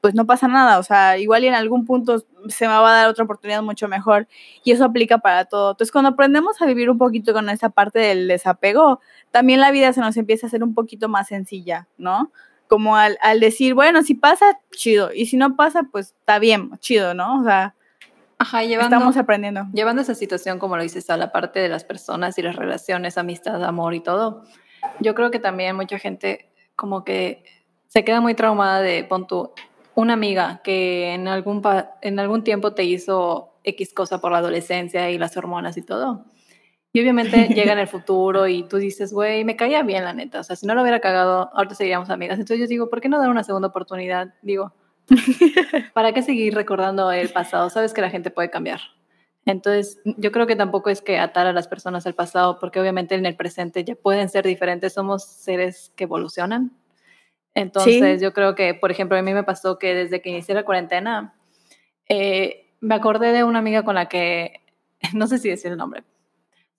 pues 0.04 0.14
no 0.14 0.26
pasa 0.26 0.48
nada, 0.48 0.78
o 0.78 0.82
sea, 0.82 1.16
igual 1.16 1.44
y 1.44 1.46
en 1.46 1.54
algún 1.54 1.86
punto 1.86 2.22
se 2.48 2.68
me 2.68 2.74
va 2.74 2.90
a 2.90 2.92
dar 2.92 3.08
otra 3.08 3.24
oportunidad 3.24 3.62
mucho 3.62 3.88
mejor 3.88 4.28
y 4.62 4.72
eso 4.72 4.84
aplica 4.84 5.16
para 5.16 5.46
todo. 5.46 5.70
Entonces, 5.70 5.90
cuando 5.90 6.10
aprendemos 6.10 6.60
a 6.60 6.66
vivir 6.66 6.90
un 6.90 6.98
poquito 6.98 7.32
con 7.32 7.48
esa 7.48 7.70
parte 7.70 8.00
del 8.00 8.28
desapego, 8.28 9.00
también 9.30 9.60
la 9.60 9.70
vida 9.70 9.94
se 9.94 10.02
nos 10.02 10.18
empieza 10.18 10.44
a 10.44 10.48
hacer 10.48 10.62
un 10.62 10.74
poquito 10.74 11.08
más 11.08 11.28
sencilla, 11.28 11.88
¿no? 11.96 12.30
Como 12.68 12.96
al, 12.96 13.16
decir, 13.40 13.72
bueno, 13.72 14.02
si 14.02 14.14
pasa, 14.14 14.60
chido, 14.72 15.08
y 15.10 15.24
si 15.24 15.38
no 15.38 15.56
pasa, 15.56 15.84
pues 15.90 16.08
está 16.08 16.38
bien, 16.38 16.78
chido, 16.80 17.14
¿no? 17.14 17.40
O 17.40 17.44
sea, 17.44 17.74
estamos 18.60 19.16
aprendiendo. 19.16 19.68
Llevando 19.72 20.02
esa 20.02 20.14
situación, 20.14 20.58
como 20.58 20.76
lo 20.76 20.82
dices, 20.82 21.08
a 21.08 21.16
la 21.16 21.32
parte 21.32 21.60
de 21.60 21.70
las 21.70 21.84
personas 21.84 22.36
y 22.36 22.42
las 22.42 22.56
relaciones, 22.56 23.16
amistad, 23.16 23.64
amor 23.64 23.94
y 23.94 24.00
todo, 24.00 24.44
yo 25.00 25.14
creo 25.14 25.30
que 25.30 25.38
también 25.38 25.74
mucha 25.76 25.98
gente 25.98 26.50
como 26.76 27.04
que 27.04 27.42
se 27.88 28.04
queda 28.04 28.20
muy 28.20 28.34
traumada 28.34 28.82
de, 28.82 29.02
pon 29.04 29.26
una 29.94 30.14
amiga 30.14 30.60
que 30.62 31.14
en 31.14 31.28
algún, 31.28 31.62
en 32.02 32.18
algún 32.18 32.44
tiempo 32.44 32.74
te 32.74 32.84
hizo 32.84 33.54
X 33.64 33.92
cosa 33.94 34.20
por 34.20 34.32
la 34.32 34.38
adolescencia 34.38 35.10
y 35.10 35.18
las 35.18 35.36
hormonas 35.36 35.76
y 35.76 35.82
todo. 35.82 36.26
Y 36.92 37.00
obviamente 37.00 37.48
llega 37.54 37.72
en 37.72 37.80
el 37.80 37.88
futuro 37.88 38.46
y 38.46 38.62
tú 38.62 38.76
dices, 38.76 39.12
güey, 39.12 39.44
me 39.44 39.56
caía 39.56 39.82
bien 39.82 40.04
la 40.04 40.12
neta. 40.12 40.40
O 40.40 40.44
sea, 40.44 40.56
si 40.56 40.66
no 40.66 40.74
lo 40.74 40.82
hubiera 40.82 41.00
cagado, 41.00 41.50
ahorita 41.54 41.74
seguiríamos 41.74 42.08
amigas. 42.10 42.38
Entonces 42.38 42.60
yo 42.60 42.68
digo, 42.68 42.88
¿por 42.88 43.00
qué 43.00 43.08
no 43.08 43.18
dar 43.18 43.30
una 43.30 43.44
segunda 43.44 43.68
oportunidad? 43.68 44.34
Digo, 44.42 44.72
¿para 45.92 46.12
qué 46.12 46.22
seguir 46.22 46.54
recordando 46.54 47.10
el 47.10 47.30
pasado? 47.30 47.68
Sabes 47.68 47.92
que 47.92 48.00
la 48.00 48.10
gente 48.10 48.30
puede 48.30 48.50
cambiar. 48.50 48.80
Entonces, 49.46 50.00
yo 50.04 50.32
creo 50.32 50.46
que 50.46 50.56
tampoco 50.56 50.88
es 50.88 51.02
que 51.02 51.18
atar 51.18 51.46
a 51.46 51.52
las 51.52 51.68
personas 51.68 52.06
al 52.06 52.14
pasado, 52.14 52.58
porque 52.58 52.80
obviamente 52.80 53.14
en 53.14 53.26
el 53.26 53.36
presente 53.36 53.84
ya 53.84 53.94
pueden 53.94 54.28
ser 54.30 54.46
diferentes. 54.46 54.94
Somos 54.94 55.24
seres 55.24 55.92
que 55.96 56.04
evolucionan. 56.04 56.72
Entonces, 57.54 58.20
yo 58.20 58.32
creo 58.32 58.54
que, 58.54 58.74
por 58.74 58.90
ejemplo, 58.90 59.16
a 59.16 59.22
mí 59.22 59.32
me 59.32 59.44
pasó 59.44 59.78
que 59.78 59.94
desde 59.94 60.20
que 60.20 60.30
inicié 60.30 60.54
la 60.54 60.64
cuarentena, 60.64 61.34
eh, 62.08 62.72
me 62.80 62.94
acordé 62.94 63.32
de 63.32 63.44
una 63.44 63.60
amiga 63.60 63.84
con 63.84 63.94
la 63.94 64.08
que, 64.08 64.60
no 65.14 65.26
sé 65.26 65.38
si 65.38 65.48
decir 65.48 65.70
el 65.70 65.78
nombre, 65.78 66.04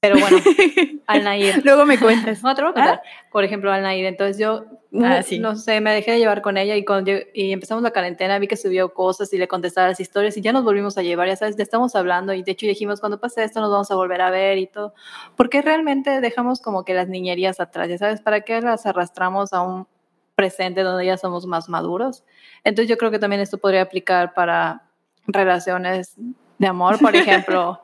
pero 0.05 0.19
bueno, 0.19 0.37
Alnair. 1.07 1.65
Luego 1.65 1.85
me 1.85 1.97
cuentas. 1.97 2.43
No, 2.43 2.53
te 2.53 2.61
voy 2.61 2.71
a 2.71 2.73
contar. 2.73 3.01
¿Ah? 3.03 3.09
Por 3.31 3.43
ejemplo, 3.43 3.71
Alnair. 3.71 4.05
Entonces 4.05 4.37
yo, 4.37 4.65
ah, 5.01 5.21
no 5.39 5.55
sé, 5.55 5.81
me 5.81 5.93
dejé 5.93 6.11
de 6.11 6.19
llevar 6.19 6.43
con 6.43 6.57
ella 6.57 6.75
y 6.75 6.85
cuando 6.85 7.11
y 7.33 7.51
empezamos 7.51 7.81
la 7.81 7.89
cuarentena 7.89 8.37
vi 8.37 8.47
que 8.47 8.55
subió 8.55 8.93
cosas 8.93 9.33
y 9.33 9.39
le 9.39 9.47
contestaba 9.47 9.87
las 9.87 9.99
historias 9.99 10.37
y 10.37 10.41
ya 10.41 10.53
nos 10.53 10.63
volvimos 10.63 10.97
a 10.99 11.01
llevar, 11.01 11.27
ya 11.27 11.35
sabes, 11.35 11.55
ya 11.55 11.63
estamos 11.63 11.95
hablando 11.95 12.33
y 12.33 12.43
de 12.43 12.51
hecho 12.51 12.67
dijimos, 12.67 12.99
cuando 12.99 13.19
pase 13.19 13.43
esto 13.43 13.61
nos 13.61 13.71
vamos 13.71 13.89
a 13.89 13.95
volver 13.95 14.21
a 14.21 14.29
ver 14.29 14.59
y 14.59 14.67
todo. 14.67 14.93
Porque 15.35 15.63
realmente 15.63 16.21
dejamos 16.21 16.61
como 16.61 16.85
que 16.85 16.93
las 16.93 17.07
niñerías 17.07 17.59
atrás, 17.59 17.89
ya 17.89 17.97
sabes, 17.97 18.21
¿para 18.21 18.41
qué 18.41 18.61
las 18.61 18.85
arrastramos 18.85 19.53
a 19.53 19.61
un 19.61 19.87
presente 20.35 20.83
donde 20.83 21.05
ya 21.05 21.17
somos 21.17 21.45
más 21.45 21.69
maduros. 21.69 22.23
Entonces 22.63 22.89
yo 22.89 22.97
creo 22.97 23.11
que 23.11 23.19
también 23.19 23.41
esto 23.41 23.57
podría 23.57 23.81
aplicar 23.81 24.33
para 24.33 24.83
relaciones 25.27 26.15
de 26.57 26.67
amor, 26.67 26.99
por 26.99 27.15
ejemplo, 27.15 27.81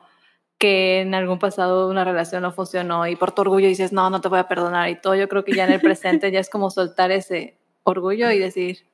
que 0.58 1.00
en 1.00 1.14
algún 1.14 1.38
pasado 1.38 1.88
una 1.88 2.04
relación 2.04 2.42
no 2.42 2.52
funcionó 2.52 3.06
y 3.06 3.16
por 3.16 3.32
tu 3.32 3.42
orgullo 3.42 3.66
dices, 3.66 3.92
no, 3.92 4.10
no 4.10 4.20
te 4.20 4.28
voy 4.28 4.38
a 4.38 4.48
perdonar 4.48 4.88
y 4.90 5.00
todo. 5.00 5.14
Yo 5.14 5.28
creo 5.28 5.44
que 5.44 5.54
ya 5.54 5.64
en 5.64 5.72
el 5.72 5.80
presente 5.80 6.30
ya 6.30 6.40
es 6.40 6.48
como 6.48 6.70
soltar 6.70 7.10
ese 7.10 7.58
orgullo 7.82 8.30
y 8.30 8.38
decir, 8.38 8.86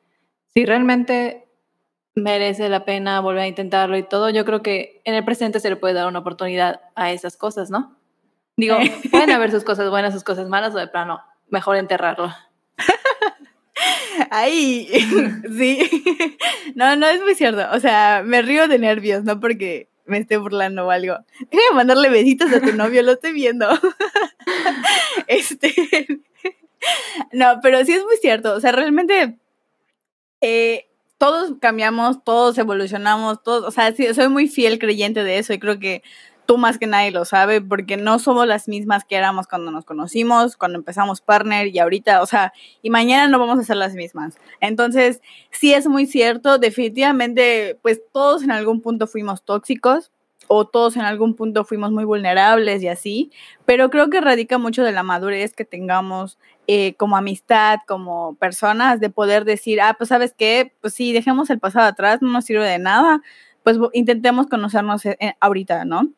si 0.54 0.64
realmente 0.64 1.46
merece 2.14 2.68
la 2.68 2.84
pena 2.84 3.20
volver 3.20 3.42
a 3.42 3.46
intentarlo 3.46 3.96
y 3.96 4.02
todo, 4.02 4.30
yo 4.30 4.44
creo 4.44 4.62
que 4.62 5.02
en 5.04 5.14
el 5.14 5.24
presente 5.24 5.60
se 5.60 5.68
le 5.68 5.76
puede 5.76 5.94
dar 5.94 6.08
una 6.08 6.20
oportunidad 6.20 6.80
a 6.94 7.12
esas 7.12 7.36
cosas, 7.36 7.70
¿no? 7.70 7.96
Digo, 8.56 8.76
pueden 9.10 9.30
haber 9.30 9.50
sus 9.50 9.62
cosas 9.62 9.88
buenas, 9.90 10.12
sus 10.12 10.24
cosas 10.24 10.48
malas 10.48 10.74
o 10.74 10.78
de 10.78 10.88
plano, 10.88 11.20
mejor 11.48 11.76
enterrarlo. 11.76 12.32
Ay, 14.30 14.88
sí. 15.56 15.88
No, 16.74 16.96
no 16.96 17.06
es 17.06 17.22
muy 17.22 17.34
cierto. 17.34 17.66
O 17.72 17.80
sea, 17.80 18.22
me 18.24 18.42
río 18.42 18.68
de 18.68 18.78
nervios, 18.78 19.24
no 19.24 19.40
porque 19.40 19.88
me 20.06 20.18
esté 20.18 20.36
burlando 20.36 20.86
o 20.86 20.90
algo. 20.90 21.16
Déjame 21.50 21.74
mandarle 21.74 22.08
besitos 22.08 22.52
a 22.52 22.60
tu 22.60 22.72
novio, 22.74 23.02
lo 23.02 23.12
estoy 23.12 23.32
viendo. 23.32 23.68
Este. 25.26 25.74
No, 27.32 27.60
pero 27.62 27.84
sí 27.84 27.92
es 27.92 28.04
muy 28.04 28.16
cierto. 28.16 28.54
O 28.54 28.60
sea, 28.60 28.72
realmente 28.72 29.36
eh, 30.40 30.88
todos 31.18 31.54
cambiamos, 31.60 32.24
todos 32.24 32.56
evolucionamos, 32.56 33.42
todos. 33.42 33.64
O 33.64 33.70
sea, 33.70 33.94
soy 34.14 34.28
muy 34.28 34.48
fiel 34.48 34.78
creyente 34.78 35.22
de 35.24 35.38
eso 35.38 35.52
y 35.52 35.58
creo 35.58 35.78
que 35.78 36.02
tú 36.48 36.56
más 36.56 36.78
que 36.78 36.86
nadie 36.86 37.10
lo 37.10 37.26
sabe, 37.26 37.60
porque 37.60 37.98
no 37.98 38.18
somos 38.18 38.46
las 38.46 38.68
mismas 38.68 39.04
que 39.04 39.16
éramos 39.16 39.46
cuando 39.46 39.70
nos 39.70 39.84
conocimos, 39.84 40.56
cuando 40.56 40.78
empezamos 40.78 41.20
partner 41.20 41.66
y 41.66 41.78
ahorita, 41.78 42.22
o 42.22 42.26
sea, 42.26 42.54
y 42.80 42.88
mañana 42.88 43.28
no 43.28 43.38
vamos 43.38 43.58
a 43.58 43.64
ser 43.64 43.76
las 43.76 43.92
mismas. 43.92 44.38
Entonces, 44.58 45.20
sí 45.50 45.74
es 45.74 45.86
muy 45.86 46.06
cierto, 46.06 46.56
definitivamente, 46.56 47.78
pues 47.82 48.00
todos 48.14 48.42
en 48.42 48.50
algún 48.50 48.80
punto 48.80 49.06
fuimos 49.06 49.42
tóxicos 49.44 50.10
o 50.46 50.66
todos 50.66 50.96
en 50.96 51.02
algún 51.02 51.34
punto 51.34 51.66
fuimos 51.66 51.92
muy 51.92 52.04
vulnerables 52.04 52.82
y 52.82 52.88
así, 52.88 53.30
pero 53.66 53.90
creo 53.90 54.08
que 54.08 54.22
radica 54.22 54.56
mucho 54.56 54.84
de 54.84 54.92
la 54.92 55.02
madurez 55.02 55.52
que 55.52 55.66
tengamos 55.66 56.38
eh, 56.66 56.94
como 56.94 57.18
amistad, 57.18 57.80
como 57.86 58.36
personas, 58.36 59.00
de 59.00 59.10
poder 59.10 59.44
decir, 59.44 59.82
ah, 59.82 59.96
pues 59.98 60.08
sabes 60.08 60.32
qué, 60.32 60.72
pues 60.80 60.94
sí, 60.94 61.12
dejemos 61.12 61.50
el 61.50 61.58
pasado 61.58 61.88
atrás, 61.88 62.22
no 62.22 62.30
nos 62.32 62.46
sirve 62.46 62.64
de 62.66 62.78
nada, 62.78 63.20
pues 63.62 63.76
intentemos 63.92 64.46
conocernos 64.46 65.04
eh, 65.04 65.18
ahorita, 65.40 65.84
¿no? 65.84 66.08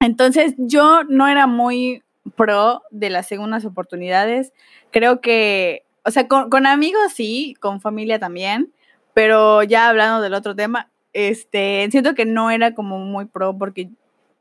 Entonces 0.00 0.54
yo 0.56 1.04
no 1.04 1.28
era 1.28 1.46
muy 1.46 2.02
pro 2.34 2.82
de 2.90 3.10
las 3.10 3.28
segundas 3.28 3.64
oportunidades. 3.64 4.52
Creo 4.90 5.20
que, 5.20 5.84
o 6.04 6.10
sea, 6.10 6.26
con, 6.26 6.66
amigos 6.66 7.12
sí, 7.14 7.54
con 7.60 7.80
familia 7.80 8.18
también, 8.18 8.72
pero 9.14 9.62
ya 9.62 9.88
hablando 9.88 10.20
del 10.22 10.34
otro 10.34 10.56
tema, 10.56 10.90
este, 11.12 11.86
siento 11.90 12.14
que 12.14 12.24
no 12.24 12.50
era 12.50 12.74
como 12.74 12.98
muy 12.98 13.26
pro 13.26 13.56
porque 13.56 13.90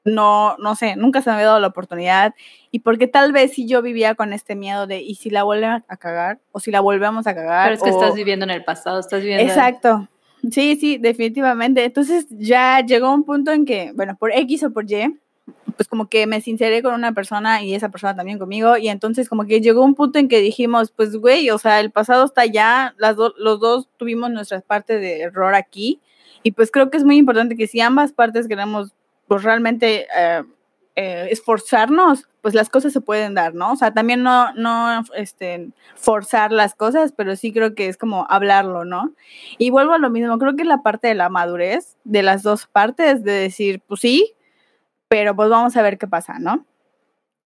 no, 0.05 0.55
no 0.57 0.75
sé, 0.75 0.95
nunca 0.95 1.21
se 1.21 1.29
me 1.29 1.35
había 1.35 1.47
dado 1.47 1.59
la 1.59 1.67
oportunidad 1.67 2.33
y 2.71 2.79
porque 2.79 3.07
tal 3.07 3.31
vez 3.33 3.51
si 3.51 3.67
yo 3.67 3.81
vivía 3.81 4.15
con 4.15 4.31
este 4.31 4.55
miedo 4.55 4.87
de 4.87 5.01
y 5.01 5.15
si 5.15 5.29
la 5.29 5.43
vuelven 5.43 5.83
a 5.87 5.97
cagar 5.97 6.39
o 6.51 6.59
si 6.59 6.71
la 6.71 6.79
volvemos 6.79 7.27
a 7.27 7.35
cagar. 7.35 7.65
Pero 7.65 7.75
es 7.75 7.83
que 7.83 7.89
estás 7.89 8.15
viviendo 8.15 8.45
en 8.45 8.51
el 8.51 8.63
pasado, 8.63 8.99
estás 8.99 9.21
viviendo. 9.21 9.43
Exacto. 9.43 10.07
Sí, 10.51 10.77
sí, 10.77 10.97
definitivamente. 10.97 11.83
Entonces 11.83 12.27
ya 12.29 12.79
llegó 12.79 13.13
un 13.13 13.25
punto 13.25 13.51
en 13.51 13.65
que, 13.65 13.91
bueno, 13.93 14.15
por 14.15 14.31
X 14.31 14.63
o 14.63 14.71
por 14.71 14.89
Y, 14.89 15.19
pues 15.79 15.87
como 15.87 16.09
que 16.09 16.27
me 16.27 16.41
sinceré 16.41 16.83
con 16.83 16.93
una 16.93 17.13
persona 17.13 17.63
y 17.63 17.73
esa 17.73 17.87
persona 17.87 18.13
también 18.13 18.37
conmigo 18.37 18.75
y 18.75 18.89
entonces 18.89 19.29
como 19.29 19.45
que 19.45 19.61
llegó 19.61 19.81
un 19.81 19.95
punto 19.95 20.19
en 20.19 20.27
que 20.27 20.41
dijimos, 20.41 20.91
pues 20.91 21.15
güey, 21.15 21.49
o 21.51 21.57
sea, 21.57 21.79
el 21.79 21.89
pasado 21.89 22.25
está 22.25 22.45
ya, 22.45 22.93
las 22.97 23.15
los 23.15 23.61
dos 23.61 23.87
tuvimos 23.95 24.29
nuestra 24.29 24.59
parte 24.59 24.99
de 24.99 25.21
error 25.21 25.55
aquí 25.55 26.01
y 26.43 26.51
pues 26.51 26.69
creo 26.69 26.91
que 26.91 26.97
es 26.97 27.05
muy 27.05 27.15
importante 27.15 27.55
que 27.55 27.65
si 27.65 27.79
ambas 27.79 28.11
partes 28.11 28.49
queremos 28.49 28.91
pues 29.29 29.43
realmente 29.43 30.05
eh, 30.17 30.43
eh, 30.97 31.29
esforzarnos, 31.31 32.27
pues 32.41 32.53
las 32.53 32.69
cosas 32.69 32.91
se 32.91 32.99
pueden 32.99 33.33
dar, 33.33 33.55
¿no? 33.55 33.71
O 33.71 33.75
sea, 33.77 33.93
también 33.93 34.21
no, 34.21 34.53
no 34.55 35.01
este, 35.15 35.69
forzar 35.95 36.51
las 36.51 36.75
cosas, 36.75 37.13
pero 37.15 37.37
sí 37.37 37.53
creo 37.53 37.73
que 37.73 37.87
es 37.87 37.95
como 37.95 38.27
hablarlo, 38.29 38.83
¿no? 38.83 39.13
Y 39.57 39.69
vuelvo 39.69 39.93
a 39.93 39.97
lo 39.97 40.09
mismo, 40.09 40.37
creo 40.39 40.57
que 40.57 40.63
es 40.63 40.67
la 40.67 40.83
parte 40.83 41.07
de 41.07 41.15
la 41.15 41.29
madurez 41.29 41.95
de 42.03 42.21
las 42.21 42.43
dos 42.43 42.67
partes, 42.67 43.23
de 43.23 43.31
decir, 43.31 43.81
pues 43.87 44.01
sí, 44.01 44.33
pero 45.09 45.35
pues 45.35 45.49
vamos 45.49 45.75
a 45.75 45.81
ver 45.81 45.97
qué 45.97 46.07
pasa, 46.07 46.39
¿no? 46.39 46.65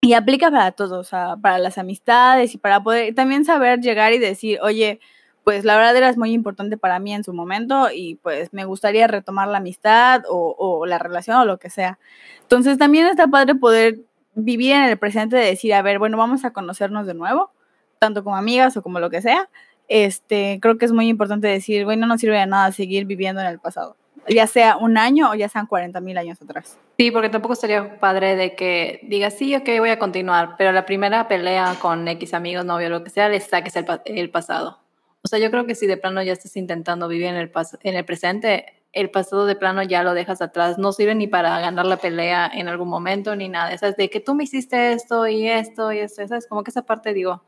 Y 0.03 0.13
aplica 0.13 0.51
para 0.51 0.71
todos, 0.73 1.11
para 1.11 1.59
las 1.59 1.79
amistades 1.79 2.55
y 2.55 2.59
para 2.59 2.83
poder 2.83 3.15
también 3.15 3.45
saber 3.45 3.81
llegar 3.81 4.13
y 4.13 4.19
decir, 4.19 4.61
oye, 4.63 5.01
pues 5.43 5.65
la 5.65 5.77
verdad 5.77 5.97
era 5.97 6.13
muy 6.15 6.33
importante 6.33 6.77
para 6.77 6.99
mí 6.99 7.15
en 7.15 7.25
su 7.25 7.33
momento 7.33 7.89
y 7.93 8.17
pues 8.17 8.53
me 8.53 8.65
gustaría 8.65 9.07
retomar 9.07 9.49
la 9.49 9.59
amistad 9.59 10.23
o, 10.29 10.85
la 10.87 10.99
relación 10.99 11.39
o 11.39 11.45
lo 11.45 11.59
que 11.59 11.71
sea. 11.71 11.99
Entonces 12.43 12.79
también 12.79 13.07
está 13.07 13.29
padre 13.29 13.55
poder 13.55 14.01
vivir 14.35 14.73
en 14.73 14.83
el 14.83 14.99
presente 14.99 15.37
de 15.37 15.47
decir, 15.47 15.73
a 15.73 15.83
ver, 15.83 15.99
bueno, 15.99 16.19
vamos 16.19 16.45
a 16.45 16.53
conocernos 16.53 17.07
de 17.07 17.15
nuevo, 17.15 17.53
tanto 17.99 18.23
como 18.23 18.37
amigas 18.37 18.77
o 18.77 18.83
como 18.83 19.01
lo 19.01 19.09
que 19.09 19.23
sea. 19.23 19.49
Este, 19.89 20.59
creo 20.61 20.79
que 20.79 20.85
es 20.85 20.93
muy 20.93 21.09
importante 21.09 21.47
decir, 21.49 21.85
bueno, 21.85 22.07
no 22.07 22.19
sirve 22.19 22.39
de 22.39 22.47
nada 22.47 22.73
seguir 22.73 23.07
viviendo 23.07 23.41
en 23.41 23.47
el 23.47 23.61
pasado, 23.61 23.97
ya 24.29 24.47
sea 24.47 24.77
un 24.77 24.99
año 24.99 25.31
o 25.31 25.35
ya 25.35 25.49
sean 25.49 25.67
40 25.67 26.01
mil 26.01 26.19
años 26.19 26.41
atrás. 26.41 26.79
Sí, 26.99 27.11
porque 27.11 27.29
tampoco 27.29 27.55
estaría 27.55 27.99
padre 27.99 28.37
de 28.37 28.55
que 28.55 29.01
digas, 29.03 29.35
sí, 29.35 29.55
ok, 29.55 29.69
voy 29.79 29.91
a 29.91 29.99
continuar, 29.99 30.57
pero 30.57 30.73
la 30.73 30.87
primera 30.87 31.29
pelea 31.29 31.77
con 31.81 32.07
X 32.09 32.35
amigos, 32.35 32.65
novio, 32.65 32.89
lo 32.89 33.05
que 33.05 33.11
sea, 33.11 33.29
le 33.29 33.41
saques 33.41 33.75
el, 34.05 34.31
pasado. 34.31 34.79
O 35.23 35.29
sea, 35.29 35.39
yo 35.39 35.51
creo 35.51 35.67
que 35.67 35.75
si 35.75 35.87
de 35.87 35.97
plano 35.97 36.23
ya 36.23 36.33
estás 36.33 36.57
intentando 36.57 37.09
vivir 37.09 37.27
en 37.27 37.37
el, 37.37 37.53
en 37.83 37.95
el 37.95 38.05
presente, 38.05 38.77
el 38.93 39.11
pasado 39.11 39.45
de 39.45 39.57
plano 39.57 39.83
ya 39.83 40.03
lo 40.03 40.15
dejas 40.15 40.41
atrás. 40.41 40.79
No 40.79 40.93
sirve 40.93 41.15
ni 41.15 41.27
para 41.27 41.61
ganar 41.61 41.85
la 41.85 41.99
pelea 41.99 42.51
en 42.53 42.69
algún 42.69 42.89
momento 42.89 43.37
ni 43.37 43.49
nada. 43.49 43.73
es 43.73 43.81
De 43.97 44.09
que 44.09 44.21
tú 44.21 44.35
me 44.35 44.45
hiciste 44.45 44.93
esto 44.93 45.27
y 45.27 45.49
esto 45.49 45.93
y 45.93 45.99
esto. 45.99 46.27
¿Sabes? 46.27 46.47
Como 46.47 46.65
que 46.65 46.71
esa 46.71 46.83
parte 46.83 47.13
digo, 47.13 47.43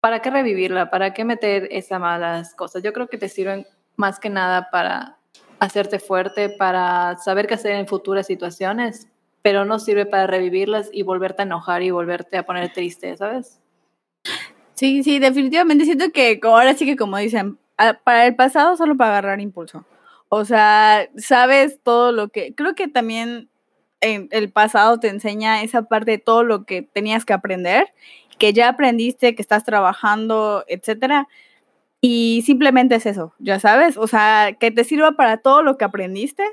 ¿para 0.00 0.20
qué 0.20 0.30
revivirla? 0.30 0.90
¿Para 0.90 1.14
qué 1.14 1.24
meter 1.24 1.68
esas 1.70 2.00
malas 2.00 2.54
cosas? 2.54 2.82
Yo 2.82 2.92
creo 2.92 3.08
que 3.08 3.16
te 3.16 3.30
sirven 3.30 3.66
más 3.96 4.18
que 4.18 4.28
nada 4.28 4.70
para 4.70 5.19
hacerte 5.60 5.98
fuerte, 5.98 6.48
para 6.48 7.16
saber 7.18 7.46
qué 7.46 7.54
hacer 7.54 7.72
en 7.72 7.86
futuras 7.86 8.26
situaciones, 8.26 9.08
pero 9.42 9.64
no 9.64 9.78
sirve 9.78 10.06
para 10.06 10.26
revivirlas 10.26 10.90
y 10.92 11.02
volverte 11.02 11.42
a 11.42 11.44
enojar 11.44 11.82
y 11.82 11.90
volverte 11.90 12.36
a 12.36 12.44
poner 12.44 12.72
triste, 12.72 13.16
¿sabes? 13.16 13.60
Sí, 14.74 15.02
sí, 15.02 15.18
definitivamente 15.18 15.84
siento 15.84 16.10
que 16.10 16.40
ahora 16.42 16.74
sí 16.74 16.86
que 16.86 16.96
como 16.96 17.18
dicen, 17.18 17.58
para 18.04 18.26
el 18.26 18.34
pasado 18.34 18.76
solo 18.76 18.96
para 18.96 19.10
agarrar 19.10 19.40
impulso. 19.40 19.84
O 20.28 20.44
sea, 20.44 21.08
sabes 21.16 21.80
todo 21.82 22.12
lo 22.12 22.28
que, 22.28 22.54
creo 22.54 22.74
que 22.74 22.88
también 22.88 23.50
en 24.00 24.28
el 24.30 24.50
pasado 24.50 24.98
te 24.98 25.08
enseña 25.08 25.62
esa 25.62 25.82
parte 25.82 26.12
de 26.12 26.18
todo 26.18 26.42
lo 26.42 26.64
que 26.64 26.82
tenías 26.82 27.24
que 27.24 27.32
aprender, 27.32 27.88
que 28.38 28.52
ya 28.52 28.68
aprendiste, 28.68 29.34
que 29.34 29.42
estás 29.42 29.64
trabajando, 29.64 30.64
etcétera. 30.68 31.28
Y 32.00 32.42
simplemente 32.46 32.94
es 32.94 33.06
eso, 33.06 33.34
ya 33.38 33.60
sabes, 33.60 33.96
o 33.96 34.06
sea, 34.06 34.56
que 34.58 34.70
te 34.70 34.84
sirva 34.84 35.12
para 35.12 35.36
todo 35.38 35.62
lo 35.62 35.76
que 35.76 35.84
aprendiste 35.84 36.44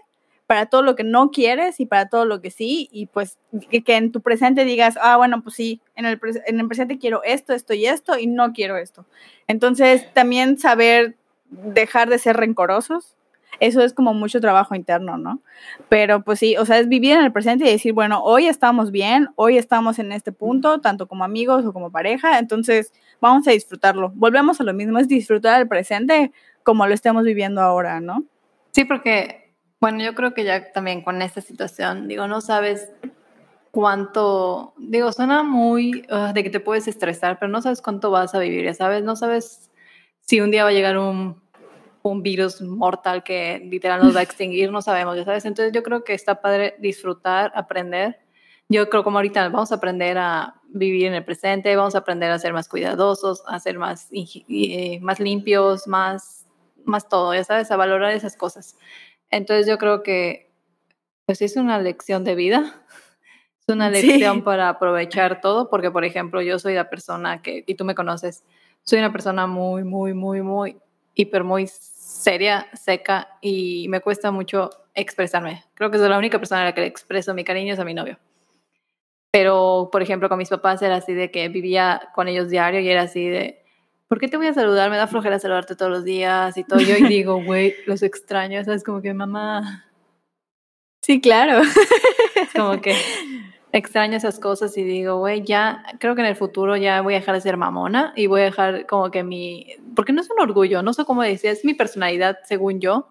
para 0.47 0.65
todo 0.65 0.81
lo 0.81 0.95
que 0.95 1.03
no 1.03 1.29
quieres 1.29 1.79
y 1.81 1.85
para 1.85 2.07
todo 2.07 2.25
lo 2.25 2.41
que 2.41 2.51
sí, 2.51 2.87
y 2.91 3.05
pues 3.07 3.37
que, 3.69 3.83
en 3.95 4.13
tu 4.13 4.21
presente 4.21 4.63
digas, 4.63 4.97
ah, 5.01 5.17
bueno, 5.17 5.43
pues 5.43 5.55
sí, 5.55 5.81
en 5.95 6.05
el, 6.05 6.19
en 6.45 6.59
el 6.59 6.67
presente 6.67 6.97
quiero 6.97 7.21
esto, 7.23 7.53
esto 7.53 7.73
y 7.73 7.85
esto, 7.85 8.17
y 8.17 8.27
no 8.27 8.53
quiero 8.53 8.77
esto. 8.77 9.05
Entonces, 9.47 10.11
también 10.13 10.57
saber 10.57 11.17
dejar 11.49 12.09
de 12.09 12.17
ser 12.17 12.37
rencorosos, 12.37 13.17
eso 13.59 13.81
es 13.81 13.93
como 13.93 14.13
mucho 14.13 14.39
trabajo 14.39 14.75
interno, 14.75 15.17
¿no? 15.17 15.41
Pero 15.89 16.23
pues 16.23 16.39
sí, 16.39 16.57
o 16.57 16.65
sea, 16.65 16.79
es 16.79 16.87
vivir 16.87 17.13
en 17.13 17.23
el 17.23 17.31
presente 17.31 17.65
y 17.65 17.71
decir, 17.71 17.93
bueno, 17.93 18.21
hoy 18.23 18.47
estamos 18.47 18.91
bien, 18.91 19.29
hoy 19.35 19.57
estamos 19.57 19.99
en 19.99 20.11
este 20.11 20.31
punto, 20.31 20.79
tanto 20.79 21.07
como 21.07 21.23
amigos 21.23 21.65
o 21.65 21.73
como 21.73 21.91
pareja, 21.91 22.39
entonces 22.39 22.93
vamos 23.19 23.47
a 23.47 23.51
disfrutarlo. 23.51 24.11
Volvemos 24.15 24.59
a 24.61 24.63
lo 24.63 24.73
mismo, 24.73 24.99
es 24.99 25.07
disfrutar 25.07 25.59
el 25.61 25.67
presente 25.67 26.31
como 26.63 26.85
lo 26.85 26.93
estemos 26.93 27.23
viviendo 27.23 27.61
ahora, 27.61 27.99
¿no? 27.99 28.23
Sí, 28.71 28.85
porque 28.85 29.47
bueno, 29.79 30.03
yo 30.03 30.15
creo 30.15 30.33
que 30.33 30.43
ya 30.43 30.71
también 30.71 31.01
con 31.03 31.21
esta 31.21 31.41
situación, 31.41 32.07
digo, 32.07 32.27
no 32.27 32.41
sabes 32.41 32.91
cuánto, 33.71 34.73
digo, 34.77 35.11
suena 35.11 35.43
muy 35.43 36.05
ah, 36.09 36.31
de 36.33 36.43
que 36.43 36.49
te 36.49 36.59
puedes 36.59 36.87
estresar, 36.87 37.37
pero 37.39 37.51
no 37.51 37.61
sabes 37.61 37.81
cuánto 37.81 38.09
vas 38.09 38.33
a 38.33 38.39
vivir, 38.39 38.65
ya 38.65 38.73
sabes, 38.73 39.03
no 39.03 39.15
sabes 39.15 39.69
si 40.21 40.41
un 40.41 40.49
día 40.49 40.63
va 40.63 40.71
a 40.71 40.73
llegar 40.73 40.97
un, 40.97 41.41
un 42.09 42.23
virus 42.23 42.61
mortal 42.61 43.23
que 43.23 43.59
literal 43.69 44.01
nos 44.01 44.15
va 44.15 44.21
a 44.21 44.23
extinguir, 44.23 44.71
no 44.71 44.81
sabemos, 44.81 45.15
ya 45.17 45.25
sabes. 45.25 45.45
Entonces 45.45 45.73
yo 45.73 45.83
creo 45.83 46.03
que 46.03 46.13
está 46.13 46.41
padre 46.41 46.75
disfrutar, 46.79 47.51
aprender. 47.55 48.19
Yo 48.69 48.89
creo 48.89 49.03
como 49.03 49.17
ahorita 49.17 49.49
vamos 49.49 49.71
a 49.71 49.75
aprender 49.75 50.17
a 50.17 50.55
vivir 50.69 51.05
en 51.05 51.13
el 51.13 51.23
presente, 51.23 51.75
vamos 51.75 51.95
a 51.95 51.99
aprender 51.99 52.31
a 52.31 52.39
ser 52.39 52.53
más 52.53 52.67
cuidadosos, 52.67 53.43
a 53.47 53.59
ser 53.59 53.77
más, 53.77 54.09
eh, 54.11 54.99
más 55.01 55.19
limpios, 55.19 55.87
más, 55.87 56.45
más 56.83 57.07
todo, 57.07 57.33
ya 57.33 57.43
sabes, 57.43 57.71
a 57.71 57.77
valorar 57.77 58.11
esas 58.11 58.35
cosas. 58.35 58.77
Entonces 59.29 59.67
yo 59.67 59.77
creo 59.77 60.03
que 60.03 60.51
pues 61.25 61.41
es 61.41 61.57
una 61.57 61.79
lección 61.79 62.23
de 62.23 62.35
vida, 62.35 62.85
es 63.59 63.73
una 63.73 63.89
lección 63.89 64.43
para 64.43 64.69
aprovechar 64.69 65.41
todo, 65.41 65.69
porque 65.69 65.91
por 65.91 66.05
ejemplo 66.05 66.41
yo 66.41 66.57
soy 66.57 66.73
la 66.73 66.89
persona 66.89 67.41
que, 67.41 67.63
y 67.67 67.75
tú 67.75 67.85
me 67.85 67.95
conoces, 67.95 68.43
soy 68.83 68.99
una 68.99 69.11
persona 69.11 69.47
muy, 69.47 69.83
muy, 69.83 70.13
muy, 70.13 70.41
muy, 70.41 70.77
hiper, 71.13 71.43
muy 71.43 71.67
seria, 72.07 72.67
seca 72.73 73.37
y 73.41 73.87
me 73.89 73.99
cuesta 73.99 74.31
mucho 74.31 74.69
expresarme. 74.93 75.65
Creo 75.73 75.91
que 75.91 75.97
soy 75.97 76.07
la 76.07 76.17
única 76.17 76.39
persona 76.39 76.61
a 76.61 76.65
la 76.65 76.73
que 76.73 76.81
le 76.81 76.87
expreso 76.87 77.33
mi 77.33 77.43
cariño 77.43 77.73
es 77.73 77.79
a 77.79 77.85
mi 77.85 77.93
novio. 77.93 78.17
Pero, 79.29 79.89
por 79.91 80.01
ejemplo, 80.01 80.29
con 80.29 80.37
mis 80.37 80.47
papás 80.47 80.81
era 80.81 80.95
así 80.95 81.13
de 81.13 81.31
que 81.31 81.49
vivía 81.49 82.09
con 82.15 82.29
ellos 82.29 82.49
diario 82.49 82.79
y 82.79 82.87
era 82.87 83.01
así 83.01 83.27
de, 83.27 83.61
¿por 84.07 84.19
qué 84.19 84.29
te 84.29 84.37
voy 84.37 84.47
a 84.47 84.53
saludar? 84.53 84.89
Me 84.89 84.95
da 84.95 85.07
flojera 85.07 85.37
saludarte 85.37 85.75
todos 85.75 85.91
los 85.91 86.05
días 86.05 86.57
y 86.57 86.63
todo. 86.63 86.79
Yo 86.79 86.95
y 86.95 87.03
digo, 87.03 87.41
güey, 87.43 87.75
los 87.85 88.01
extraño, 88.03 88.63
¿sabes? 88.63 88.85
Como 88.85 89.01
que 89.01 89.13
mamá. 89.13 89.85
Sí, 91.01 91.19
claro. 91.19 91.61
Es 92.35 92.53
como 92.55 92.79
que 92.79 92.95
extraño 93.73 94.15
esas 94.15 94.39
cosas 94.39 94.77
y 94.77 94.83
digo, 94.83 95.17
güey, 95.17 95.43
ya 95.43 95.83
creo 95.99 96.15
que 96.15 96.21
en 96.21 96.27
el 96.27 96.37
futuro 96.37 96.77
ya 96.77 97.01
voy 97.01 97.15
a 97.15 97.19
dejar 97.19 97.35
de 97.35 97.41
ser 97.41 97.57
mamona 97.57 98.13
y 98.15 98.27
voy 98.27 98.41
a 98.41 98.45
dejar 98.45 98.85
como 98.85 99.11
que 99.11 99.23
mi. 99.23 99.75
Porque 99.97 100.13
no 100.13 100.21
es 100.21 100.29
un 100.29 100.39
orgullo, 100.39 100.83
no 100.83 100.93
sé 100.93 101.05
cómo 101.05 101.23
decir, 101.23 101.49
es 101.49 101.65
mi 101.65 101.73
personalidad 101.73 102.37
según 102.43 102.79
yo, 102.79 103.07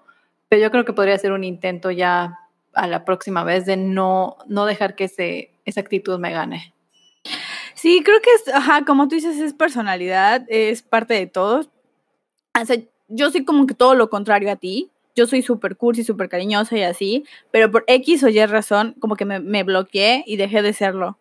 pero 0.49 0.63
yo 0.63 0.71
creo 0.71 0.85
que 0.85 0.93
podría 0.93 1.19
ser 1.19 1.33
un 1.33 1.43
intento 1.43 1.91
ya 1.91 2.39
a 2.75 2.87
la 2.87 3.05
próxima 3.05 3.43
vez 3.43 3.67
de 3.67 3.77
no, 3.77 4.37
no 4.47 4.67
dejar 4.67 4.95
que 4.95 5.05
ese, 5.05 5.51
esa 5.65 5.81
actitud 5.81 6.21
me 6.21 6.31
gane. 6.31 6.73
Sí, 7.75 8.03
creo 8.05 8.21
que 8.21 8.31
es, 8.31 8.55
ajá, 8.55 8.85
como 8.85 9.09
tú 9.09 9.17
dices, 9.17 9.41
es 9.41 9.53
personalidad, 9.53 10.45
es 10.47 10.83
parte 10.83 11.15
de 11.15 11.27
todos. 11.27 11.71
O 12.55 12.75
yo 13.09 13.33
soy 13.33 13.45
como 13.45 13.67
que 13.67 13.75
todo 13.75 13.97
lo 13.97 14.09
contrario 14.09 14.53
a 14.53 14.57
ti. 14.57 14.93
Yo 15.17 15.27
soy 15.27 15.43
súper 15.43 15.77
cursi, 15.77 16.05
súper 16.05 16.29
cariñosa 16.29 16.79
y 16.79 16.85
así, 16.85 17.25
pero 17.51 17.73
por 17.73 17.83
X 17.89 18.23
o 18.23 18.29
Y 18.29 18.47
razón, 18.47 18.95
como 19.01 19.17
que 19.17 19.25
me, 19.25 19.41
me 19.41 19.65
bloqueé 19.65 20.23
y 20.25 20.37
dejé 20.37 20.63
de 20.63 20.73
serlo. 20.73 21.19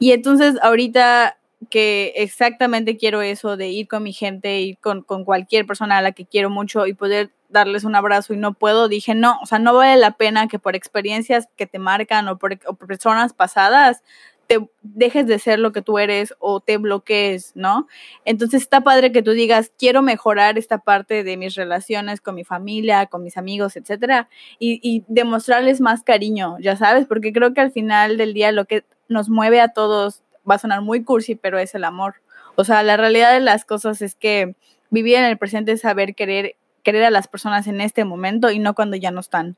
Y 0.00 0.10
entonces 0.10 0.56
ahorita 0.60 1.38
que 1.66 2.12
exactamente 2.16 2.96
quiero 2.96 3.22
eso 3.22 3.56
de 3.56 3.68
ir 3.68 3.88
con 3.88 4.02
mi 4.02 4.12
gente, 4.12 4.60
ir 4.60 4.78
con, 4.78 5.02
con, 5.02 5.24
cualquier 5.24 5.66
persona 5.66 5.98
a 5.98 6.02
la 6.02 6.12
que 6.12 6.26
quiero 6.26 6.50
mucho 6.50 6.86
y 6.86 6.94
poder 6.94 7.30
darles 7.48 7.84
un 7.84 7.94
abrazo 7.94 8.34
y 8.34 8.36
no 8.36 8.54
puedo, 8.54 8.88
dije, 8.88 9.14
no, 9.14 9.38
o 9.42 9.46
sea, 9.46 9.58
no 9.58 9.74
vale 9.74 9.98
la 10.00 10.12
pena 10.12 10.48
que 10.48 10.58
por 10.58 10.76
experiencias 10.76 11.48
que 11.56 11.66
te 11.66 11.78
marcan 11.78 12.28
o 12.28 12.38
por, 12.38 12.58
personas 12.86 13.32
pasadas 13.32 14.02
te 14.46 14.58
dejes 14.82 15.26
de 15.26 15.38
ser 15.38 15.58
lo 15.58 15.72
que 15.72 15.80
tú 15.80 15.98
eres 15.98 16.34
o 16.38 16.60
te 16.60 16.76
bloquees, 16.76 17.52
¿no? 17.54 17.88
Entonces 18.26 18.60
está 18.60 18.82
padre 18.82 19.10
que 19.10 19.22
tú 19.22 19.30
digas, 19.30 19.72
quiero 19.78 20.02
mejorar 20.02 20.58
esta 20.58 20.78
parte 20.78 21.24
de 21.24 21.38
mis 21.38 21.54
relaciones 21.54 22.20
con 22.20 22.34
mi 22.34 22.44
familia, 22.44 23.06
con 23.06 23.22
mis 23.22 23.38
amigos, 23.38 23.74
etcétera, 23.76 24.28
y 24.58 25.02
demostrarles 25.08 25.80
más 25.80 26.02
cariño, 26.02 26.58
ya 26.60 26.76
sabes, 26.76 27.06
porque 27.06 27.32
creo 27.32 27.54
que 27.54 27.62
al 27.62 27.72
final 27.72 28.18
del 28.18 28.34
día 28.34 28.52
lo 28.52 28.66
que 28.66 28.84
nos 29.08 29.30
mueve 29.30 29.60
a 29.62 29.68
todos 29.68 30.23
va 30.48 30.56
a 30.56 30.58
sonar 30.58 30.82
muy 30.82 31.04
cursi, 31.04 31.34
pero 31.34 31.58
es 31.58 31.74
el 31.74 31.84
amor. 31.84 32.16
O 32.56 32.64
sea, 32.64 32.82
la 32.82 32.96
realidad 32.96 33.32
de 33.32 33.40
las 33.40 33.64
cosas 33.64 34.02
es 34.02 34.14
que 34.14 34.54
vivir 34.90 35.16
en 35.16 35.24
el 35.24 35.38
presente 35.38 35.72
es 35.72 35.80
saber 35.80 36.14
querer, 36.14 36.56
querer 36.82 37.04
a 37.04 37.10
las 37.10 37.28
personas 37.28 37.66
en 37.66 37.80
este 37.80 38.04
momento 38.04 38.50
y 38.50 38.58
no 38.58 38.74
cuando 38.74 38.96
ya 38.96 39.10
no 39.10 39.20
están. 39.20 39.56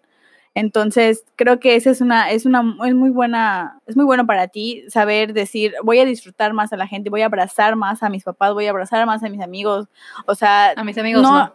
Entonces, 0.55 1.25
creo 1.37 1.61
que 1.61 1.77
esa 1.77 1.91
es 1.91 2.01
una, 2.01 2.31
es 2.31 2.47
una, 2.47 2.77
es 2.87 2.95
muy 2.95 3.11
buena, 3.11 3.79
es 3.87 3.95
muy 3.95 4.07
bueno 4.07 4.27
para 4.27 4.49
ti 4.49 4.85
saber 4.89 5.35
decir, 5.35 5.75
voy 5.85 5.99
a 5.99 6.07
disfrutar 6.07 6.55
más 6.55 6.73
a 6.73 6.79
la 6.79 6.87
gente, 6.87 7.11
voy 7.11 7.21
a 7.21 7.27
abrazar 7.27 7.77
más 7.77 8.03
a 8.03 8.09
mis 8.09 8.25
papás, 8.25 8.55
voy 8.55 8.67
a 8.67 8.71
abrazar 8.71 9.05
más 9.05 9.23
a 9.23 9.29
mis 9.29 9.43
amigos. 9.43 9.87
O 10.25 10.35
sea, 10.35 10.73
a 10.75 10.83
mis 10.83 10.97
amigos 10.97 11.23
no. 11.23 11.53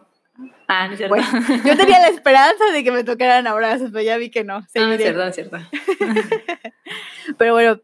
Ah, 0.68 0.86
no 0.86 0.92
es 0.92 0.98
cierto. 0.98 1.16
yo 1.64 1.76
tenía 1.76 1.98
la 1.98 2.08
esperanza 2.08 2.64
de 2.72 2.84
que 2.84 2.92
me 2.92 3.02
tocaran 3.02 3.46
abrazos, 3.48 3.90
pero 3.90 4.04
ya 4.04 4.16
vi 4.18 4.30
que 4.30 4.44
no. 4.44 4.62
Sí, 4.62 4.78
no, 4.78 4.92
es 4.92 5.00
cierto, 5.00 5.24
es 5.24 5.34
cierto. 5.34 5.58
pero 7.36 7.54
bueno, 7.54 7.80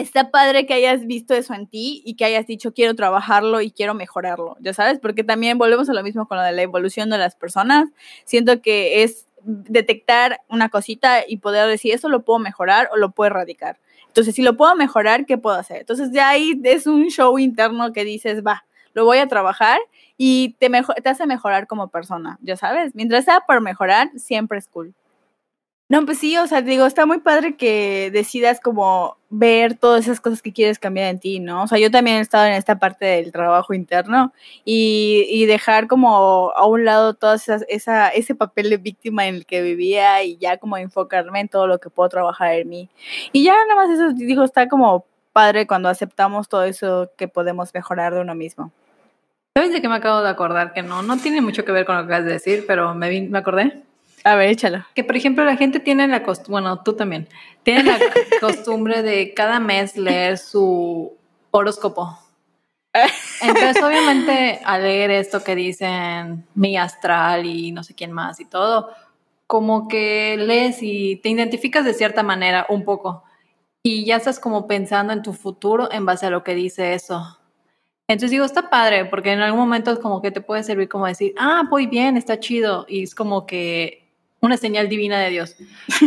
está 0.00 0.30
padre 0.30 0.66
que 0.66 0.74
hayas 0.74 1.06
visto 1.06 1.34
eso 1.34 1.54
en 1.54 1.66
ti 1.66 2.02
y 2.04 2.14
que 2.14 2.24
hayas 2.24 2.46
dicho 2.46 2.72
quiero 2.72 2.94
trabajarlo 2.94 3.60
y 3.60 3.70
quiero 3.70 3.94
mejorarlo, 3.94 4.56
ya 4.60 4.74
sabes, 4.74 4.98
porque 4.98 5.24
también 5.24 5.58
volvemos 5.58 5.88
a 5.88 5.94
lo 5.94 6.02
mismo 6.02 6.26
con 6.26 6.38
lo 6.38 6.44
de 6.44 6.52
la 6.52 6.62
evolución 6.62 7.10
de 7.10 7.18
las 7.18 7.36
personas. 7.36 7.88
Siento 8.24 8.62
que 8.62 9.02
es 9.02 9.26
detectar 9.44 10.40
una 10.48 10.68
cosita 10.68 11.20
y 11.26 11.38
poder 11.38 11.68
decir, 11.68 11.94
eso 11.94 12.08
lo 12.08 12.22
puedo 12.24 12.38
mejorar 12.38 12.88
o 12.92 12.96
lo 12.96 13.10
puedo 13.10 13.28
erradicar. 13.28 13.78
Entonces, 14.06 14.34
si 14.34 14.42
lo 14.42 14.56
puedo 14.56 14.74
mejorar, 14.76 15.24
¿qué 15.24 15.38
puedo 15.38 15.56
hacer? 15.56 15.78
Entonces, 15.78 16.10
ya 16.12 16.28
ahí 16.28 16.60
es 16.64 16.86
un 16.86 17.08
show 17.08 17.38
interno 17.38 17.92
que 17.92 18.04
dices, 18.04 18.42
va, 18.44 18.64
lo 18.92 19.04
voy 19.04 19.18
a 19.18 19.28
trabajar 19.28 19.78
y 20.16 20.56
te, 20.58 20.68
te 20.68 21.08
hace 21.08 21.26
mejorar 21.26 21.66
como 21.66 21.88
persona, 21.88 22.38
ya 22.42 22.56
sabes. 22.56 22.94
Mientras 22.94 23.24
sea 23.24 23.40
por 23.46 23.60
mejorar, 23.60 24.10
siempre 24.16 24.58
es 24.58 24.68
cool. 24.68 24.94
No, 25.90 26.06
pues 26.06 26.18
sí, 26.18 26.36
o 26.36 26.46
sea, 26.46 26.62
digo, 26.62 26.86
está 26.86 27.04
muy 27.04 27.18
padre 27.18 27.56
que 27.56 28.12
decidas 28.12 28.60
como 28.60 29.16
ver 29.28 29.74
todas 29.76 30.04
esas 30.04 30.20
cosas 30.20 30.40
que 30.40 30.52
quieres 30.52 30.78
cambiar 30.78 31.08
en 31.08 31.18
ti, 31.18 31.40
¿no? 31.40 31.64
O 31.64 31.66
sea, 31.66 31.78
yo 31.78 31.90
también 31.90 32.18
he 32.18 32.20
estado 32.20 32.46
en 32.46 32.52
esta 32.52 32.78
parte 32.78 33.06
del 33.06 33.32
trabajo 33.32 33.74
interno 33.74 34.32
y, 34.64 35.26
y 35.28 35.46
dejar 35.46 35.88
como 35.88 36.52
a 36.52 36.64
un 36.68 36.84
lado 36.84 37.14
todo 37.14 37.34
esa, 37.34 38.08
ese 38.08 38.34
papel 38.36 38.70
de 38.70 38.76
víctima 38.76 39.26
en 39.26 39.34
el 39.34 39.46
que 39.46 39.62
vivía 39.62 40.22
y 40.22 40.36
ya 40.36 40.58
como 40.58 40.76
enfocarme 40.76 41.40
en 41.40 41.48
todo 41.48 41.66
lo 41.66 41.80
que 41.80 41.90
puedo 41.90 42.08
trabajar 42.08 42.54
en 42.54 42.68
mí. 42.68 42.88
Y 43.32 43.42
ya 43.42 43.54
nada 43.66 43.74
más 43.74 43.90
eso, 43.90 44.12
digo, 44.12 44.44
está 44.44 44.68
como 44.68 45.06
padre 45.32 45.66
cuando 45.66 45.88
aceptamos 45.88 46.48
todo 46.48 46.62
eso 46.62 47.10
que 47.16 47.26
podemos 47.26 47.74
mejorar 47.74 48.14
de 48.14 48.20
uno 48.20 48.36
mismo. 48.36 48.70
¿Sabes 49.56 49.72
de 49.72 49.82
qué 49.82 49.88
me 49.88 49.96
acabo 49.96 50.22
de 50.22 50.30
acordar? 50.30 50.72
Que 50.72 50.84
no, 50.84 51.02
no 51.02 51.16
tiene 51.16 51.40
mucho 51.40 51.64
que 51.64 51.72
ver 51.72 51.84
con 51.84 51.96
lo 51.96 52.02
que 52.02 52.12
acabas 52.12 52.26
de 52.26 52.34
decir, 52.34 52.64
pero 52.68 52.94
me, 52.94 53.22
me 53.22 53.38
acordé. 53.38 53.89
A 54.24 54.34
ver, 54.34 54.50
échalo. 54.50 54.84
Que 54.94 55.04
por 55.04 55.16
ejemplo 55.16 55.44
la 55.44 55.56
gente 55.56 55.80
tiene 55.80 56.06
la 56.08 56.22
costumbre, 56.22 56.62
bueno, 56.62 56.82
tú 56.82 56.94
también, 56.94 57.28
tiene 57.62 57.84
la 57.84 57.98
costumbre 58.40 59.02
de 59.02 59.34
cada 59.34 59.60
mes 59.60 59.96
leer 59.96 60.38
su 60.38 61.16
horóscopo. 61.50 62.18
Entonces, 63.42 63.82
obviamente, 63.82 64.60
al 64.64 64.82
leer 64.82 65.10
esto 65.12 65.44
que 65.44 65.54
dicen 65.54 66.44
mi 66.54 66.76
astral 66.76 67.46
y 67.46 67.70
no 67.72 67.84
sé 67.84 67.94
quién 67.94 68.12
más 68.12 68.40
y 68.40 68.44
todo, 68.46 68.90
como 69.46 69.88
que 69.88 70.36
lees 70.36 70.78
y 70.82 71.16
te 71.16 71.28
identificas 71.28 71.84
de 71.84 71.94
cierta 71.94 72.22
manera 72.22 72.66
un 72.68 72.84
poco. 72.84 73.24
Y 73.82 74.04
ya 74.04 74.16
estás 74.16 74.38
como 74.38 74.66
pensando 74.66 75.12
en 75.12 75.22
tu 75.22 75.32
futuro 75.32 75.90
en 75.90 76.04
base 76.04 76.26
a 76.26 76.30
lo 76.30 76.44
que 76.44 76.54
dice 76.54 76.94
eso. 76.94 77.38
Entonces 78.08 78.32
digo, 78.32 78.44
está 78.44 78.70
padre, 78.70 79.04
porque 79.04 79.32
en 79.32 79.40
algún 79.40 79.60
momento 79.60 79.92
es 79.92 80.00
como 80.00 80.20
que 80.20 80.32
te 80.32 80.40
puede 80.40 80.64
servir 80.64 80.88
como 80.88 81.06
decir, 81.06 81.32
ah, 81.38 81.62
voy 81.70 81.86
bien, 81.86 82.16
está 82.16 82.40
chido. 82.40 82.84
Y 82.88 83.04
es 83.04 83.14
como 83.14 83.46
que 83.46 83.99
una 84.40 84.56
señal 84.56 84.88
divina 84.88 85.20
de 85.20 85.30
Dios. 85.30 85.56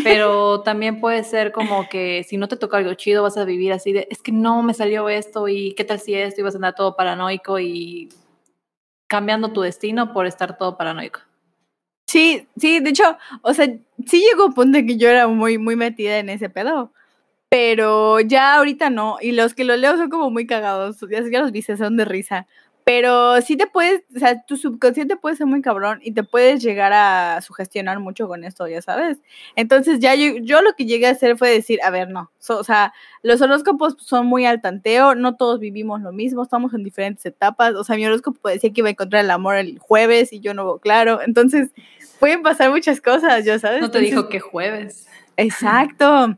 Pero 0.04 0.62
también 0.64 1.00
puede 1.00 1.24
ser 1.24 1.52
como 1.52 1.88
que 1.90 2.24
si 2.24 2.38
no 2.38 2.48
te 2.48 2.58
toca 2.58 2.78
algo 2.78 2.94
chido, 2.96 3.24
vas 3.24 3.38
a 3.38 3.46
vivir 3.46 3.74
así 3.74 3.94
de, 3.94 4.08
es 4.10 4.22
que 4.22 4.32
no 4.32 4.64
me 4.64 4.74
salió 4.74 5.10
esto 5.10 5.48
y 5.48 5.74
qué 5.76 5.84
tal 5.84 6.00
si 6.00 6.16
esto 6.16 6.42
y 6.42 6.44
vas 6.44 6.56
a 6.56 6.58
andar 6.58 6.76
todo 6.76 6.96
paranoico 6.96 7.60
y 7.60 8.10
cambiando 9.08 9.54
tu 9.54 9.62
destino 9.62 10.14
por 10.14 10.26
estar 10.26 10.58
todo 10.58 10.78
paranoico. 10.78 11.20
Sí, 12.08 12.48
sí, 12.58 12.80
de 12.80 12.90
hecho, 12.90 13.18
o 13.42 13.54
sea, 13.54 13.66
sí 14.06 14.24
llegó 14.30 14.48
un 14.48 14.54
punto 14.54 14.78
en 14.78 14.88
que 14.88 14.98
yo 14.98 15.10
era 15.10 15.28
muy, 15.28 15.58
muy 15.58 15.76
metida 15.76 16.20
en 16.20 16.30
ese 16.30 16.50
pedo. 16.50 16.92
Pero 17.50 18.20
ya 18.20 18.56
ahorita 18.56 18.90
no. 18.90 19.18
Y 19.22 19.32
los 19.32 19.54
que 19.54 19.64
lo 19.64 19.78
leo 19.78 19.96
son 19.96 20.10
como 20.10 20.32
muy 20.32 20.48
cagados. 20.48 20.98
Ya, 21.10 21.22
ya 21.30 21.40
los 21.40 21.52
viste, 21.52 21.78
son 21.78 21.98
de 21.98 22.06
risa. 22.06 22.48
Pero 22.86 23.40
sí 23.42 23.56
te 23.56 23.66
puedes, 23.66 24.04
o 24.14 24.20
sea, 24.20 24.44
tu 24.44 24.58
subconsciente 24.58 25.16
puede 25.16 25.38
ser 25.38 25.48
muy 25.48 25.62
cabrón 25.62 26.00
y 26.04 26.12
te 26.12 26.24
puedes 26.24 26.62
llegar 26.62 26.92
a 26.92 27.40
sugestionar 27.42 28.00
mucho 28.00 28.28
con 28.28 28.44
esto, 28.44 28.68
ya 28.68 28.82
sabes. 28.82 29.20
Entonces 29.56 30.00
ya 30.00 30.16
yo, 30.16 30.38
yo 30.42 30.62
lo 30.62 30.74
que 30.74 30.86
llegué 30.86 31.08
a 31.08 31.12
hacer 31.12 31.38
fue 31.38 31.50
decir, 31.50 31.80
a 31.84 31.90
ver, 31.92 32.10
no, 32.10 32.32
o 32.50 32.64
sea, 32.64 32.94
los 33.22 33.42
horóscopos 33.42 33.96
son 34.00 34.28
muy 34.28 34.46
al 34.46 34.62
tanteo, 34.62 35.16
no 35.16 35.36
todos 35.38 35.60
vivimos 35.60 36.02
lo 36.02 36.12
mismo, 36.12 36.44
estamos 36.44 36.74
en 36.74 36.84
diferentes 36.84 37.26
etapas. 37.26 37.74
O 37.76 37.84
sea, 37.84 37.96
mi 37.96 38.06
horóscopo 38.06 38.50
decía 38.50 38.72
que 38.74 38.82
iba 38.82 38.90
a 38.90 38.92
encontrar 38.92 39.24
el 39.24 39.32
amor 39.32 39.56
el 39.56 39.80
jueves 39.80 40.34
y 40.34 40.42
yo 40.42 40.54
no, 40.54 40.78
claro. 40.80 41.22
Entonces 41.22 41.72
pueden 42.20 42.42
pasar 42.42 42.70
muchas 42.70 43.00
cosas, 43.02 43.46
ya 43.46 43.60
sabes. 43.60 43.82
No 43.82 43.92
te 43.92 44.00
dijo 44.00 44.28
que 44.28 44.40
jueves. 44.40 45.08
Exacto. 45.38 46.38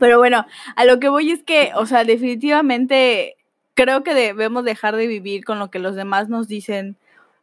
Pero 0.00 0.18
bueno, 0.18 0.44
a 0.76 0.84
lo 0.84 0.98
que 0.98 1.08
voy 1.08 1.30
es 1.30 1.42
que, 1.42 1.70
o 1.74 1.86
sea, 1.86 2.04
definitivamente 2.04 3.37
creo 3.78 4.02
que 4.02 4.12
debemos 4.12 4.64
dejar 4.64 4.96
de 4.96 5.06
vivir 5.06 5.44
con 5.44 5.60
lo 5.60 5.70
que 5.70 5.78
los 5.78 5.94
demás 5.94 6.28
nos 6.28 6.48
dicen 6.48 6.96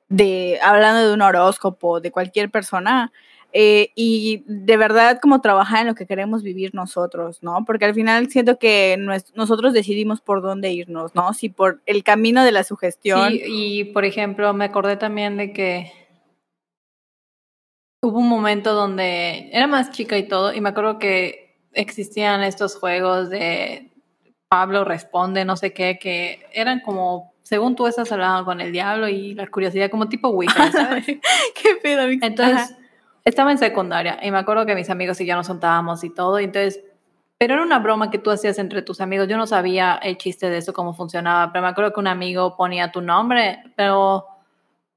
de 0.09 0.59
hablando 0.61 1.07
de 1.07 1.13
un 1.13 1.21
horóscopo, 1.21 2.01
de 2.01 2.11
cualquier 2.11 2.51
persona, 2.51 3.13
eh, 3.53 3.91
y 3.95 4.43
de 4.45 4.75
verdad 4.75 5.19
como 5.21 5.39
trabajar 5.39 5.79
en 5.79 5.87
lo 5.87 5.95
que 5.95 6.05
queremos 6.05 6.43
vivir 6.43 6.75
nosotros, 6.75 7.41
¿no? 7.41 7.63
Porque 7.65 7.85
al 7.85 7.93
final 7.93 8.29
siento 8.29 8.59
que 8.59 8.97
nosotros 9.33 9.71
decidimos 9.71 10.19
por 10.19 10.41
dónde 10.41 10.73
irnos, 10.73 11.15
¿no? 11.15 11.33
Si 11.33 11.47
por 11.47 11.81
el 11.85 12.03
camino 12.03 12.43
de 12.43 12.51
la 12.51 12.65
sugestión. 12.65 13.31
Y 13.31 13.85
por 13.85 14.03
ejemplo, 14.03 14.53
me 14.53 14.65
acordé 14.65 14.97
también 14.97 15.37
de 15.37 15.53
que 15.53 15.89
hubo 18.01 18.19
un 18.19 18.27
momento 18.27 18.73
donde 18.73 19.49
era 19.53 19.67
más 19.67 19.91
chica 19.91 20.17
y 20.17 20.27
todo, 20.27 20.53
y 20.53 20.59
me 20.59 20.67
acuerdo 20.67 20.99
que 20.99 21.55
existían 21.71 22.43
estos 22.43 22.75
juegos 22.75 23.29
de 23.29 23.94
Pablo 24.47 24.83
responde, 24.85 25.45
no 25.45 25.57
sé 25.57 25.73
qué, 25.73 25.97
que 25.99 26.45
eran 26.53 26.79
como, 26.79 27.33
según 27.43 27.75
tú 27.75 27.87
estás 27.87 28.11
hablando 28.11 28.45
con 28.45 28.61
el 28.61 28.71
diablo 28.71 29.07
y 29.07 29.33
la 29.33 29.47
curiosidad 29.47 29.89
como 29.89 30.07
tipo 30.07 30.29
Wicca, 30.29 30.71
¿sabes? 30.71 31.05
qué 31.05 31.75
pedo. 31.81 32.03
Entonces, 32.03 32.75
estaba 33.23 33.51
en 33.51 33.57
secundaria 33.57 34.19
y 34.21 34.31
me 34.31 34.37
acuerdo 34.37 34.65
que 34.65 34.75
mis 34.75 34.89
amigos 34.89 35.19
y 35.19 35.25
yo 35.25 35.35
nos 35.35 35.47
juntábamos 35.47 36.03
y 36.03 36.13
todo, 36.13 36.39
y 36.39 36.45
entonces, 36.45 36.83
pero 37.37 37.55
era 37.55 37.63
una 37.63 37.79
broma 37.79 38.11
que 38.11 38.19
tú 38.19 38.31
hacías 38.31 38.59
entre 38.59 38.81
tus 38.81 39.01
amigos, 39.01 39.27
yo 39.27 39.37
no 39.37 39.47
sabía 39.47 39.95
el 39.95 40.17
chiste 40.17 40.49
de 40.49 40.57
eso, 40.57 40.73
cómo 40.73 40.93
funcionaba, 40.93 41.51
pero 41.51 41.63
me 41.63 41.69
acuerdo 41.69 41.93
que 41.93 41.99
un 41.99 42.07
amigo 42.07 42.55
ponía 42.55 42.91
tu 42.91 43.01
nombre, 43.01 43.63
pero 43.75 44.25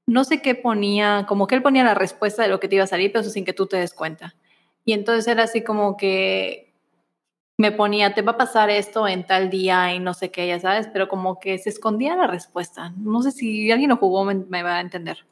no 0.07 0.25
sé 0.25 0.41
qué 0.41 0.55
ponía, 0.55 1.27
como 1.29 1.47
que 1.47 1.55
él 1.55 1.63
ponía 1.63 1.85
la 1.85 1.95
respuesta 1.95 2.43
de 2.43 2.49
lo 2.49 2.61
que 2.61 2.69
te 2.69 2.77
iba 2.77 2.85
a 2.85 2.89
salir, 2.89 3.13
pero 3.13 3.23
eso 3.23 3.31
sin 3.31 3.45
que 3.45 3.53
tú 3.53 3.67
te 3.67 3.77
des 3.77 3.93
cuenta. 3.93 4.35
Y 4.85 4.95
entonces 4.95 5.27
era 5.29 5.43
así 5.45 5.63
como 5.63 5.97
que 5.99 6.68
me 7.59 7.73
ponía, 7.73 8.15
te 8.15 8.23
va 8.23 8.33
a 8.33 8.37
pasar 8.37 8.71
esto 8.71 9.09
en 9.09 9.27
tal 9.27 9.51
día 9.51 9.93
y 9.93 9.99
no 9.99 10.15
sé 10.15 10.31
qué, 10.31 10.47
ya 10.47 10.61
sabes, 10.61 10.87
pero 10.93 11.09
como 11.09 11.41
que 11.41 11.59
se 11.59 11.71
escondía 11.71 12.15
la 12.15 12.29
respuesta. 12.29 12.93
No 12.97 13.21
sé 13.21 13.33
si 13.33 13.71
alguien 13.73 13.91
lo 13.91 13.97
jugó, 13.97 14.25
me, 14.25 14.63
va 14.63 14.77
a 14.77 14.81
entender. 14.81 15.27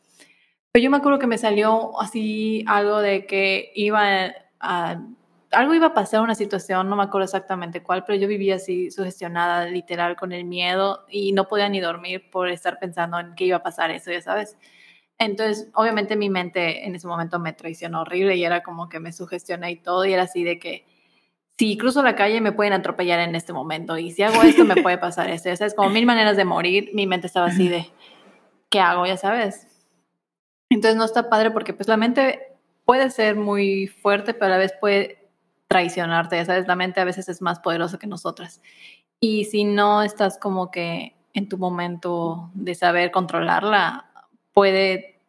Pero 0.73 0.83
yo 0.83 0.91
me 0.91 0.97
acuerdo 0.97 1.21
que 1.21 1.29
me 1.29 1.39
salió 1.39 1.99
así 2.01 2.65
algo 2.67 3.01
de 3.01 3.27
que 3.27 3.71
iba 3.77 4.35
a, 4.59 5.03
algo 5.53 5.75
iba 5.75 5.87
a 5.87 5.95
pasar 5.95 6.21
una 6.21 6.35
situación, 6.35 6.91
no 6.91 6.97
me 6.97 7.05
acuerdo 7.05 7.27
exactamente 7.27 7.85
cuál, 7.85 8.05
pero 8.05 8.19
yo 8.19 8.27
vivía 8.27 8.57
así 8.57 8.91
sugestionada, 8.91 9.67
literal, 9.67 10.17
con 10.17 10.33
el 10.33 10.45
miedo 10.45 11.07
y 11.09 11.33
no 11.33 11.47
podía 11.47 11.69
ni 11.69 11.79
dormir 11.79 12.29
por 12.33 12.49
estar 12.49 12.81
pensando 12.81 13.21
en 13.21 13.37
qué 13.37 13.45
iba 13.45 13.59
a 13.59 13.63
pasar 13.63 13.93
eso, 13.93 14.11
ya 14.11 14.21
sabes. 14.21 14.59
Entonces, 15.19 15.71
obviamente 15.75 16.17
mi 16.17 16.29
mente 16.29 16.87
en 16.87 16.97
ese 16.97 17.07
momento 17.07 17.39
me 17.39 17.53
traicionó 17.53 18.01
horrible 18.01 18.35
y 18.35 18.45
era 18.45 18.65
como 18.65 18.89
que 18.89 18.99
me 18.99 19.13
sugestioné 19.13 19.71
y 19.71 19.77
todo 19.77 20.05
y 20.05 20.13
era 20.13 20.25
así 20.25 20.43
de 20.43 20.59
que 20.59 20.96
si 21.59 21.79
cruzo 21.79 22.03
la 22.03 22.17
calle 22.17 22.41
me 22.41 22.53
pueden 22.53 22.73
atropellar 22.73 23.21
en 23.21 23.35
este 23.35 23.53
momento 23.53 23.97
y 23.97 24.11
si 24.11 24.23
hago 24.23 24.43
esto 24.43 24.65
me 24.65 24.77
puede 24.83 24.99
pasar 24.99 25.31
esto. 25.31 25.49
Ya 25.49 25.57
sabes, 25.57 25.75
como 25.75 25.91
mil 25.91 26.07
maneras 26.07 26.37
de 26.37 26.45
morir, 26.45 26.91
mi 26.93 27.07
mente 27.07 27.27
estaba 27.27 27.47
así 27.47 27.69
de, 27.69 27.91
¿qué 28.71 28.81
hago? 28.81 29.07
Ya 29.07 29.17
sabes. 29.17 29.67
Entonces 30.69 30.97
no 30.97 31.05
está 31.05 31.31
padre 31.31 31.51
porque 31.51 31.73
pues 31.73 31.89
la 31.89 31.97
mente 31.97 32.41
puede 32.85 33.11
ser 33.11 33.37
muy 33.37 33.87
fuerte, 33.87 34.35
pero 34.35 34.47
a 34.47 34.51
la 34.51 34.59
vez 34.59 34.75
puede 34.81 35.31
traicionarte, 35.69 36.37
ya 36.37 36.45
sabes, 36.45 36.67
la 36.69 36.77
mente 36.77 37.01
a 37.01 37.05
veces 37.05 37.29
es 37.29 37.43
más 37.43 37.61
poderosa 37.61 37.99
que 37.99 38.07
nosotras. 38.07 38.61
Y 39.21 39.45
si 39.47 39.65
no 39.65 40.03
estás 40.03 40.39
como 40.39 40.71
que 40.71 41.17
en 41.33 41.49
tu 41.49 41.59
momento 41.59 42.51
de 42.55 42.75
saber 42.75 43.11
controlarla, 43.11 44.11
puede, 44.53 45.21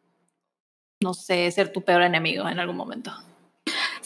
no 1.02 1.14
sé, 1.14 1.50
ser 1.52 1.72
tu 1.72 1.84
peor 1.84 2.02
enemigo 2.02 2.48
en 2.48 2.60
algún 2.60 2.78
momento. 2.78 3.12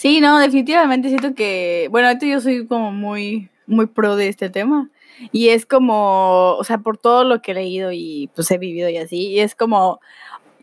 Sí, 0.02 0.20
no, 0.20 0.40
definitivamente 0.40 1.10
siento 1.10 1.36
que, 1.36 1.88
bueno, 1.92 2.08
ahorita 2.08 2.26
yo 2.26 2.42
soy 2.42 2.66
como 2.66 2.92
muy, 2.92 3.52
muy 3.68 3.86
pro 3.86 4.16
de 4.16 4.30
este 4.30 4.50
tema. 4.50 4.90
Y 5.32 5.50
es 5.50 5.68
como, 5.68 6.56
o 6.56 6.64
sea, 6.64 6.80
por 6.80 6.98
todo 6.98 7.24
lo 7.24 7.44
que 7.44 7.52
he 7.52 7.54
leído 7.54 7.92
y 7.92 8.28
pues 8.34 8.50
he 8.50 8.58
vivido 8.58 8.90
y 8.90 8.98
así, 8.98 9.28
y 9.28 9.42
es 9.42 9.54
como, 9.54 10.00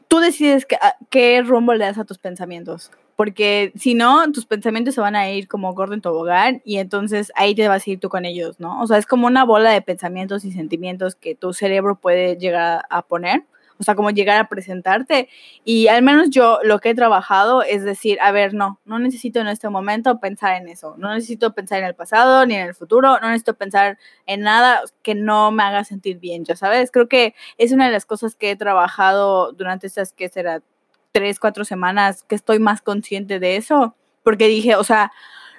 tú 0.08 0.18
decides 0.18 0.66
qué 1.08 1.40
rumbo 1.42 1.72
le 1.74 1.84
das 1.84 1.98
a 1.98 2.04
tus 2.04 2.18
pensamientos. 2.18 2.90
Porque 3.14 3.70
si 3.76 3.94
no, 3.94 4.28
tus 4.32 4.44
pensamientos 4.44 4.96
se 4.96 5.00
van 5.00 5.14
a 5.14 5.30
ir 5.30 5.46
como 5.46 5.72
gordo 5.72 5.94
en 5.94 6.00
tobogán 6.00 6.60
y 6.64 6.78
entonces 6.78 7.30
ahí 7.36 7.54
te 7.54 7.68
vas 7.68 7.86
a 7.86 7.90
ir 7.90 8.00
tú 8.00 8.08
con 8.08 8.24
ellos, 8.24 8.58
¿no? 8.58 8.82
O 8.82 8.88
sea, 8.88 8.98
es 8.98 9.06
como 9.06 9.28
una 9.28 9.44
bola 9.44 9.70
de 9.70 9.82
pensamientos 9.82 10.44
y 10.44 10.50
sentimientos 10.50 11.14
que 11.14 11.36
tu 11.36 11.52
cerebro 11.52 11.94
puede 11.94 12.38
llegar 12.38 12.86
a 12.90 13.02
poner 13.02 13.44
o 13.78 13.84
sea, 13.84 13.94
como 13.94 14.10
llegar 14.10 14.40
a 14.40 14.48
presentarte. 14.48 15.28
Y 15.64 15.88
al 15.88 16.02
menos 16.02 16.30
yo 16.30 16.58
lo 16.62 16.78
que 16.80 16.90
he 16.90 16.94
trabajado 16.94 17.62
es 17.62 17.84
decir, 17.84 18.18
a 18.20 18.32
ver, 18.32 18.54
no, 18.54 18.80
no 18.84 18.98
necesito 18.98 19.40
en 19.40 19.48
este 19.48 19.68
momento 19.68 20.20
pensar 20.20 20.56
en 20.56 20.68
eso, 20.68 20.94
no 20.98 21.14
necesito 21.14 21.54
pensar 21.54 21.80
en 21.80 21.86
el 21.86 21.94
pasado 21.94 22.44
ni 22.46 22.54
en 22.54 22.66
el 22.66 22.74
futuro, 22.74 23.18
no 23.20 23.28
necesito 23.28 23.54
pensar 23.54 23.98
en 24.26 24.40
nada 24.40 24.82
que 25.02 25.14
no 25.14 25.50
me 25.50 25.62
haga 25.62 25.84
sentir 25.84 26.18
bien, 26.18 26.44
ya 26.44 26.56
sabes, 26.56 26.90
creo 26.90 27.08
que 27.08 27.34
es 27.56 27.72
una 27.72 27.86
de 27.86 27.92
las 27.92 28.06
cosas 28.06 28.34
que 28.34 28.50
he 28.50 28.56
trabajado 28.56 29.52
durante 29.52 29.86
estas, 29.86 30.12
que 30.12 30.28
será, 30.28 30.62
tres, 31.12 31.40
cuatro 31.40 31.64
semanas, 31.64 32.22
que 32.22 32.34
estoy 32.34 32.58
más 32.58 32.82
consciente 32.82 33.40
de 33.40 33.56
eso, 33.56 33.94
porque 34.22 34.46
dije, 34.46 34.76
o 34.76 34.84
sea, 34.84 35.10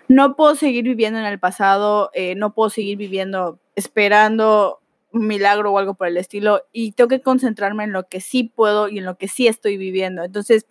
no 0.07 0.35
puedo 0.35 0.55
seguir 0.55 0.83
viviendo 0.83 1.19
en 1.19 1.25
el 1.25 1.39
pasado, 1.39 2.11
eh, 2.13 2.35
no 2.35 2.53
puedo 2.53 2.69
seguir 2.69 2.97
viviendo 2.97 3.59
esperando 3.75 4.79
un 5.11 5.27
milagro 5.27 5.71
o 5.71 5.79
algo 5.79 5.95
por 5.95 6.07
el 6.07 6.17
estilo 6.17 6.63
y 6.71 6.91
tengo 6.93 7.07
que 7.07 7.21
concentrarme 7.21 7.83
en 7.83 7.91
lo 7.91 8.07
que 8.07 8.21
sí 8.21 8.43
puedo 8.43 8.89
y 8.89 8.99
en 8.99 9.05
lo 9.05 9.17
que 9.17 9.27
sí 9.27 9.47
estoy 9.47 9.77
viviendo. 9.77 10.23
Entonces, 10.23 10.65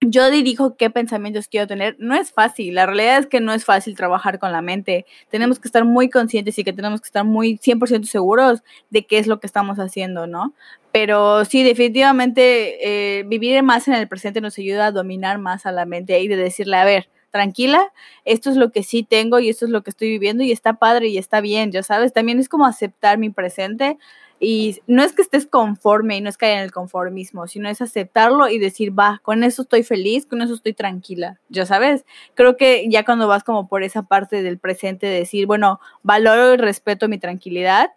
yo 0.00 0.30
dirijo 0.30 0.76
qué 0.76 0.90
pensamientos 0.90 1.48
quiero 1.48 1.66
tener. 1.66 1.96
No 1.98 2.14
es 2.14 2.32
fácil, 2.32 2.74
la 2.74 2.86
realidad 2.86 3.18
es 3.18 3.26
que 3.26 3.40
no 3.40 3.52
es 3.52 3.64
fácil 3.64 3.96
trabajar 3.96 4.38
con 4.38 4.52
la 4.52 4.62
mente. 4.62 5.06
Tenemos 5.30 5.58
que 5.58 5.68
estar 5.68 5.84
muy 5.84 6.10
conscientes 6.10 6.58
y 6.58 6.64
que 6.64 6.72
tenemos 6.72 7.00
que 7.00 7.06
estar 7.06 7.24
muy 7.24 7.58
100% 7.58 8.04
seguros 8.04 8.62
de 8.90 9.06
qué 9.06 9.18
es 9.18 9.26
lo 9.26 9.40
que 9.40 9.46
estamos 9.46 9.78
haciendo, 9.78 10.26
¿no? 10.26 10.54
Pero 10.92 11.44
sí, 11.44 11.62
definitivamente 11.62 13.18
eh, 13.18 13.24
vivir 13.24 13.62
más 13.62 13.88
en 13.88 13.94
el 13.94 14.08
presente 14.08 14.40
nos 14.40 14.58
ayuda 14.58 14.86
a 14.86 14.92
dominar 14.92 15.38
más 15.38 15.66
a 15.66 15.72
la 15.72 15.86
mente 15.86 16.20
y 16.20 16.28
de 16.28 16.36
decirle, 16.36 16.76
a 16.76 16.84
ver, 16.84 17.08
tranquila, 17.34 17.92
esto 18.24 18.48
es 18.48 18.56
lo 18.56 18.70
que 18.70 18.84
sí 18.84 19.02
tengo 19.02 19.40
y 19.40 19.48
esto 19.48 19.64
es 19.64 19.72
lo 19.72 19.82
que 19.82 19.90
estoy 19.90 20.08
viviendo 20.08 20.44
y 20.44 20.52
está 20.52 20.74
padre 20.74 21.08
y 21.08 21.18
está 21.18 21.40
bien, 21.40 21.72
ya 21.72 21.82
sabes, 21.82 22.12
también 22.12 22.38
es 22.38 22.48
como 22.48 22.64
aceptar 22.64 23.18
mi 23.18 23.28
presente 23.28 23.98
y 24.38 24.80
no 24.86 25.02
es 25.02 25.12
que 25.12 25.22
estés 25.22 25.44
conforme 25.44 26.16
y 26.16 26.20
no 26.20 26.28
es 26.28 26.36
caer 26.36 26.58
en 26.58 26.62
el 26.62 26.70
conformismo, 26.70 27.48
sino 27.48 27.68
es 27.68 27.82
aceptarlo 27.82 28.48
y 28.48 28.60
decir, 28.60 28.96
va, 28.96 29.20
con 29.24 29.42
eso 29.42 29.62
estoy 29.62 29.82
feliz, 29.82 30.26
con 30.26 30.42
eso 30.42 30.54
estoy 30.54 30.74
tranquila, 30.74 31.40
ya 31.48 31.66
sabes. 31.66 32.04
Creo 32.34 32.56
que 32.56 32.86
ya 32.88 33.04
cuando 33.04 33.26
vas 33.26 33.42
como 33.42 33.66
por 33.66 33.82
esa 33.82 34.04
parte 34.04 34.44
del 34.44 34.60
presente, 34.60 35.08
decir, 35.08 35.46
bueno, 35.46 35.80
valoro 36.04 36.54
y 36.54 36.56
respeto 36.56 37.08
mi 37.08 37.18
tranquilidad, 37.18 37.90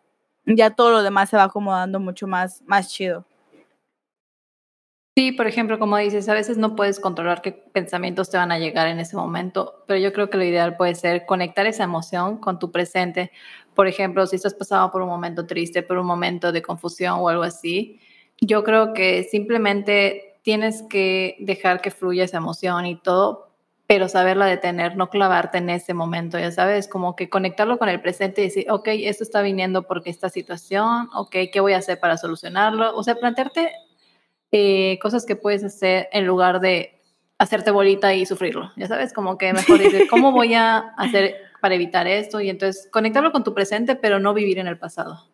ya 0.47 0.71
todo 0.71 0.89
lo 0.89 1.03
demás 1.03 1.29
se 1.29 1.37
va 1.37 1.43
acomodando 1.43 1.99
mucho 1.99 2.25
más, 2.25 2.63
más 2.65 2.89
chido. 2.89 3.23
Sí, 5.17 5.31
por 5.31 5.47
ejemplo, 5.47 5.79
como 5.79 5.97
dices, 5.97 6.29
a 6.29 6.35
veces 6.35 6.59
no 6.59 6.75
puedes 6.75 6.99
controlar 6.99 7.41
qué 7.41 7.51
pensamientos 7.51 8.29
te 8.29 8.37
van 8.37 8.51
a 8.51 8.59
llegar 8.59 8.87
en 8.87 8.99
ese 8.99 9.15
momento, 9.15 9.83
pero 9.87 9.99
yo 9.99 10.13
creo 10.13 10.29
que 10.29 10.37
lo 10.37 10.43
ideal 10.43 10.77
puede 10.77 10.93
ser 10.93 11.25
conectar 11.25 11.65
esa 11.65 11.83
emoción 11.85 12.37
con 12.37 12.59
tu 12.59 12.71
presente. 12.71 13.31
Por 13.73 13.87
ejemplo, 13.87 14.27
si 14.27 14.35
estás 14.35 14.53
pasando 14.53 14.91
por 14.91 15.01
un 15.01 15.07
momento 15.09 15.47
triste, 15.47 15.81
por 15.81 15.97
un 15.97 16.05
momento 16.05 16.51
de 16.51 16.61
confusión 16.61 17.15
o 17.19 17.29
algo 17.29 17.41
así, 17.41 17.99
yo 18.41 18.63
creo 18.63 18.93
que 18.93 19.23
simplemente 19.23 20.35
tienes 20.43 20.83
que 20.83 21.35
dejar 21.39 21.81
que 21.81 21.89
fluya 21.89 22.25
esa 22.25 22.37
emoción 22.37 22.85
y 22.85 23.01
todo, 23.01 23.49
pero 23.87 24.09
saberla 24.09 24.45
detener, 24.45 24.97
no 24.97 25.09
clavarte 25.09 25.57
en 25.57 25.71
ese 25.71 25.95
momento, 25.95 26.37
ya 26.37 26.51
sabes, 26.51 26.87
como 26.87 27.15
que 27.15 27.27
conectarlo 27.27 27.79
con 27.79 27.89
el 27.89 28.01
presente 28.01 28.41
y 28.41 28.43
decir, 28.45 28.67
ok, 28.69 28.89
esto 28.89 29.23
está 29.23 29.41
viniendo 29.41 29.81
porque 29.87 30.11
esta 30.11 30.29
situación, 30.29 31.09
ok, 31.15 31.35
¿qué 31.51 31.59
voy 31.59 31.73
a 31.73 31.77
hacer 31.77 31.99
para 31.99 32.17
solucionarlo? 32.17 32.95
O 32.95 33.01
sea, 33.01 33.15
plantearte 33.15 33.71
eh, 34.51 34.97
cosas 35.01 35.25
que 35.25 35.35
puedes 35.35 35.63
hacer 35.63 36.07
en 36.11 36.25
lugar 36.25 36.59
de 36.59 37.01
hacerte 37.37 37.71
bolita 37.71 38.13
y 38.13 38.25
sufrirlo. 38.25 38.71
Ya 38.75 38.87
sabes, 38.87 39.13
como 39.13 39.37
que 39.37 39.53
mejor 39.53 39.79
decir, 39.79 40.07
¿cómo 40.09 40.31
voy 40.31 40.53
a 40.53 40.77
hacer 40.97 41.35
para 41.61 41.75
evitar 41.75 42.07
esto? 42.07 42.41
Y 42.41 42.49
entonces 42.49 42.89
conectarlo 42.91 43.31
con 43.31 43.43
tu 43.43 43.53
presente, 43.53 43.95
pero 43.95 44.19
no 44.19 44.33
vivir 44.33 44.59
en 44.59 44.67
el 44.67 44.77
pasado. 44.77 45.27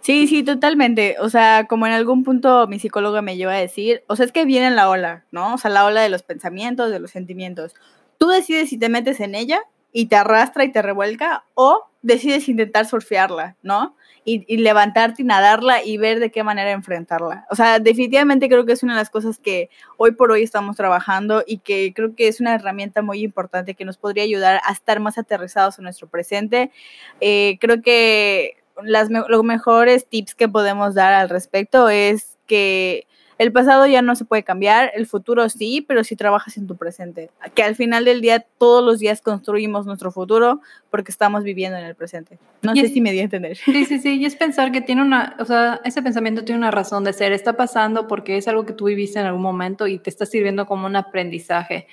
Sí, 0.00 0.28
sí, 0.28 0.44
totalmente. 0.44 1.16
O 1.20 1.28
sea, 1.28 1.66
como 1.68 1.86
en 1.86 1.92
algún 1.92 2.22
punto 2.22 2.66
mi 2.68 2.78
psicóloga 2.78 3.22
me 3.22 3.36
lleva 3.36 3.54
a 3.54 3.58
decir, 3.58 4.04
o 4.06 4.14
sea, 4.14 4.24
es 4.26 4.32
que 4.32 4.44
viene 4.44 4.70
la 4.70 4.88
ola, 4.88 5.24
¿no? 5.32 5.54
O 5.54 5.58
sea, 5.58 5.70
la 5.70 5.84
ola 5.84 6.00
de 6.00 6.08
los 6.08 6.22
pensamientos, 6.22 6.90
de 6.90 7.00
los 7.00 7.10
sentimientos. 7.10 7.74
Tú 8.18 8.28
decides 8.28 8.68
si 8.68 8.78
te 8.78 8.88
metes 8.88 9.20
en 9.20 9.34
ella 9.34 9.60
y 9.92 10.06
te 10.06 10.16
arrastra 10.16 10.64
y 10.64 10.72
te 10.72 10.82
revuelca 10.82 11.44
o 11.54 11.88
decides 12.02 12.48
intentar 12.48 12.86
surfearla, 12.86 13.56
¿no? 13.62 13.96
Y, 14.28 14.56
levantarte 14.56 15.22
y 15.22 15.24
nadarla 15.24 15.84
y 15.84 15.98
ver 15.98 16.18
de 16.18 16.32
qué 16.32 16.42
manera 16.42 16.72
enfrentarla. 16.72 17.46
O 17.48 17.54
sea, 17.54 17.78
definitivamente 17.78 18.48
creo 18.48 18.66
que 18.66 18.72
es 18.72 18.82
una 18.82 18.94
de 18.94 18.98
las 18.98 19.08
cosas 19.08 19.38
que 19.38 19.70
hoy 19.98 20.10
por 20.10 20.32
hoy 20.32 20.42
estamos 20.42 20.76
trabajando 20.76 21.44
y 21.46 21.58
que 21.58 21.92
creo 21.94 22.16
que 22.16 22.26
es 22.26 22.40
una 22.40 22.56
herramienta 22.56 23.02
muy 23.02 23.20
importante 23.20 23.74
que 23.74 23.84
nos 23.84 23.98
podría 23.98 24.24
ayudar 24.24 24.60
a 24.64 24.72
estar 24.72 24.98
más 24.98 25.16
aterrizados 25.16 25.78
en 25.78 25.84
nuestro 25.84 26.08
presente. 26.08 26.72
Eh, 27.20 27.56
creo 27.60 27.82
que 27.82 28.56
las, 28.82 29.10
los 29.10 29.44
mejores 29.44 30.08
tips 30.08 30.34
que 30.34 30.48
podemos 30.48 30.94
dar 30.94 31.12
al 31.14 31.28
respecto 31.28 31.88
es 31.88 32.36
que 32.48 33.06
el 33.38 33.52
pasado 33.52 33.86
ya 33.86 34.00
no 34.00 34.16
se 34.16 34.24
puede 34.24 34.42
cambiar, 34.42 34.90
el 34.94 35.06
futuro 35.06 35.48
sí, 35.48 35.84
pero 35.86 36.04
si 36.04 36.16
trabajas 36.16 36.56
en 36.56 36.66
tu 36.66 36.76
presente. 36.76 37.30
Que 37.54 37.62
al 37.62 37.74
final 37.74 38.04
del 38.06 38.20
día, 38.20 38.40
todos 38.40 38.82
los 38.82 38.98
días 38.98 39.20
construimos 39.20 39.84
nuestro 39.84 40.10
futuro 40.10 40.60
porque 40.90 41.12
estamos 41.12 41.44
viviendo 41.44 41.76
en 41.76 41.84
el 41.84 41.94
presente. 41.94 42.38
No 42.62 42.74
sé 42.74 42.88
si 42.88 43.00
me 43.00 43.12
di 43.12 43.20
a 43.20 43.24
entender. 43.24 43.56
Sí, 43.56 43.84
sí, 43.84 43.98
sí. 43.98 44.16
Y 44.16 44.24
es 44.24 44.36
pensar 44.36 44.72
que 44.72 44.80
tiene 44.80 45.02
una, 45.02 45.36
o 45.38 45.44
sea, 45.44 45.80
ese 45.84 46.02
pensamiento 46.02 46.44
tiene 46.44 46.58
una 46.58 46.70
razón 46.70 47.04
de 47.04 47.12
ser. 47.12 47.32
Está 47.32 47.56
pasando 47.56 48.08
porque 48.08 48.38
es 48.38 48.48
algo 48.48 48.64
que 48.64 48.72
tú 48.72 48.86
viviste 48.86 49.20
en 49.20 49.26
algún 49.26 49.42
momento 49.42 49.86
y 49.86 49.98
te 49.98 50.08
está 50.08 50.24
sirviendo 50.24 50.66
como 50.66 50.86
un 50.86 50.96
aprendizaje. 50.96 51.86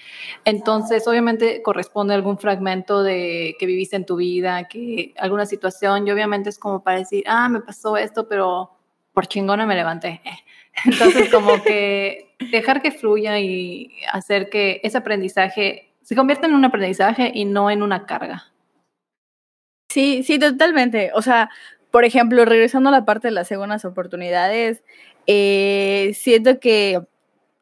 Entonces, 0.46 1.08
obviamente 1.08 1.62
corresponde 1.62 2.14
a 2.14 2.18
algún 2.18 2.38
fragmento 2.38 3.04
de 3.04 3.56
que 3.60 3.66
viviste 3.66 3.98
en 3.98 4.06
tu 4.06 4.16
vida, 4.16 4.68
que 4.70 5.14
alguna 5.18 5.46
situación, 5.46 6.08
y 6.08 6.12
obviamente 6.12 6.50
es 6.50 6.58
como 6.58 6.84
para 6.84 7.00
decir, 7.00 7.24
ah, 7.28 7.50
me 7.50 7.60
pasó 7.60 7.98
esto, 7.98 8.28
pero 8.30 8.72
por 9.14 9.28
chingona 9.28 9.66
me 9.66 9.76
levanté. 9.76 10.22
Entonces, 10.86 11.30
como 11.30 11.62
que 11.64 12.36
dejar 12.52 12.82
que 12.82 12.92
fluya 12.92 13.40
y 13.40 13.92
hacer 14.12 14.50
que 14.50 14.82
ese 14.84 14.98
aprendizaje 14.98 15.94
se 16.02 16.16
convierta 16.16 16.48
en 16.48 16.54
un 16.54 16.66
aprendizaje 16.66 17.32
y 17.34 17.46
no 17.46 17.70
en 17.70 17.84
una 17.84 18.06
carga. 18.06 18.52
Sí, 19.90 20.24
sí, 20.24 20.40
totalmente. 20.40 21.12
O 21.14 21.22
sea, 21.22 21.50
por 21.92 22.06
ejemplo, 22.06 22.44
regresando 22.46 22.90
a 22.90 22.92
la 22.92 23.06
parte 23.06 23.28
de 23.28 23.34
las 23.34 23.48
segundas 23.48 23.86
oportunidades, 23.86 24.84
eh, 25.28 26.12
siento 26.16 26.60
que 26.60 27.02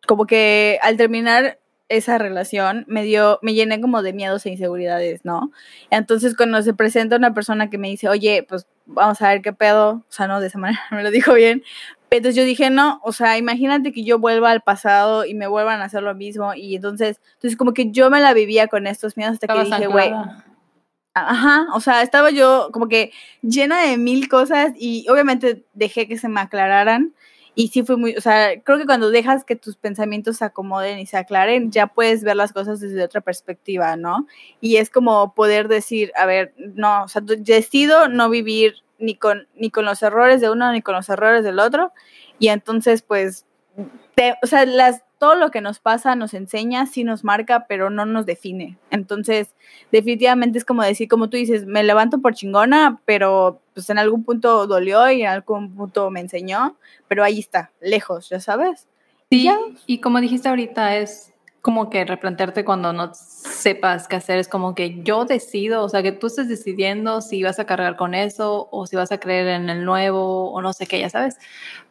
como 0.07 0.25
que 0.25 0.79
al 0.81 0.97
terminar 0.97 1.59
esa 1.89 2.17
relación 2.17 2.85
me 2.87 3.03
dio, 3.03 3.39
me 3.41 3.53
llené 3.53 3.81
como 3.81 4.01
de 4.01 4.13
miedos 4.13 4.45
e 4.45 4.49
inseguridades, 4.51 5.25
¿no? 5.25 5.51
Entonces 5.89 6.35
cuando 6.37 6.61
se 6.61 6.73
presenta 6.73 7.17
una 7.17 7.33
persona 7.33 7.69
que 7.69 7.77
me 7.77 7.89
dice, 7.89 8.07
oye, 8.07 8.45
pues 8.47 8.65
vamos 8.85 9.21
a 9.21 9.29
ver 9.29 9.41
qué 9.41 9.51
pedo, 9.51 10.03
o 10.07 10.11
sea, 10.11 10.27
no, 10.27 10.39
de 10.39 10.47
esa 10.47 10.57
manera 10.57 10.81
me 10.91 11.03
lo 11.03 11.11
dijo 11.11 11.33
bien, 11.33 11.63
entonces 12.17 12.35
yo 12.35 12.43
dije, 12.43 12.69
no, 12.69 12.99
o 13.03 13.13
sea, 13.13 13.37
imagínate 13.37 13.93
que 13.93 14.03
yo 14.03 14.19
vuelva 14.19 14.51
al 14.51 14.61
pasado 14.61 15.25
y 15.25 15.33
me 15.33 15.47
vuelvan 15.47 15.81
a 15.81 15.85
hacer 15.85 16.03
lo 16.03 16.13
mismo. 16.13 16.53
Y 16.53 16.75
entonces, 16.75 17.21
entonces 17.35 17.57
como 17.57 17.73
que 17.73 17.91
yo 17.91 18.09
me 18.09 18.19
la 18.19 18.33
vivía 18.33 18.67
con 18.67 18.85
estos 18.85 19.15
miedos 19.15 19.35
hasta 19.35 19.47
que 19.47 19.63
dije, 19.63 19.87
güey. 19.87 20.11
Ajá, 21.13 21.67
o 21.73 21.79
sea, 21.79 22.01
estaba 22.01 22.29
yo 22.29 22.69
como 22.71 22.87
que 22.87 23.11
llena 23.41 23.81
de 23.81 23.97
mil 23.97 24.27
cosas 24.29 24.73
y 24.77 25.05
obviamente 25.09 25.65
dejé 25.73 26.07
que 26.07 26.17
se 26.17 26.27
me 26.27 26.41
aclararan. 26.41 27.13
Y 27.53 27.69
sí 27.69 27.83
fue 27.83 27.97
muy, 27.97 28.15
o 28.15 28.21
sea, 28.21 28.61
creo 28.61 28.77
que 28.77 28.85
cuando 28.85 29.09
dejas 29.09 29.43
que 29.43 29.57
tus 29.57 29.75
pensamientos 29.75 30.37
se 30.37 30.45
acomoden 30.45 30.99
y 30.99 31.05
se 31.05 31.17
aclaren, 31.17 31.71
ya 31.71 31.87
puedes 31.87 32.23
ver 32.23 32.37
las 32.37 32.53
cosas 32.53 32.79
desde 32.79 33.03
otra 33.03 33.19
perspectiva, 33.21 33.97
¿no? 33.97 34.25
Y 34.61 34.77
es 34.77 34.89
como 34.89 35.33
poder 35.33 35.67
decir, 35.67 36.11
a 36.17 36.25
ver, 36.25 36.53
no, 36.57 37.03
o 37.03 37.07
sea, 37.09 37.21
decido 37.21 38.07
no 38.07 38.29
vivir 38.29 38.75
ni 39.01 39.15
con, 39.15 39.47
ni 39.55 39.69
con 39.69 39.85
los 39.85 40.01
errores 40.03 40.41
de 40.41 40.49
uno 40.49 40.71
ni 40.71 40.81
con 40.81 40.95
los 40.95 41.09
errores 41.09 41.43
del 41.43 41.59
otro. 41.59 41.91
Y 42.39 42.47
entonces, 42.49 43.01
pues, 43.01 43.45
o 44.43 44.47
sea, 44.47 44.65
las, 44.65 45.03
todo 45.17 45.35
lo 45.35 45.51
que 45.51 45.61
nos 45.61 45.79
pasa 45.79 46.15
nos 46.15 46.33
enseña, 46.33 46.85
sí 46.87 47.03
nos 47.03 47.23
marca, 47.23 47.65
pero 47.67 47.89
no 47.89 48.05
nos 48.05 48.25
define. 48.25 48.77
Entonces, 48.89 49.53
definitivamente 49.91 50.57
es 50.57 50.65
como 50.65 50.83
decir, 50.83 51.07
como 51.07 51.29
tú 51.29 51.37
dices, 51.37 51.65
me 51.65 51.83
levanto 51.83 52.19
por 52.19 52.33
chingona, 52.33 52.99
pero 53.05 53.61
pues 53.73 53.89
en 53.89 53.99
algún 53.99 54.23
punto 54.23 54.65
dolió 54.67 55.09
y 55.11 55.21
en 55.21 55.27
algún 55.27 55.75
punto 55.75 56.09
me 56.09 56.21
enseñó, 56.21 56.75
pero 57.07 57.23
ahí 57.23 57.39
está, 57.39 57.71
lejos, 57.81 58.29
ya 58.29 58.39
sabes. 58.39 58.87
Sí, 59.29 59.49
y 59.85 59.99
como 59.99 60.19
dijiste 60.19 60.49
ahorita, 60.49 60.97
es 60.97 61.30
como 61.61 61.91
que 61.91 62.03
replantearte 62.05 62.65
cuando 62.65 62.91
no 62.91 63.11
sepas 63.13 64.07
qué 64.07 64.15
hacer, 64.15 64.39
es 64.39 64.47
como 64.47 64.73
que 64.73 65.03
yo 65.03 65.25
decido, 65.25 65.83
o 65.83 65.89
sea, 65.89 66.01
que 66.01 66.11
tú 66.11 66.27
estés 66.27 66.49
decidiendo 66.49 67.21
si 67.21 67.43
vas 67.43 67.59
a 67.59 67.65
cargar 67.65 67.97
con 67.97 68.15
eso 68.15 68.67
o 68.71 68.87
si 68.87 68.95
vas 68.95 69.11
a 69.11 69.19
creer 69.19 69.47
en 69.47 69.69
el 69.69 69.85
nuevo 69.85 70.51
o 70.51 70.61
no 70.61 70.73
sé 70.73 70.87
qué, 70.87 70.99
ya 70.99 71.09
sabes. 71.09 71.37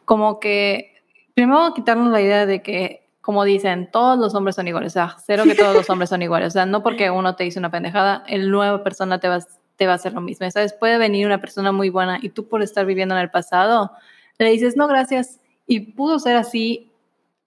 Como 0.03 0.39
que 0.41 0.95
primero 1.33 1.73
quitarnos 1.73 2.11
la 2.11 2.21
idea 2.21 2.45
de 2.45 2.61
que, 2.61 3.07
como 3.21 3.45
dicen, 3.45 3.89
todos 3.89 4.19
los 4.19 4.35
hombres 4.35 4.55
son 4.55 4.67
iguales, 4.67 4.91
o 4.91 4.93
sea, 4.93 5.15
cero 5.25 5.43
que 5.45 5.55
todos 5.55 5.73
los 5.73 5.89
hombres 5.89 6.09
son 6.09 6.21
iguales, 6.21 6.49
o 6.49 6.51
sea, 6.51 6.65
no 6.65 6.83
porque 6.83 7.09
uno 7.09 7.35
te 7.35 7.45
dice 7.45 7.59
una 7.59 7.71
pendejada, 7.71 8.23
el 8.27 8.51
nuevo 8.51 8.83
persona 8.83 9.19
te 9.19 9.29
va, 9.29 9.39
te 9.77 9.85
va 9.85 9.93
a 9.93 9.95
hacer 9.95 10.11
lo 10.11 10.19
mismo, 10.19 10.51
¿sabes? 10.51 10.73
Puede 10.73 10.97
venir 10.97 11.25
una 11.25 11.39
persona 11.39 11.71
muy 11.71 11.89
buena 11.89 12.19
y 12.21 12.29
tú 12.29 12.49
por 12.49 12.61
estar 12.61 12.85
viviendo 12.85 13.15
en 13.15 13.21
el 13.21 13.31
pasado, 13.31 13.91
le 14.37 14.49
dices, 14.49 14.75
no, 14.75 14.87
gracias, 14.87 15.39
y 15.65 15.79
pudo 15.93 16.19
ser 16.19 16.35
así 16.35 16.90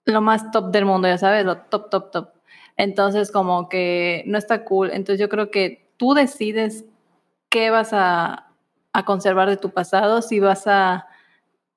lo 0.05 0.21
más 0.21 0.51
top 0.51 0.71
del 0.71 0.85
mundo, 0.85 1.07
ya 1.07 1.17
sabes, 1.17 1.45
lo 1.45 1.57
top, 1.57 1.89
top, 1.89 2.11
top. 2.11 2.29
Entonces, 2.77 3.31
como 3.31 3.69
que 3.69 4.23
no 4.27 4.37
está 4.37 4.63
cool. 4.63 4.91
Entonces, 4.91 5.19
yo 5.19 5.29
creo 5.29 5.51
que 5.51 5.85
tú 5.97 6.13
decides 6.13 6.85
qué 7.49 7.69
vas 7.69 7.89
a, 7.93 8.41
conservar 9.05 9.49
de 9.49 9.57
tu 9.57 9.71
pasado, 9.71 10.21
si 10.21 10.39
vas 10.39 10.67
a 10.67 11.07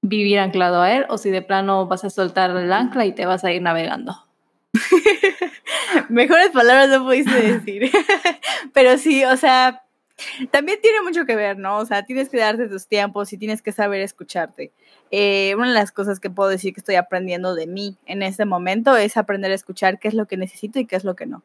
vivir 0.02 0.38
anclado 0.38 0.82
a 0.82 0.92
él 0.92 1.04
o 1.08 1.18
si 1.18 1.30
de 1.30 1.42
plano 1.42 1.86
vas 1.86 2.04
a 2.04 2.10
soltar 2.10 2.50
el 2.50 2.72
ancla 2.72 3.06
y 3.06 3.12
te 3.12 3.26
vas 3.26 3.42
a 3.42 3.50
ir 3.50 3.60
navegando. 3.60 4.24
Mejores 6.08 6.50
palabras 6.50 6.88
no 6.90 7.04
pudiste 7.04 7.34
decir. 7.34 7.90
Pero 8.72 8.98
sí, 8.98 9.24
o 9.24 9.36
sea, 9.36 9.82
también 10.50 10.80
tiene 10.80 11.02
mucho 11.02 11.24
que 11.26 11.34
ver, 11.34 11.58
¿no? 11.58 11.78
O 11.78 11.86
sea, 11.86 12.04
tienes 12.04 12.28
que 12.28 12.38
darte 12.38 12.68
tus 12.68 12.86
tiempos 12.86 13.32
y 13.32 13.38
tienes 13.38 13.62
que 13.62 13.72
saber 13.72 14.00
escucharte. 14.00 14.72
Eh, 15.10 15.54
una 15.56 15.68
de 15.68 15.74
las 15.74 15.92
cosas 15.92 16.20
que 16.20 16.30
puedo 16.30 16.50
decir 16.50 16.74
que 16.74 16.80
estoy 16.80 16.96
aprendiendo 16.96 17.54
de 17.54 17.66
mí 17.66 17.96
en 18.06 18.22
este 18.22 18.44
momento 18.44 18.96
es 18.96 19.16
aprender 19.16 19.50
a 19.50 19.54
escuchar 19.54 19.98
qué 19.98 20.08
es 20.08 20.14
lo 20.14 20.26
que 20.26 20.36
necesito 20.36 20.78
y 20.78 20.86
qué 20.86 20.96
es 20.96 21.04
lo 21.04 21.16
que 21.16 21.26
no. 21.26 21.42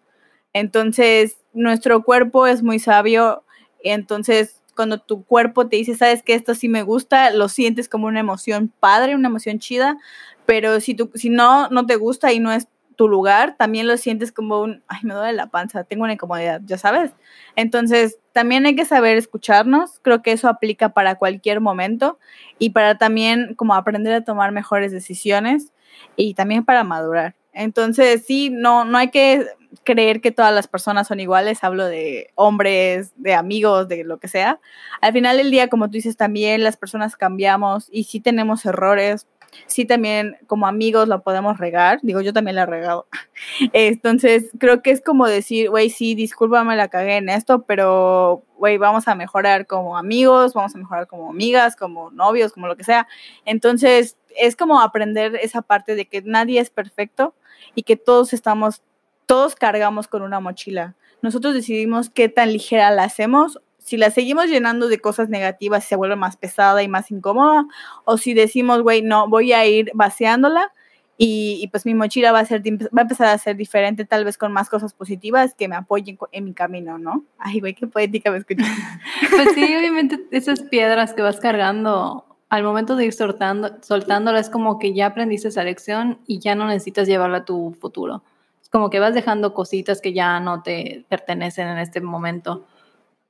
Entonces, 0.54 1.38
nuestro 1.54 2.04
cuerpo 2.04 2.46
es 2.46 2.62
muy 2.62 2.80
sabio, 2.80 3.44
entonces 3.84 4.62
cuando 4.76 5.00
tu 5.00 5.24
cuerpo 5.24 5.68
te 5.68 5.78
dice, 5.78 5.96
sabes 5.96 6.24
que 6.24 6.34
esto 6.34 6.56
sí 6.56 6.68
me 6.68 6.84
gusta, 6.84 7.30
lo 7.32 7.48
sientes 7.50 7.90
como 7.90 8.08
una 8.08 8.20
emoción 8.20 8.72
padre, 8.80 9.16
una 9.16 9.28
emoción 9.30 9.60
chida, 9.60 9.98
pero 10.46 10.80
si, 10.80 10.96
tú, 10.96 11.12
si 11.16 11.30
no, 11.30 11.70
no 11.70 11.86
te 11.86 11.96
gusta 11.96 12.34
y 12.34 12.40
no 12.40 12.52
es 12.52 12.68
tu 12.96 13.08
lugar, 13.08 13.56
también 13.58 13.88
lo 13.88 13.98
sientes 13.98 14.32
como 14.32 14.62
un, 14.62 14.84
ay, 14.88 15.00
me 15.04 15.14
duele 15.14 15.34
la 15.34 15.48
panza, 15.48 15.84
tengo 15.84 16.04
una 16.04 16.14
incomodidad, 16.14 16.62
ya 16.66 16.78
sabes. 16.78 17.12
Entonces, 17.56 18.20
también 18.34 18.66
hay 18.66 18.76
que 18.76 18.86
saber 18.86 19.18
escucharnos, 19.18 20.00
creo 20.02 20.22
que 20.22 20.32
eso 20.32 20.50
aplica 20.50 20.90
para 20.90 21.16
cualquier 21.16 21.62
momento 21.62 22.20
y 22.60 22.72
para 22.72 22.98
también 22.98 23.54
como 23.56 23.76
aprender 23.76 24.14
a 24.14 24.24
tomar 24.24 24.52
mejores 24.52 24.92
decisiones 24.92 25.72
y 26.16 26.34
también 26.34 26.66
para 26.66 26.84
madurar. 26.84 27.36
Entonces, 27.54 28.26
sí, 28.26 28.50
no, 28.50 28.84
no 28.84 28.98
hay 28.98 29.12
que 29.12 29.46
creer 29.84 30.22
que 30.22 30.32
todas 30.32 30.54
las 30.54 30.68
personas 30.68 31.08
son 31.08 31.20
iguales, 31.20 31.64
hablo 31.64 31.86
de 31.86 32.32
hombres, 32.36 33.14
de 33.16 33.34
amigos, 33.34 33.88
de 33.88 34.04
lo 34.04 34.18
que 34.18 34.28
sea. 34.28 34.60
Al 35.02 35.14
final 35.14 35.38
del 35.38 35.52
día, 35.52 35.68
como 35.68 35.88
tú 35.88 35.94
dices, 35.94 36.18
también 36.18 36.64
las 36.64 36.78
personas 36.78 37.16
cambiamos 37.16 37.88
y 37.92 38.06
sí 38.06 38.20
tenemos 38.20 38.66
errores, 38.66 39.28
sí 39.68 39.86
también 39.86 40.38
como 40.48 40.68
amigos 40.68 41.08
lo 41.08 41.22
podemos 41.24 41.58
regar, 41.58 42.00
digo, 42.02 42.22
yo 42.22 42.34
también 42.34 42.56
la 42.56 42.64
he 42.64 42.66
regado. 42.66 43.08
Entonces, 43.74 44.52
creo 44.60 44.82
que 44.82 44.92
es 44.92 45.02
como 45.02 45.28
decir, 45.28 45.70
güey, 45.70 45.90
sí, 45.90 46.16
discúlpame, 46.16 46.76
la 46.76 46.88
cagué 46.88 47.18
en 47.18 47.30
esto, 47.30 47.64
pero, 47.64 48.44
güey, 48.58 48.78
vamos 48.78 49.08
a 49.08 49.16
mejorar 49.16 49.68
como 49.68 49.98
amigos, 49.98 50.54
vamos 50.54 50.76
a 50.76 50.78
mejorar 50.78 51.08
como 51.08 51.30
amigas, 51.30 51.76
como 51.76 52.12
novios, 52.12 52.54
como 52.54 52.68
lo 52.68 52.76
que 52.76 52.84
sea. 52.84 53.08
Entonces, 53.46 54.18
es 54.38 54.56
como 54.56 54.82
aprender 54.82 55.36
esa 55.36 55.62
parte 55.62 55.96
de 55.96 56.06
que 56.06 56.22
nadie 56.22 56.60
es 56.60 56.70
perfecto 56.70 57.36
y 57.76 57.84
que 57.84 57.96
todos 57.96 58.34
estamos, 58.34 58.82
todos 59.26 59.56
cargamos 59.56 60.08
con 60.08 60.22
una 60.22 60.40
mochila. 60.40 60.96
Nosotros 61.22 61.54
decidimos 61.54 62.10
qué 62.10 62.30
tan 62.30 62.52
ligera 62.52 62.92
la 62.92 63.06
hacemos 63.06 63.60
si 63.84 63.98
la 63.98 64.10
seguimos 64.10 64.48
llenando 64.48 64.88
de 64.88 65.00
cosas 65.00 65.30
negativas 65.30 65.84
se 65.84 65.96
vuelve 65.96 66.16
más 66.16 66.38
pesada 66.38 66.82
y 66.84 66.88
más 66.88 67.12
incómoda, 67.12 67.66
o 68.06 68.18
si 68.18 68.34
decimos, 68.34 68.82
güey, 68.82 69.02
no, 69.02 69.28
voy 69.28 69.54
a 69.54 69.66
ir 69.66 69.92
vaciándola 69.94 70.72
y, 71.18 71.68
pues 71.68 71.86
mi 71.86 71.94
mochila 71.94 72.32
va 72.32 72.40
a, 72.40 72.46
ser, 72.46 72.62
va 72.66 73.00
a 73.00 73.02
empezar 73.02 73.28
a 73.28 73.38
ser 73.38 73.56
diferente, 73.56 74.04
tal 74.04 74.26
vez 74.26 74.38
con 74.38 74.52
más 74.52 74.70
cosas 74.70 74.94
positivas 74.94 75.54
que 75.54 75.68
me 75.68 75.76
apoyen 75.76 76.18
en 76.32 76.44
mi 76.44 76.54
camino, 76.54 76.98
¿no? 76.98 77.24
Ay, 77.38 77.60
güey, 77.60 77.76
qué 77.76 77.86
poética 77.86 78.32
me 78.32 78.38
escuché. 78.38 78.64
pues 79.30 79.54
sí, 79.54 79.64
obviamente 79.76 80.20
esas 80.32 80.62
piedras 80.62 81.14
que 81.14 81.22
vas 81.22 81.40
cargando, 81.40 82.26
al 82.50 82.64
momento 82.64 82.96
de 82.96 83.06
ir 83.06 83.14
soltando, 83.14 83.78
soltándola 83.82 84.40
es 84.40 84.50
como 84.50 84.80
que 84.80 84.94
ya 84.94 85.08
aprendiste 85.08 85.50
esa 85.50 85.64
lección 85.64 86.20
y 86.26 86.40
ya 86.40 86.56
no 86.56 86.66
necesitas 86.66 87.08
llevarla 87.08 87.40
a 87.40 87.46
tu 87.46 87.76
futuro. 87.80 88.24
Es 88.62 88.70
como 88.70 88.90
que 88.90 89.00
vas 89.00 89.14
dejando 89.14 89.54
cositas 89.54 90.02
que 90.02 90.14
ya 90.14 90.40
no 90.40 90.64
te 90.64 91.06
pertenecen 91.10 91.68
en 91.68 91.78
este 91.78 92.02
momento 92.02 92.66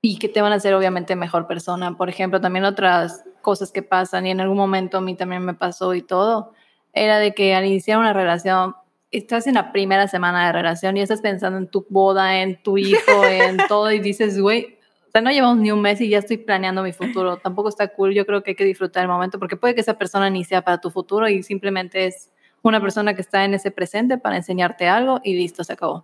y 0.06 0.20
que 0.20 0.28
te 0.28 0.42
van 0.42 0.52
a 0.52 0.56
hacer 0.56 0.74
obviamente 0.74 1.16
mejor 1.16 1.48
persona. 1.48 1.96
Por 1.96 2.10
ejemplo, 2.10 2.42
también 2.42 2.66
otras 2.66 3.24
cosas 3.42 3.72
que 3.72 3.84
pasan 3.84 4.28
y 4.28 4.32
en 4.32 4.42
algún 4.42 4.58
momento 4.58 4.98
a 4.98 5.02
mí 5.02 5.16
también 5.16 5.46
me 5.46 5.54
pasó 5.54 5.94
y 5.94 6.02
todo, 6.02 6.52
era 6.92 7.20
de 7.20 7.34
que 7.34 7.56
al 7.56 7.66
iniciar 7.66 8.00
una 8.00 8.12
relación, 8.12 8.76
estás 9.12 9.48
en 9.48 9.54
la 9.54 9.72
primera 9.72 10.10
semana 10.10 10.46
de 10.46 10.52
relación 10.52 10.98
y 10.98 11.02
estás 11.02 11.22
pensando 11.22 11.58
en 11.58 11.68
tu 11.68 11.86
boda, 11.90 12.42
en 12.42 12.62
tu 12.62 12.78
hijo, 12.78 13.24
en 13.26 13.56
todo 13.70 13.94
y 13.94 14.00
dices, 14.00 14.38
güey, 14.38 14.78
o 15.08 15.12
sea, 15.14 15.22
no 15.22 15.32
llevamos 15.32 15.60
ni 15.60 15.72
un 15.72 15.80
mes 15.80 16.02
y 16.02 16.10
ya 16.10 16.18
estoy 16.18 16.36
planeando 16.36 16.84
mi 16.84 16.92
futuro. 16.92 17.38
Tampoco 17.38 17.70
está 17.70 17.88
cool. 17.88 18.14
Yo 18.14 18.26
creo 18.26 18.44
que 18.44 18.52
hay 18.52 18.56
que 18.56 18.66
disfrutar 18.66 19.04
el 19.04 19.10
momento 19.10 19.40
porque 19.40 19.56
puede 19.56 19.74
que 19.74 19.82
esa 19.82 19.98
persona 19.98 20.30
ni 20.30 20.44
sea 20.44 20.64
para 20.64 20.82
tu 20.82 20.92
futuro 20.92 21.30
y 21.30 21.44
simplemente 21.44 22.08
es 22.08 22.30
una 22.62 22.82
persona 22.82 23.14
que 23.14 23.22
está 23.22 23.46
en 23.46 23.54
ese 23.54 23.72
presente 23.72 24.18
para 24.18 24.36
enseñarte 24.36 24.90
algo 24.90 25.22
y 25.24 25.36
listo, 25.36 25.64
se 25.64 25.72
acabó. 25.72 26.04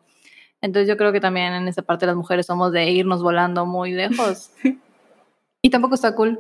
Entonces 0.61 0.87
yo 0.87 0.97
creo 0.97 1.11
que 1.11 1.21
también 1.21 1.53
en 1.53 1.67
esa 1.67 1.81
parte 1.81 2.05
las 2.05 2.15
mujeres 2.15 2.45
somos 2.45 2.71
de 2.71 2.89
irnos 2.89 3.21
volando 3.21 3.65
muy 3.65 3.91
lejos. 3.91 4.51
y 5.61 5.69
tampoco 5.69 5.95
está 5.95 6.15
cool. 6.15 6.39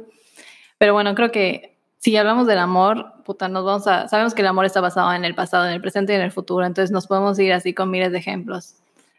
Pero 0.77 0.93
bueno, 0.93 1.15
creo 1.15 1.31
que 1.31 1.77
si 1.99 2.15
hablamos 2.15 2.47
del 2.47 2.59
amor, 2.59 3.13
puta, 3.25 3.47
nos 3.49 3.65
vamos 3.65 3.87
a... 3.87 4.07
Sabemos 4.07 4.33
que 4.33 4.41
el 4.41 4.47
amor 4.47 4.65
está 4.65 4.81
basado 4.81 5.13
en 5.13 5.25
el 5.25 5.35
pasado, 5.35 5.65
en 5.65 5.73
el 5.73 5.81
presente 5.81 6.13
y 6.13 6.15
en 6.15 6.21
el 6.21 6.31
futuro. 6.31 6.65
Entonces 6.65 6.91
nos 6.91 7.07
podemos 7.07 7.37
ir 7.39 7.53
así 7.53 7.73
con 7.73 7.91
miles 7.91 8.11
de 8.11 8.19
ejemplos. 8.19 8.75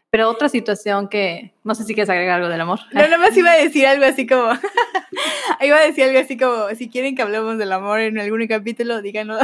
Pero 0.09 0.29
otra 0.29 0.49
situación 0.49 1.07
que... 1.07 1.53
No 1.63 1.73
sé 1.73 1.83
si 1.83 1.93
quieres 1.93 2.09
agregar 2.09 2.37
algo 2.37 2.49
del 2.49 2.61
amor. 2.61 2.79
No, 2.91 3.01
nada 3.01 3.17
más 3.17 3.37
iba 3.37 3.51
a 3.51 3.57
decir 3.57 3.85
algo 3.85 4.05
así 4.05 4.27
como... 4.27 4.49
iba 5.63 5.77
a 5.77 5.81
decir 5.81 6.03
algo 6.03 6.19
así 6.19 6.37
como, 6.37 6.69
si 6.75 6.89
quieren 6.89 7.15
que 7.15 7.21
hablemos 7.21 7.57
del 7.57 7.71
amor 7.71 7.99
en 7.99 8.19
algún 8.19 8.45
capítulo, 8.47 9.01
díganos. 9.01 9.41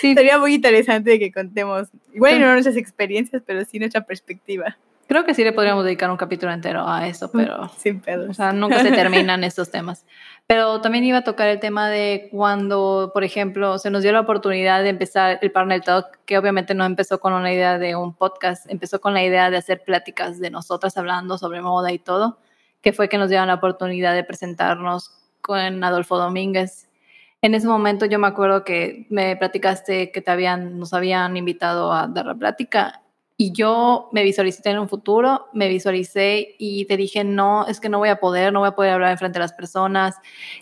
Sí. 0.00 0.14
Sería 0.14 0.38
muy 0.38 0.54
interesante 0.54 1.18
que 1.18 1.32
contemos, 1.32 1.88
igual 2.14 2.40
no 2.40 2.52
nuestras 2.52 2.76
experiencias, 2.76 3.42
pero 3.46 3.64
sí 3.64 3.78
nuestra 3.78 4.02
perspectiva. 4.02 4.76
Creo 5.08 5.24
que 5.24 5.32
sí 5.32 5.42
le 5.42 5.52
podríamos 5.52 5.86
dedicar 5.86 6.10
un 6.10 6.18
capítulo 6.18 6.52
entero 6.52 6.86
a 6.86 7.08
eso, 7.08 7.30
pero... 7.32 7.70
Sin 7.78 8.00
pedo. 8.00 8.30
O 8.30 8.34
sea, 8.34 8.52
nunca 8.52 8.82
se 8.82 8.90
terminan 8.92 9.42
estos 9.42 9.70
temas. 9.70 10.04
Pero 10.46 10.82
también 10.82 11.02
iba 11.04 11.18
a 11.18 11.24
tocar 11.24 11.48
el 11.48 11.60
tema 11.60 11.88
de 11.88 12.28
cuando, 12.30 13.10
por 13.14 13.24
ejemplo, 13.24 13.78
se 13.78 13.90
nos 13.90 14.02
dio 14.02 14.12
la 14.12 14.20
oportunidad 14.20 14.82
de 14.82 14.90
empezar 14.90 15.38
el 15.40 15.50
Partner 15.50 15.80
Talk, 15.80 16.18
que 16.26 16.36
obviamente 16.36 16.74
no 16.74 16.84
empezó 16.84 17.20
con 17.20 17.32
una 17.32 17.50
idea 17.50 17.78
de 17.78 17.96
un 17.96 18.14
podcast, 18.14 18.70
empezó 18.70 19.00
con 19.00 19.14
la 19.14 19.24
idea 19.24 19.48
de 19.50 19.56
hacer 19.56 19.82
pláticas 19.82 20.40
de 20.40 20.50
nosotras 20.50 20.98
hablando 20.98 21.38
sobre 21.38 21.62
moda 21.62 21.90
y 21.90 21.98
todo, 21.98 22.38
que 22.82 22.92
fue 22.92 23.08
que 23.08 23.16
nos 23.16 23.30
dieron 23.30 23.48
la 23.48 23.54
oportunidad 23.54 24.12
de 24.12 24.24
presentarnos 24.24 25.17
con 25.48 25.82
Adolfo 25.82 26.18
Domínguez. 26.18 26.90
En 27.40 27.54
ese 27.54 27.66
momento 27.66 28.04
yo 28.04 28.18
me 28.18 28.26
acuerdo 28.26 28.64
que 28.64 29.06
me 29.08 29.34
platicaste 29.34 30.12
que 30.12 30.20
te 30.20 30.30
habían, 30.30 30.78
nos 30.78 30.92
habían 30.92 31.38
invitado 31.38 31.90
a 31.90 32.06
dar 32.06 32.26
la 32.26 32.34
plática 32.34 33.00
y 33.38 33.52
yo 33.52 34.10
me 34.12 34.24
visualicé 34.24 34.68
en 34.68 34.78
un 34.78 34.90
futuro, 34.90 35.46
me 35.54 35.68
visualicé 35.68 36.56
y 36.58 36.84
te 36.84 36.98
dije, 36.98 37.24
no, 37.24 37.66
es 37.66 37.80
que 37.80 37.88
no 37.88 37.98
voy 37.98 38.10
a 38.10 38.20
poder, 38.20 38.52
no 38.52 38.60
voy 38.60 38.68
a 38.68 38.72
poder 38.72 38.92
hablar 38.92 39.12
en 39.12 39.18
frente 39.18 39.38
de 39.38 39.44
las 39.44 39.54
personas, 39.54 40.16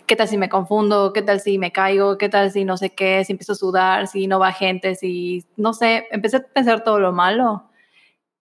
qué 0.05 0.15
tal 0.15 0.29
si 0.29 0.37
me 0.37 0.47
confundo, 0.47 1.11
qué 1.11 1.21
tal 1.21 1.41
si 1.41 1.57
me 1.57 1.73
caigo, 1.73 2.17
qué 2.17 2.29
tal 2.29 2.49
si 2.51 2.63
no 2.63 2.77
sé 2.77 2.91
qué, 2.91 3.25
si 3.25 3.33
empiezo 3.33 3.53
a 3.53 3.55
sudar, 3.55 4.07
si 4.07 4.27
no 4.27 4.39
va 4.39 4.53
gente, 4.53 4.95
si, 4.95 5.43
no 5.57 5.73
sé, 5.73 6.07
empecé 6.11 6.37
a 6.37 6.43
pensar 6.43 6.83
todo 6.85 6.99
lo 6.99 7.11
malo. 7.11 7.69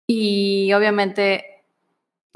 Y 0.07 0.73
obviamente 0.73 1.56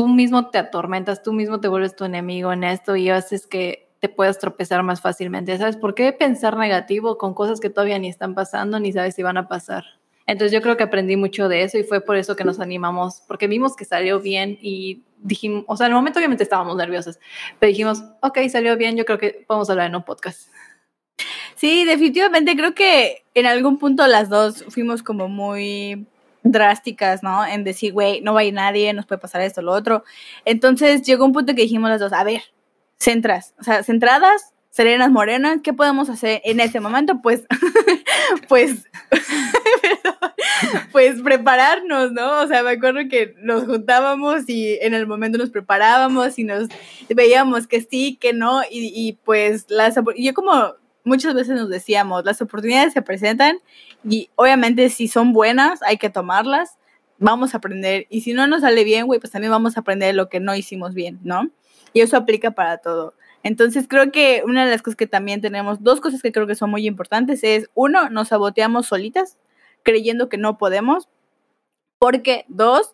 tú 0.02 0.08
mismo 0.08 0.50
te 0.50 0.58
atormentas, 0.58 1.22
tú 1.22 1.32
mismo 1.32 1.60
te 1.60 1.68
vuelves 1.68 1.96
tu 1.96 2.06
enemigo 2.06 2.52
en 2.52 2.64
esto 2.64 2.96
y 2.96 3.12
haces 3.12 3.46
que 3.46 3.88
te 4.00 4.10
puedas 4.10 4.40
tropezar 4.40 4.82
más 4.82 5.00
fácilmente. 5.00 5.56
¿Sabes 5.60 5.78
por 5.78 5.94
qué 5.94 6.12
pensar 6.12 6.58
negativo 6.58 7.20
con 7.20 7.36
cosas 7.36 7.60
que 7.60 7.70
todavía 7.70 8.00
ni 8.00 8.10
están 8.10 8.34
pasando 8.34 8.80
ni 8.80 8.92
sabes 8.92 9.14
si 9.14 9.22
van 9.22 9.38
a 9.38 9.48
pasar? 9.48 9.84
Entonces 10.26 10.54
yo 10.54 10.64
creo 10.64 10.76
que 10.76 10.82
aprendí 10.82 11.18
mucho 11.18 11.50
de 11.50 11.62
eso 11.62 11.78
y 11.78 11.84
fue 11.84 12.02
por 12.02 12.16
eso 12.16 12.36
que 12.36 12.44
nos 12.44 12.60
animamos, 12.60 13.22
porque 13.28 13.46
vimos 13.46 13.76
que 13.76 13.86
salió 13.86 14.20
bien 14.20 14.58
y 14.60 15.04
dijimos, 15.20 15.66
o 15.68 15.78
sea, 15.78 15.86
en 15.86 15.92
el 15.92 15.98
momento 15.98 16.18
obviamente 16.18 16.46
estábamos 16.46 16.76
nerviosas, 16.78 17.20
pero 17.60 17.70
dijimos, 17.70 18.04
ok, 18.22 18.40
salió 18.50 18.76
bien, 18.78 18.98
yo 18.98 19.06
creo 19.06 19.20
que 19.20 19.46
podemos 19.46 19.70
hablar 19.70 19.86
en 19.86 19.98
un 19.98 20.04
podcast. 20.04 20.50
Sí, 21.54 21.86
definitivamente 21.86 22.56
creo 22.56 22.74
que 22.74 23.24
en 23.36 23.46
algún 23.46 23.78
punto 23.78 24.08
las 24.08 24.30
dos 24.30 24.66
fuimos 24.70 25.04
como 25.04 25.28
muy 25.28 26.08
drásticas, 26.44 27.24
¿no? 27.24 27.46
En 27.46 27.64
decir, 27.64 27.94
güey, 27.94 28.22
no 28.22 28.34
va 28.34 28.42
a 28.42 28.44
ir 28.44 28.54
nadie, 28.54 28.94
nos 28.94 29.06
puede 29.06 29.20
pasar 29.20 29.42
esto, 29.42 29.62
lo 29.62 29.72
otro. 29.72 30.04
Entonces 30.46 31.02
llegó 31.04 31.26
un 31.26 31.34
punto 31.34 31.56
que 31.56 31.64
dijimos 31.64 31.90
las 31.90 32.00
dos, 32.00 32.14
a 32.14 32.24
ver, 32.24 32.42
centras, 32.98 33.54
o 33.60 33.64
sea, 33.64 33.84
centradas, 33.84 34.54
serenas, 34.70 35.12
morenas, 35.12 35.60
¿qué 35.64 35.74
podemos 35.74 36.10
hacer 36.10 36.42
en 36.46 36.60
ese 36.60 36.80
momento? 36.80 37.22
Pues, 37.22 37.44
pues, 38.48 38.88
pues 40.92 41.22
prepararnos, 41.22 42.12
¿no? 42.14 42.40
O 42.40 42.48
sea, 42.48 42.64
me 42.64 42.72
acuerdo 42.72 43.02
que 43.10 43.36
nos 43.40 43.66
juntábamos 43.66 44.48
y 44.48 44.78
en 44.82 44.94
el 44.94 45.08
momento 45.08 45.38
nos 45.38 45.50
preparábamos 45.50 46.40
y 46.40 46.46
nos 46.46 46.70
veíamos 47.10 47.68
que 47.68 47.82
sí, 47.82 48.18
que 48.20 48.34
no, 48.34 48.62
y, 48.64 48.92
y 48.96 49.14
pues 49.24 49.66
las, 49.70 49.96
yo 50.18 50.34
como 50.34 50.76
muchas 51.04 51.34
veces 51.34 51.56
nos 51.56 51.70
decíamos, 51.70 52.24
las 52.26 52.42
oportunidades 52.42 52.94
se 52.94 53.02
presentan 53.02 53.58
y 54.04 54.30
obviamente 54.36 54.90
si 54.90 55.08
son 55.08 55.34
buenas 55.34 55.82
hay 55.84 55.98
que 55.98 56.10
tomarlas, 56.10 56.78
vamos 57.18 57.54
a 57.54 57.58
aprender 57.58 58.08
y 58.10 58.22
si 58.22 58.34
no 58.34 58.48
nos 58.48 58.62
sale 58.62 58.84
bien, 58.84 59.06
güey, 59.06 59.20
pues 59.20 59.32
también 59.32 59.52
vamos 59.52 59.78
a 59.78 59.82
aprender 59.82 60.16
lo 60.16 60.30
que 60.30 60.40
no 60.40 60.56
hicimos 60.56 60.94
bien, 60.94 61.20
¿no? 61.24 61.50
Y 61.94 62.02
eso 62.02 62.18
aplica 62.18 62.52
para 62.52 62.78
todo. 62.78 63.14
Entonces 63.44 63.88
creo 63.88 64.12
que 64.12 64.44
una 64.46 64.66
de 64.66 64.72
las 64.72 64.82
cosas 64.82 64.98
que 64.98 65.08
también 65.08 65.42
tenemos, 65.42 65.84
dos 65.84 66.02
cosas 66.02 66.22
que 66.22 66.32
creo 66.32 66.48
que 66.48 66.56
son 66.56 66.70
muy 66.70 66.88
importantes 66.88 67.44
es, 67.44 67.70
uno, 67.74 68.10
nos 68.10 68.30
saboteamos 68.30 68.88
solitas 68.88 69.38
creyendo 69.84 70.30
que 70.30 70.38
no 70.38 70.58
podemos, 70.58 71.10
porque 72.00 72.46
dos, 72.48 72.94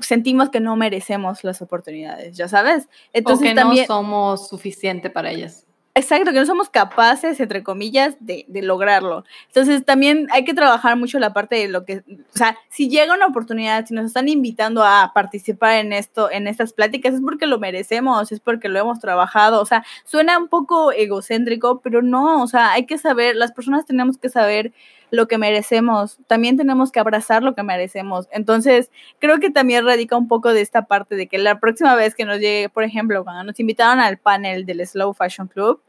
sentimos 0.00 0.50
que 0.50 0.60
no 0.60 0.76
merecemos 0.76 1.44
las 1.44 1.62
oportunidades, 1.62 2.36
ya 2.36 2.48
sabes. 2.48 2.88
Entonces 3.12 3.46
o 3.46 3.50
que 3.50 3.54
también, 3.54 3.86
no 3.88 3.94
somos 3.94 4.48
suficiente 4.48 5.10
para 5.10 5.30
ellas. 5.30 5.65
Exacto, 5.98 6.30
que 6.30 6.38
no 6.38 6.44
somos 6.44 6.68
capaces, 6.68 7.40
entre 7.40 7.62
comillas, 7.62 8.16
de, 8.20 8.44
de, 8.48 8.60
lograrlo. 8.60 9.24
Entonces 9.46 9.82
también 9.82 10.26
hay 10.30 10.44
que 10.44 10.52
trabajar 10.52 10.94
mucho 10.98 11.18
la 11.18 11.32
parte 11.32 11.56
de 11.56 11.68
lo 11.68 11.86
que, 11.86 12.04
o 12.06 12.36
sea, 12.36 12.58
si 12.68 12.90
llega 12.90 13.14
una 13.14 13.24
oportunidad, 13.24 13.86
si 13.86 13.94
nos 13.94 14.04
están 14.04 14.28
invitando 14.28 14.84
a 14.84 15.12
participar 15.14 15.78
en 15.78 15.94
esto, 15.94 16.30
en 16.30 16.48
estas 16.48 16.74
pláticas, 16.74 17.14
es 17.14 17.22
porque 17.22 17.46
lo 17.46 17.58
merecemos, 17.58 18.30
es 18.30 18.40
porque 18.40 18.68
lo 18.68 18.78
hemos 18.78 18.98
trabajado. 19.00 19.62
O 19.62 19.64
sea, 19.64 19.86
suena 20.04 20.36
un 20.36 20.48
poco 20.48 20.92
egocéntrico, 20.92 21.80
pero 21.80 22.02
no, 22.02 22.42
o 22.42 22.46
sea, 22.46 22.72
hay 22.72 22.84
que 22.84 22.98
saber, 22.98 23.34
las 23.34 23.52
personas 23.52 23.86
tenemos 23.86 24.18
que 24.18 24.28
saber 24.28 24.74
lo 25.10 25.28
que 25.28 25.38
merecemos, 25.38 26.18
también 26.26 26.56
tenemos 26.56 26.90
que 26.90 27.00
abrazar 27.00 27.42
lo 27.42 27.54
que 27.54 27.62
merecemos. 27.62 28.28
Entonces, 28.32 28.90
creo 29.18 29.38
que 29.38 29.50
también 29.50 29.84
radica 29.84 30.16
un 30.16 30.28
poco 30.28 30.52
de 30.52 30.60
esta 30.60 30.86
parte 30.86 31.16
de 31.16 31.26
que 31.26 31.38
la 31.38 31.60
próxima 31.60 31.94
vez 31.94 32.14
que 32.14 32.24
nos 32.24 32.38
llegue, 32.38 32.68
por 32.68 32.84
ejemplo, 32.84 33.22
cuando 33.24 33.44
nos 33.44 33.60
invitaron 33.60 34.00
al 34.00 34.18
panel 34.18 34.66
del 34.66 34.86
Slow 34.86 35.14
Fashion 35.14 35.48
Club, 35.48 35.80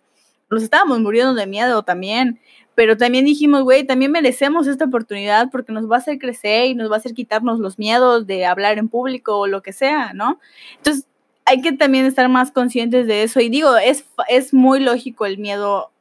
nos 0.50 0.64
estábamos 0.64 1.00
muriendo 1.00 1.34
de 1.34 1.48
miedo 1.48 1.84
también, 1.84 2.40
pero 2.76 2.96
también 2.96 3.26
dijimos, 3.26 3.64
güey, 3.64 3.86
también 3.86 4.12
merecemos 4.12 4.68
esta 4.68 4.86
oportunidad 4.86 5.50
porque 5.52 5.72
nos 5.72 5.90
va 5.90 5.96
a 5.96 6.00
hacer 6.00 6.20
crecer 6.20 6.68
y 6.68 6.76
nos 6.76 6.92
va 6.92 6.96
a 6.96 7.00
hacer 7.00 7.14
quitarnos 7.14 7.60
los 7.60 7.80
miedos 7.80 8.28
de 8.28 8.46
hablar 8.46 8.78
en 8.78 8.88
público 8.88 9.38
o 9.38 9.48
lo 9.48 9.64
que 9.64 9.74
sea, 9.74 10.14
¿no? 10.14 10.40
Entonces, 10.78 11.08
hay 11.46 11.62
que 11.62 11.72
también 11.72 12.06
estar 12.06 12.28
más 12.30 12.52
conscientes 12.52 13.08
de 13.08 13.24
eso. 13.24 13.40
Y 13.40 13.50
digo, 13.50 13.78
es, 13.78 14.06
es 14.28 14.54
muy 14.54 14.80
lógico 14.80 15.26
el 15.26 15.38
miedo 15.38 15.92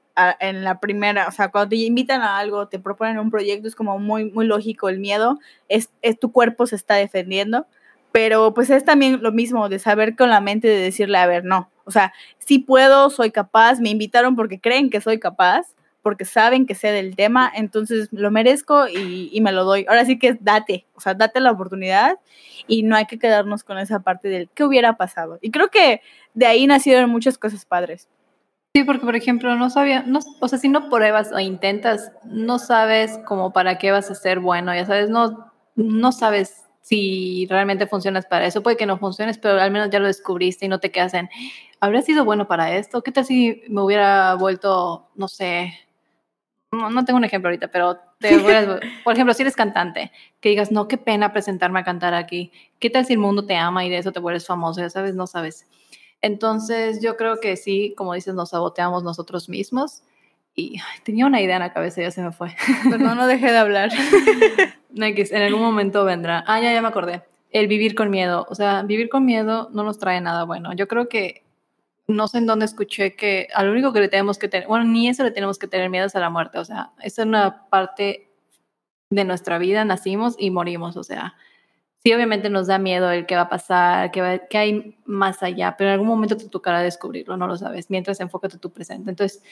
en 0.41 0.65
la 0.65 0.81
primera, 0.81 1.29
o 1.29 1.31
sea, 1.31 1.51
cuando 1.51 1.71
te 1.71 1.77
invitan 1.77 2.23
a 2.23 2.39
algo, 2.39 2.69
te 2.69 2.79
proponen 2.79 3.19
un 3.19 3.31
proyecto, 3.31 3.69
es 3.69 3.75
como 3.75 3.99
muy, 3.99 4.31
muy 4.31 4.47
lógico 4.47 4.89
el 4.89 4.99
miedo, 4.99 5.39
es, 5.69 5.91
es 6.03 6.19
tu 6.19 6.33
cuerpo 6.33 6.67
se 6.67 6.77
está 6.77 6.95
defendiendo, 6.95 7.67
pero 8.13 8.55
pues 8.55 8.71
es 8.71 8.85
también 8.85 9.23
lo 9.23 9.33
mismo 9.33 9.69
de 9.69 9.79
saber 9.79 10.17
con 10.17 10.31
la 10.31 10.41
mente 10.41 10.69
de 10.69 10.79
decirle, 10.79 11.19
a 11.19 11.27
ver, 11.27 11.45
no, 11.45 11.71
o 11.85 11.91
sea, 11.91 12.13
sí 12.39 12.59
puedo, 12.59 13.11
soy 13.11 13.31
capaz, 13.31 13.79
me 13.79 13.91
invitaron 13.91 14.37
porque 14.37 14.59
creen 14.61 14.91
que 14.91 15.01
soy 15.01 15.19
capaz, 15.19 15.67
porque 16.03 16.25
saben 16.25 16.67
que 16.67 16.75
sé 16.75 16.93
del 16.93 17.17
tema, 17.17 17.51
entonces 17.55 18.09
lo 18.13 18.31
merezco 18.31 18.87
y, 18.89 19.29
y 19.33 19.41
me 19.41 19.51
lo 19.51 19.65
doy. 19.65 19.87
Ahora 19.89 20.05
sí 20.05 20.21
que 20.21 20.39
date, 20.41 20.87
o 20.95 21.01
sea, 21.01 21.15
date 21.15 21.41
la 21.41 21.51
oportunidad 21.51 22.21
y 22.69 22.85
no 22.85 22.95
hay 22.95 23.07
que 23.07 23.19
quedarnos 23.19 23.65
con 23.65 23.77
esa 23.79 23.99
parte 23.99 24.29
del 24.29 24.49
qué 24.55 24.63
hubiera 24.63 24.97
pasado. 24.97 25.39
Y 25.43 25.51
creo 25.51 25.69
que 25.69 26.01
de 26.33 26.47
ahí 26.47 26.67
nacieron 26.69 27.11
muchas 27.11 27.39
cosas 27.39 27.65
padres. 27.65 28.09
Sí, 28.77 28.85
porque 28.85 29.07
por 29.07 29.17
ejemplo, 29.17 29.57
no 29.57 29.71
sabía, 29.71 30.03
no, 30.03 30.19
o 30.39 30.49
sea, 30.49 30.59
si 30.59 30.69
no 30.69 30.91
pruebas 30.91 31.33
o 31.33 31.39
intentas, 31.39 32.13
no 32.25 32.59
sabes 32.59 33.19
como 33.25 33.51
para 33.51 33.79
qué 33.79 33.91
vas 33.91 34.11
a 34.11 34.15
ser 34.15 34.39
bueno, 34.39 34.75
ya 34.75 34.85
sabes, 34.85 35.09
no, 35.09 35.51
no 35.77 36.13
sabes 36.13 36.63
si 36.83 37.47
realmente 37.49 37.87
funcionas 37.87 38.27
para 38.27 38.45
eso. 38.45 38.63
Puede 38.63 38.77
que 38.77 38.85
no 38.85 38.99
funciones, 38.99 39.39
pero 39.39 39.59
al 39.59 39.71
menos 39.71 39.89
ya 39.89 39.99
lo 39.99 40.07
descubriste 40.07 40.67
y 40.67 40.69
no 40.69 40.79
te 40.79 40.91
quedas 40.91 41.15
en, 41.15 41.31
¿habría 41.81 42.03
sido 42.03 42.27
bueno 42.27 42.49
para 42.49 42.77
esto? 42.77 43.01
¿Qué 43.01 43.13
tal 43.13 43.25
si 43.25 43.63
me 43.71 43.81
hubiera 43.81 44.35
vuelto, 44.35 45.09
no 45.15 45.27
sé, 45.27 45.73
no, 46.71 46.91
no 46.91 47.03
tengo 47.07 47.17
un 47.17 47.25
ejemplo 47.25 47.49
ahorita, 47.49 47.69
pero 47.69 47.97
te 48.19 48.39
por 49.05 49.15
ejemplo, 49.15 49.33
si 49.33 49.41
eres 49.41 49.57
cantante, 49.57 50.13
que 50.39 50.51
digas, 50.51 50.71
no, 50.71 50.87
qué 50.87 50.99
pena 50.99 51.33
presentarme 51.33 51.81
a 51.81 51.85
cantar 51.85 52.13
aquí. 52.13 52.53
¿Qué 52.79 52.91
tal 52.91 53.07
si 53.07 53.15
el 53.15 53.21
mundo 53.21 53.47
te 53.47 53.57
ama 53.57 53.87
y 53.87 53.89
de 53.89 53.97
eso 53.97 54.13
te 54.13 54.21
vuelves 54.21 54.47
famoso? 54.47 54.83
Ya 54.83 54.91
sabes, 54.91 55.15
no 55.15 55.27
sabes. 55.27 55.67
Entonces 56.27 57.01
yo 57.01 57.17
creo 57.17 57.39
que 57.39 57.57
sí, 57.57 57.95
como 57.97 58.13
dices, 58.13 58.35
nos 58.35 58.51
saboteamos 58.51 59.05
nosotros 59.05 59.49
mismos. 59.49 60.03
Y 60.57 60.81
tenía 61.05 61.25
una 61.27 61.41
idea 61.41 61.57
en 61.57 61.63
la 61.63 61.73
cabeza 61.73 62.01
y 62.01 62.05
ya 62.05 62.11
se 62.11 62.21
me 62.21 62.33
fue. 62.33 62.53
Perdón, 62.91 63.17
no 63.17 63.29
dejé 63.29 63.53
de 63.53 63.59
hablar. 63.59 63.91
en 64.97 65.43
algún 65.43 65.61
momento 65.63 66.05
vendrá. 66.05 66.43
Ah, 66.49 66.61
ya, 66.61 66.73
ya 66.73 66.83
me 66.83 66.89
acordé. 66.89 67.23
El 67.51 67.69
vivir 67.69 67.95
con 67.95 68.11
miedo. 68.11 68.45
O 68.51 68.57
sea, 68.57 68.83
vivir 68.83 69.09
con 69.09 69.25
miedo 69.25 69.69
no 69.73 69.85
nos 69.85 69.99
trae 69.99 70.21
nada 70.21 70.43
bueno. 70.45 70.73
Yo 70.73 70.89
creo 70.89 71.09
que, 71.09 71.45
no 72.09 72.27
sé 72.27 72.39
en 72.39 72.47
dónde 72.47 72.65
escuché 72.65 73.15
que 73.15 73.47
a 73.55 73.63
lo 73.63 73.71
único 73.71 73.93
que 73.93 74.01
le 74.01 74.09
tenemos 74.09 74.37
que 74.39 74.49
tener, 74.49 74.67
bueno, 74.67 74.85
ni 74.85 75.09
eso 75.09 75.23
le 75.23 75.31
tenemos 75.31 75.59
que 75.59 75.69
tener 75.69 75.91
miedo 75.91 76.07
es 76.07 76.17
a 76.17 76.21
la 76.21 76.31
muerte. 76.31 76.59
O 76.59 76.65
sea, 76.65 76.91
esa 77.03 77.23
es 77.23 77.29
una 77.29 77.69
parte 77.69 78.33
de 79.11 79.25
nuestra 79.25 79.59
vida. 79.59 79.85
Nacimos 79.85 80.35
y 80.39 80.51
morimos. 80.51 80.97
O 80.97 81.05
sea, 81.05 81.35
sí, 81.99 82.13
obviamente 82.13 82.51
nos 82.51 82.67
da 82.67 82.79
miedo 82.79 83.11
el 83.11 83.27
qué 83.27 83.37
va 83.37 83.43
a 83.43 83.49
pasar, 83.49 84.11
qué, 84.11 84.43
qué 84.51 84.59
hay 84.59 84.99
más 85.05 85.43
allá, 85.43 85.77
pero 85.77 85.91
en 85.91 85.95
algún 85.95 86.09
momento 86.09 86.37
te 86.37 86.49
tocará 86.49 86.81
descubrirlo, 86.81 87.37
no 87.37 87.47
lo 87.47 87.57
sabes, 87.57 87.91
mientras 87.91 88.21
enfócate 88.21 88.59
tu 88.59 88.73
presente. 88.73 89.11
Entonces, 89.11 89.43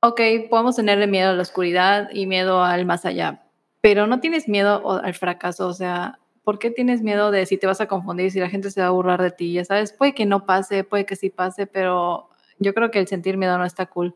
ok, 0.00 0.20
podemos 0.50 0.76
tenerle 0.76 1.06
miedo 1.06 1.30
a 1.30 1.34
la 1.34 1.42
oscuridad 1.42 2.08
y 2.12 2.26
miedo 2.26 2.62
al 2.62 2.86
más 2.86 3.04
allá, 3.04 3.44
pero 3.80 4.06
no 4.06 4.20
tienes 4.20 4.48
miedo 4.48 5.00
al 5.02 5.14
fracaso, 5.14 5.68
o 5.68 5.74
sea, 5.74 6.18
¿por 6.44 6.58
qué 6.58 6.70
tienes 6.70 7.02
miedo 7.02 7.30
de 7.30 7.46
si 7.46 7.56
te 7.56 7.66
vas 7.66 7.80
a 7.80 7.88
confundir, 7.88 8.30
si 8.30 8.38
la 8.38 8.50
gente 8.50 8.70
se 8.70 8.80
va 8.80 8.88
a 8.88 8.90
burlar 8.90 9.20
de 9.22 9.30
ti? 9.30 9.52
Ya 9.52 9.64
sabes, 9.64 9.92
puede 9.92 10.14
que 10.14 10.26
no 10.26 10.46
pase, 10.46 10.84
puede 10.84 11.06
que 11.06 11.16
sí 11.16 11.30
pase, 11.30 11.66
pero 11.66 12.28
yo 12.58 12.74
creo 12.74 12.90
que 12.90 12.98
el 12.98 13.08
sentir 13.08 13.36
miedo 13.36 13.58
no 13.58 13.64
está 13.64 13.86
cool 13.86 14.14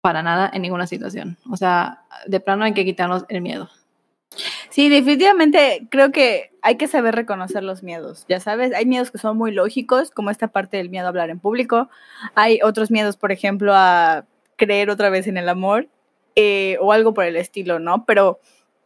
para 0.00 0.22
nada 0.22 0.50
en 0.52 0.62
ninguna 0.62 0.86
situación. 0.86 1.36
O 1.50 1.56
sea, 1.56 2.04
de 2.26 2.40
plano 2.40 2.64
hay 2.64 2.72
que 2.72 2.84
quitarnos 2.84 3.26
el 3.28 3.42
miedo. 3.42 3.68
Sí, 4.70 4.88
definitivamente 4.88 5.88
creo 5.90 6.12
que 6.12 6.52
hay 6.62 6.76
que 6.76 6.86
saber 6.86 7.16
reconocer 7.16 7.64
los 7.64 7.82
miedos, 7.82 8.24
ya 8.28 8.38
sabes, 8.38 8.72
hay 8.72 8.86
miedos 8.86 9.10
que 9.10 9.18
son 9.18 9.36
muy 9.36 9.50
lógicos, 9.50 10.12
como 10.12 10.30
esta 10.30 10.46
parte 10.48 10.76
del 10.76 10.90
miedo 10.90 11.06
a 11.06 11.08
hablar 11.08 11.30
en 11.30 11.40
público, 11.40 11.90
hay 12.36 12.60
otros 12.62 12.90
miedos, 12.92 13.16
por 13.16 13.32
ejemplo, 13.32 13.72
a 13.74 14.26
creer 14.56 14.88
otra 14.90 15.10
vez 15.10 15.26
en 15.26 15.36
el 15.38 15.48
amor 15.48 15.88
eh, 16.36 16.76
o 16.80 16.92
algo 16.92 17.14
por 17.14 17.24
el 17.24 17.34
estilo, 17.36 17.80
¿no? 17.80 18.04
Pero 18.04 18.38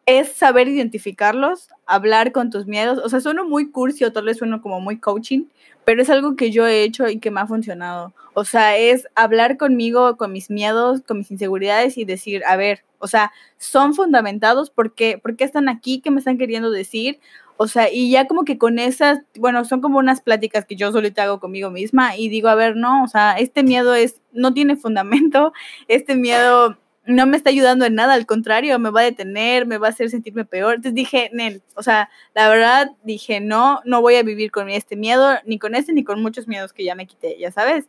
es 0.07 0.32
saber 0.32 0.68
identificarlos, 0.68 1.68
hablar 1.86 2.32
con 2.32 2.50
tus 2.50 2.66
miedos, 2.66 2.98
o 3.02 3.09
sea, 3.09 3.20
suena 3.20 3.42
muy 3.42 3.70
cursi 3.70 4.05
o 4.05 4.12
tal 4.12 4.26
vez 4.26 4.38
suena 4.38 4.61
como 4.61 4.80
muy 4.80 4.98
coaching, 4.98 5.44
pero 5.84 6.02
es 6.02 6.11
algo 6.11 6.36
que 6.36 6.50
yo 6.50 6.66
he 6.66 6.82
hecho 6.82 7.09
y 7.09 7.18
que 7.18 7.30
me 7.30 7.40
ha 7.40 7.46
funcionado. 7.46 8.12
O 8.34 8.44
sea, 8.44 8.76
es 8.76 9.07
hablar 9.14 9.57
conmigo, 9.57 10.16
con 10.16 10.32
mis 10.32 10.50
miedos, 10.50 11.02
con 11.07 11.18
mis 11.18 11.30
inseguridades 11.30 11.96
y 11.98 12.05
decir, 12.05 12.42
a 12.46 12.57
ver, 12.57 12.84
o 12.98 13.07
sea, 13.07 13.32
son 13.59 13.94
fundamentados, 13.94 14.70
¿por 14.70 14.94
qué, 14.94 15.18
¿Por 15.18 15.36
qué 15.36 15.44
están 15.44 15.68
aquí? 15.68 16.00
¿Qué 16.00 16.11
me 16.11 16.18
están 16.18 16.38
queriendo 16.38 16.70
decir? 16.70 17.20
O 17.57 17.68
sea, 17.68 17.92
y 17.92 18.11
ya 18.11 18.26
como 18.26 18.44
que 18.44 18.59
con 18.59 18.78
esas, 18.78 19.20
bueno, 19.36 19.64
son 19.64 19.80
como 19.80 19.98
unas 19.98 20.20
pláticas 20.20 20.64
que 20.64 20.74
yo 20.74 20.90
solita 20.90 21.22
hago 21.22 21.38
conmigo 21.38 21.70
misma 21.70 22.16
y 22.16 22.28
digo, 22.28 22.48
a 22.48 22.57
ver, 22.57 22.76
no, 22.76 23.05
o 23.05 23.09
sea, 23.09 23.32
este 23.38 23.62
miedo 23.62 23.94
es, 23.94 24.20
no 24.32 24.52
tiene 24.52 24.76
fundamento, 24.76 25.52
este 25.88 26.16
miedo 26.16 26.76
no 27.07 27.26
me 27.26 27.36
está 27.36 27.50
ayudando 27.50 27.84
en 27.84 27.94
nada, 27.94 28.14
al 28.14 28.26
contrario, 28.26 28.78
me 28.78 28.90
va 28.90 29.00
a 29.00 29.05
detener, 29.05 29.66
me 29.66 29.78
va 29.78 29.88
a 29.88 29.90
hacer 29.90 30.11
sentirme 30.11 30.44
peor. 30.44 30.76
Entonces 30.76 30.94
dije, 30.94 31.30
Nel, 31.32 31.62
o 31.74 31.82
sea, 31.82 32.09
la 32.34 32.48
verdad 32.48 32.92
dije, 33.02 33.40
no, 33.40 33.80
no 33.84 34.00
voy 34.00 34.16
a 34.16 34.22
vivir 34.22 34.50
con 34.50 34.70
este 34.70 34.96
miedo, 34.96 35.34
ni 35.44 35.59
con 35.59 35.74
este, 35.74 35.92
ni 35.92 36.05
con 36.05 36.22
muchos 36.22 36.48
miedos 36.48 36.72
que 36.72 36.84
ya 36.84 36.94
me 36.94 37.07
quité, 37.07 37.36
ya 37.38 37.50
sabes. 37.50 37.86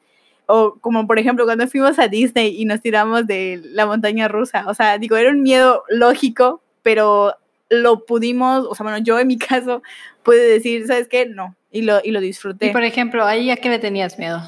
O 0.48 0.78
como 0.80 1.08
por 1.08 1.18
ejemplo 1.18 1.46
cuando 1.46 1.68
fuimos 1.68 1.98
a 1.98 2.08
Disney 2.08 2.62
y 2.62 2.66
nos 2.66 2.82
tiramos 2.82 3.26
de 3.26 3.62
la 3.64 3.86
montaña 3.86 4.28
rusa. 4.28 4.66
O 4.68 4.74
sea, 4.74 4.98
digo, 4.98 5.16
era 5.16 5.32
un 5.32 5.42
miedo 5.42 5.84
lógico, 5.90 6.62
pero 6.84 7.36
lo 7.70 8.06
pudimos, 8.06 8.66
o 8.70 8.76
sea, 8.76 8.84
bueno, 8.84 9.00
yo 9.00 9.18
en 9.20 9.28
mi 9.28 9.38
caso 9.40 9.82
pude 10.24 10.46
decir, 10.48 10.86
¿sabes 10.88 11.08
qué? 11.08 11.26
No, 11.26 11.56
y 11.72 11.84
lo, 11.84 12.00
y 12.04 12.12
lo 12.12 12.20
disfruté. 12.20 12.68
Y 12.68 12.70
por 12.72 12.84
ejemplo, 12.84 13.26
¿ahí 13.26 13.50
a 13.50 13.58
qué 13.58 13.70
le 13.70 13.80
tenías 13.80 14.20
miedo? 14.20 14.42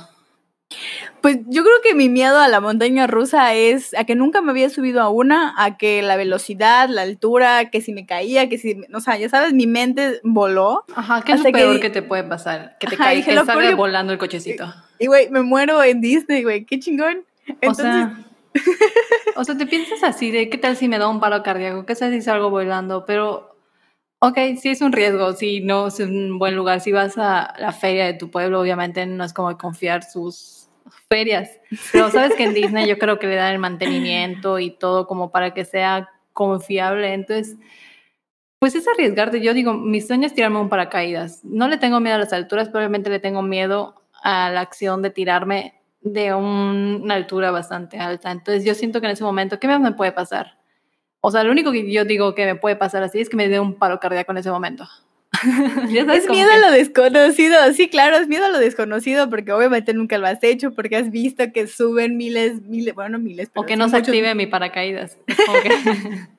Pues 1.22 1.38
yo 1.48 1.64
creo 1.64 1.76
que 1.84 1.96
mi 1.96 2.10
miedo 2.10 2.40
a 2.40 2.48
la 2.48 2.60
montaña 2.60 3.08
rusa 3.08 3.54
es 3.54 3.94
a 3.96 4.04
que 4.04 4.16
nunca 4.16 4.42
me 4.42 4.52
había 4.52 4.70
subido 4.70 5.02
a 5.02 5.10
una, 5.10 5.54
a 5.58 5.78
que 5.78 6.02
la 6.02 6.16
velocidad, 6.16 6.90
la 6.90 7.04
altura, 7.04 7.70
que 7.70 7.82
si 7.82 7.94
me 7.94 8.06
caía, 8.06 8.50
que 8.50 8.58
si, 8.58 8.82
o 8.94 9.00
sea, 9.00 9.18
ya 9.18 9.30
sabes, 9.30 9.54
mi 9.54 9.68
mente 9.68 10.20
voló. 10.24 10.86
Ajá, 10.96 11.22
¿qué 11.22 11.34
es 11.34 11.44
lo 11.44 11.52
peor 11.52 11.80
que, 11.80 11.90
te 11.90 12.02
puede 12.02 12.24
pasar? 12.24 12.78
Que 12.80 12.88
te 12.88 12.98
caiga, 12.98 13.26
que 13.26 13.46
salga 13.46 13.76
volando 13.76 14.14
el 14.14 14.20
cochecito. 14.20 14.74
Y 15.00 15.08
güey, 15.08 15.30
me 15.30 15.42
muero 15.42 15.84
en 15.84 16.02
Disney, 16.02 16.44
güey, 16.44 16.66
qué 16.66 16.80
chingón. 16.80 17.24
o 17.66 17.74
sea, 17.74 18.18
o 19.36 19.44
sea, 19.44 19.58
te 19.58 19.66
piensas 19.66 20.04
así 20.04 20.32
de 20.32 20.50
qué 20.50 20.58
tal 20.58 20.76
si 20.76 20.88
me 20.88 20.98
da 20.98 21.08
un 21.08 21.20
paro 21.20 21.44
cardíaco, 21.44 21.86
qué 21.86 21.96
tal 21.96 22.12
si 22.12 22.22
salgo 22.22 22.50
volando, 22.50 23.06
pero 23.06 23.58
Ok, 24.20 24.38
sí 24.60 24.70
es 24.70 24.82
un 24.82 24.94
riesgo, 24.94 25.34
si 25.34 25.60
no 25.60 25.88
es 25.88 26.00
un 26.00 26.40
buen 26.40 26.56
lugar. 26.56 26.82
Si 26.82 26.92
vas 26.92 27.20
a 27.20 27.54
la 27.60 27.72
feria 27.72 28.06
de 28.08 28.16
tu 28.16 28.32
pueblo, 28.32 28.60
obviamente 28.60 29.06
no 29.06 29.24
es 29.24 29.32
como 29.32 29.56
confiar 29.60 30.04
sus 30.04 30.57
ferias. 31.10 31.50
Pero 31.92 32.12
sabes 32.12 32.36
que 32.36 32.44
en 32.44 32.54
Disney 32.54 32.88
yo 32.88 32.98
creo 32.98 33.20
que 33.20 33.28
le 33.28 33.36
dan 33.36 33.54
el 33.54 33.60
mantenimiento 33.60 34.60
y 34.60 34.72
todo 34.72 35.08
como 35.08 35.32
para 35.32 35.54
que 35.54 35.66
sea 35.66 36.10
confiable. 36.34 37.14
Entonces, 37.14 37.58
pues 38.60 38.76
es 38.76 38.88
arriesgarte. 38.88 39.42
Yo 39.42 39.54
digo, 39.54 39.74
mi 39.74 40.02
sueño 40.02 40.28
es 40.28 40.34
tirarme 40.34 40.60
un 40.60 40.70
paracaídas. 40.70 41.44
No 41.44 41.68
le 41.68 41.78
tengo 41.78 42.00
miedo 42.00 42.16
a 42.16 42.20
las 42.20 42.34
alturas, 42.34 42.68
pero 42.68 42.80
obviamente 42.80 43.10
le 43.10 43.20
tengo 43.20 43.42
miedo 43.42 44.02
a 44.24 44.50
la 44.50 44.62
acción 44.62 45.02
de 45.02 45.10
tirarme 45.10 45.74
de 46.02 46.34
una 46.34 47.16
altura 47.16 47.52
bastante 47.52 48.00
alta. 48.00 48.32
Entonces 48.32 48.66
yo 48.66 48.76
siento 48.76 49.00
que 49.00 49.08
en 49.08 49.14
ese 49.14 49.24
momento, 49.24 49.60
¿qué 49.60 49.68
me 49.68 49.92
puede 49.94 50.12
pasar? 50.12 50.58
O 51.22 51.32
sea, 51.32 51.44
lo 51.44 51.52
único 51.52 51.72
que 51.72 51.92
yo 51.92 52.06
digo 52.06 52.36
que 52.36 52.46
me 52.46 52.56
puede 52.56 52.76
pasar 52.76 53.04
así 53.04 53.20
es 53.20 53.30
que 53.30 53.36
me 53.36 53.50
dé 53.50 53.60
un 53.60 53.76
paro 53.76 54.00
cardíaco 54.00 54.32
en 54.32 54.38
ese 54.38 54.52
momento. 54.52 54.88
es 56.14 56.30
miedo 56.30 56.52
a 56.52 56.58
lo 56.58 56.72
desconocido, 56.72 57.56
sí, 57.74 57.90
claro, 57.90 58.18
es 58.18 58.28
miedo 58.28 58.46
a 58.46 58.50
lo 58.50 58.60
desconocido 58.60 59.30
porque 59.30 59.52
obviamente 59.52 59.94
nunca 59.94 60.18
lo 60.18 60.28
has 60.28 60.44
hecho, 60.44 60.74
porque 60.74 60.96
has 60.96 61.12
visto 61.12 61.52
que 61.54 61.68
suben 61.68 62.18
miles, 62.18 62.62
miles, 62.62 62.96
bueno, 62.96 63.20
miles. 63.20 63.50
Pero 63.54 63.64
o 63.64 63.66
que 63.66 63.76
no 63.76 63.90
se 63.90 63.98
active 63.98 64.34
mi 64.36 64.48
paracaídas. 64.48 65.18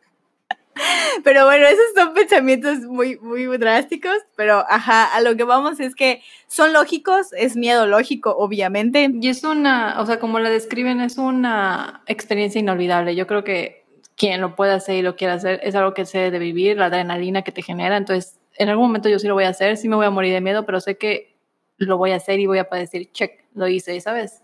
Pero 1.24 1.44
bueno, 1.44 1.66
esos 1.66 1.86
son 1.96 2.14
pensamientos 2.14 2.80
muy, 2.80 3.18
muy 3.18 3.46
drásticos, 3.58 4.16
pero 4.36 4.64
ajá, 4.68 5.04
a 5.04 5.20
lo 5.20 5.36
que 5.36 5.44
vamos 5.44 5.80
es 5.80 5.94
que 5.94 6.22
son 6.46 6.72
lógicos, 6.72 7.32
es 7.32 7.56
miedo 7.56 7.86
lógico, 7.86 8.36
obviamente. 8.36 9.10
Y 9.12 9.28
es 9.28 9.42
una, 9.44 10.00
o 10.00 10.06
sea, 10.06 10.20
como 10.20 10.38
la 10.38 10.50
describen, 10.50 11.00
es 11.00 11.18
una 11.18 12.02
experiencia 12.06 12.60
inolvidable. 12.60 13.16
Yo 13.16 13.26
creo 13.26 13.44
que 13.44 13.84
quien 14.16 14.40
lo 14.40 14.56
pueda 14.56 14.74
hacer 14.74 14.96
y 14.96 15.02
lo 15.02 15.16
quiera 15.16 15.34
hacer 15.34 15.60
es 15.62 15.74
algo 15.74 15.94
que 15.94 16.06
se 16.06 16.18
debe 16.18 16.38
vivir, 16.38 16.76
la 16.76 16.86
adrenalina 16.86 17.42
que 17.42 17.52
te 17.52 17.62
genera. 17.62 17.96
Entonces, 17.96 18.37
en 18.58 18.68
algún 18.68 18.86
momento 18.86 19.08
yo 19.08 19.18
sí 19.18 19.26
lo 19.26 19.34
voy 19.34 19.44
a 19.44 19.50
hacer, 19.50 19.76
sí 19.76 19.88
me 19.88 19.96
voy 19.96 20.06
a 20.06 20.10
morir 20.10 20.32
de 20.32 20.40
miedo, 20.40 20.66
pero 20.66 20.80
sé 20.80 20.98
que 20.98 21.36
lo 21.76 21.96
voy 21.96 22.10
a 22.10 22.16
hacer 22.16 22.40
y 22.40 22.46
voy 22.46 22.58
a 22.58 22.64
decir, 22.64 23.10
check, 23.12 23.44
lo 23.54 23.68
hice, 23.68 24.00
¿sabes? 24.00 24.42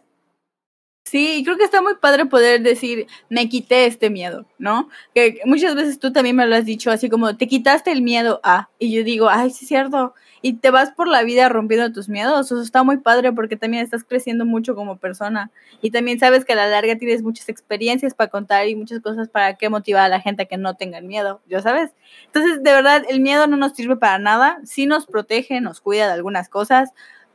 Sí, 1.04 1.42
creo 1.44 1.58
que 1.58 1.64
está 1.64 1.82
muy 1.82 1.96
padre 1.96 2.24
poder 2.26 2.62
decir, 2.62 3.06
me 3.28 3.48
quité 3.48 3.86
este 3.86 4.08
miedo, 4.08 4.46
¿no? 4.58 4.88
Que 5.14 5.40
muchas 5.44 5.74
veces 5.74 5.98
tú 5.98 6.12
también 6.12 6.34
me 6.34 6.46
lo 6.46 6.56
has 6.56 6.64
dicho, 6.64 6.90
así 6.90 7.10
como, 7.10 7.36
te 7.36 7.46
quitaste 7.46 7.92
el 7.92 8.00
miedo 8.00 8.40
a, 8.42 8.70
y 8.78 8.90
yo 8.92 9.04
digo, 9.04 9.28
ay, 9.28 9.50
sí 9.50 9.64
es 9.64 9.68
cierto, 9.68 10.14
y 10.44 10.52
te 10.52 10.70
vas 10.70 10.90
por 10.90 11.08
la 11.08 11.22
vida 11.22 11.48
rompiendo 11.48 11.90
tus 11.90 12.10
miedos, 12.10 12.44
eso 12.44 12.60
está 12.60 12.82
muy 12.82 12.98
padre 12.98 13.32
porque 13.32 13.56
también 13.56 13.82
estás 13.82 14.04
creciendo 14.04 14.44
mucho 14.44 14.74
como 14.74 14.98
persona, 14.98 15.50
y 15.80 15.90
también 15.90 16.20
sabes 16.20 16.44
que 16.44 16.52
a 16.52 16.56
la 16.56 16.66
larga 16.66 16.98
tienes 16.98 17.22
muchas 17.22 17.48
experiencias 17.48 18.12
para 18.12 18.28
contar 18.28 18.68
y 18.68 18.76
muchas 18.76 19.00
cosas 19.00 19.30
para 19.30 19.54
que 19.54 19.70
motivar 19.70 20.04
a 20.04 20.08
la 20.10 20.20
gente 20.20 20.42
a 20.42 20.44
que 20.44 20.58
no 20.58 20.76
tengan 20.76 21.06
miedo, 21.06 21.40
¿ya 21.48 21.62
sabes? 21.62 21.92
Entonces, 22.26 22.62
de 22.62 22.72
verdad, 22.72 23.04
el 23.08 23.20
miedo 23.20 23.46
no 23.46 23.56
nos 23.56 23.72
sirve 23.72 23.96
para 23.96 24.18
nada, 24.18 24.58
sí 24.64 24.84
nos 24.84 25.06
protege, 25.06 25.62
nos 25.62 25.80
cuida 25.80 26.08
de 26.08 26.12
algunas 26.12 26.50
cosas, 26.50 26.90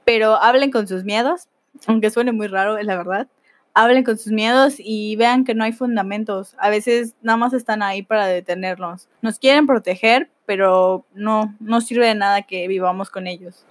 pero 0.05 0.36
hablen 0.36 0.70
con 0.70 0.88
sus 0.88 1.03
miedos, 1.03 1.47
aunque 1.88 2.12
suene 2.12 2.32
muy 2.32 2.45
raro, 2.45 2.78
es 2.78 2.86
la 2.86 2.95
verdad 2.95 3.28
hablen 3.74 4.03
con 4.03 4.18
sus 4.18 4.32
miedos 4.32 4.76
y 4.78 5.16
vean 5.16 5.45
que 5.45 5.55
no 5.55 5.64
hay 5.64 5.72
fundamentos. 5.72 6.55
A 6.57 6.70
veces 6.70 7.16
nada 7.22 7.38
más 7.38 7.53
están 7.53 7.82
ahí 7.82 8.03
para 8.03 8.28
detenernos. 8.28 9.07
Nos 9.22 9.39
quieren 9.39 9.68
proteger, 9.68 10.30
pero 10.50 11.06
no, 11.14 11.56
no 11.60 11.80
sirve 11.80 12.08
de 12.08 12.16
nada 12.16 12.41
que 12.41 12.68
vivamos 12.68 13.12
con 13.12 13.28
ellos. 13.28 13.68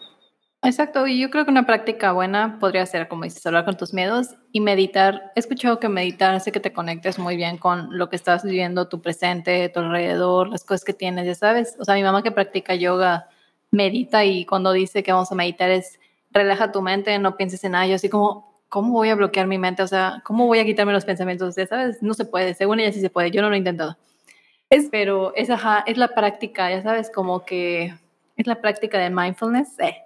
Exacto, 0.62 1.09
y 1.09 1.20
yo 1.20 1.29
creo 1.29 1.45
que 1.45 1.51
una 1.51 1.66
práctica 1.66 2.12
buena 2.12 2.61
podría 2.61 2.87
ser, 2.87 3.09
como 3.09 3.24
dices, 3.24 3.45
hablar 3.45 3.64
con 3.64 3.76
tus 3.76 3.93
miedos 3.93 4.37
y 4.53 4.61
meditar. 4.61 5.33
He 5.35 5.41
escuchado 5.41 5.81
que 5.81 5.89
meditar 5.89 6.37
hace 6.37 6.53
que 6.53 6.61
te 6.61 6.72
conectes 6.72 7.18
muy 7.18 7.35
bien 7.35 7.59
con 7.59 7.99
lo 7.99 8.09
que 8.09 8.14
estás 8.14 8.45
viviendo, 8.45 8.87
tu 8.87 9.03
presente, 9.03 9.68
tu 9.70 9.81
alrededor, 9.81 10.51
las 10.51 10.62
cosas 10.62 10.85
que 10.85 10.93
tienes, 10.93 11.26
ya 11.26 11.35
sabes. 11.35 11.74
O 11.81 11.85
sea, 11.85 11.97
mi 11.97 12.05
mamá 12.05 12.22
que 12.22 12.31
practica 12.31 12.76
yoga 12.76 13.29
medita 13.72 14.24
y 14.24 14.47
cuando 14.47 14.70
dice 14.70 15.03
que 15.03 15.11
vamos 15.11 15.33
a 15.33 15.35
meditar 15.35 15.70
es 15.70 15.99
relaja 16.31 16.70
tu 16.70 16.81
mente, 16.81 17.18
no 17.18 17.37
pienses 17.37 17.64
en 17.64 17.72
nada. 17.72 17.89
Yo 17.89 17.97
así 17.97 18.09
como, 18.09 18.62
¿cómo 18.68 18.93
voy 18.93 19.09
a 19.09 19.16
bloquear 19.16 19.49
mi 19.49 19.59
mente? 19.59 19.83
O 19.83 19.89
sea, 19.89 20.22
¿cómo 20.24 20.47
voy 20.47 20.61
a 20.61 20.64
quitarme 20.64 20.93
los 20.93 21.05
pensamientos? 21.05 21.57
Ya 21.57 21.66
sabes, 21.66 22.05
no 22.05 22.14
se 22.14 22.24
puede. 22.24 22.55
Según 22.55 22.79
ella 22.79 22.93
sí 22.93 23.01
se 23.01 23.11
puede. 23.11 23.33
Yo 23.33 23.43
no 23.43 23.49
lo 23.49 23.57
he 23.57 23.59
intentado. 23.59 23.97
Es, 24.71 24.89
pero 24.91 25.33
es, 25.35 25.49
ajá, 25.51 25.83
es 25.87 25.97
la 25.97 26.09
práctica, 26.09 26.71
ya 26.71 26.83
sabes, 26.83 27.11
como 27.11 27.45
que 27.45 27.95
es 28.37 28.47
la 28.47 28.61
práctica 28.61 28.99
de 28.99 29.11
mindfulness, 29.11 29.79
eh, 29.79 29.97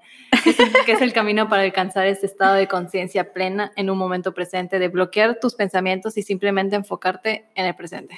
que, 0.86 0.92
es, 0.92 1.02
el 1.02 1.12
camino 1.12 1.48
para 1.48 1.62
alcanzar 1.62 2.06
este 2.06 2.26
estado 2.26 2.54
de 2.54 2.68
conciencia 2.68 3.32
plena 3.32 3.72
en 3.76 3.90
un 3.90 3.98
momento 3.98 4.32
presente, 4.32 4.78
de 4.78 4.88
bloquear 4.88 5.40
tus 5.40 5.54
pensamientos 5.54 6.16
y 6.16 6.22
simplemente 6.22 6.76
enfocarte 6.76 7.46
en 7.54 7.66
el 7.66 7.74
presente. 7.74 8.16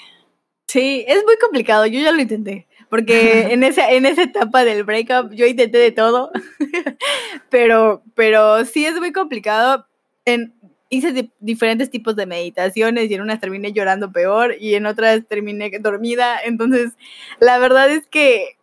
Sí, 0.69 1.05
es 1.09 1.25
muy 1.25 1.37
complicado, 1.39 1.87
yo 1.87 2.01
ya 2.01 2.13
lo 2.13 2.21
intenté, 2.21 2.67
porque 2.91 3.49
en 3.53 3.65
esa, 3.65 3.91
en 3.91 4.05
esa 4.05 4.23
etapa 4.23 4.65
del 4.65 4.85
breakup 4.85 5.33
yo 5.33 5.47
intenté 5.47 5.79
de 5.79 5.93
todo, 5.93 6.31
pero, 7.49 8.03
pero 8.15 8.65
sí 8.67 8.85
es 8.85 8.95
muy 8.97 9.13
complicado 9.13 9.87
en, 10.27 10.55
hice 10.95 11.31
diferentes 11.41 11.91
tipos 11.91 12.17
de 12.17 12.27
meditaciones 12.27 13.11
y 13.11 13.15
en 13.15 13.23
unas 13.23 13.41
terminé 13.41 13.73
llorando 13.73 14.13
peor 14.13 14.55
y 14.59 14.75
en 14.75 14.87
otras 14.87 15.27
terminé 15.27 15.71
dormida. 15.81 16.39
Entonces, 16.45 16.93
la 17.41 17.59
verdad 17.59 17.91
es 17.91 18.07
que 18.07 18.57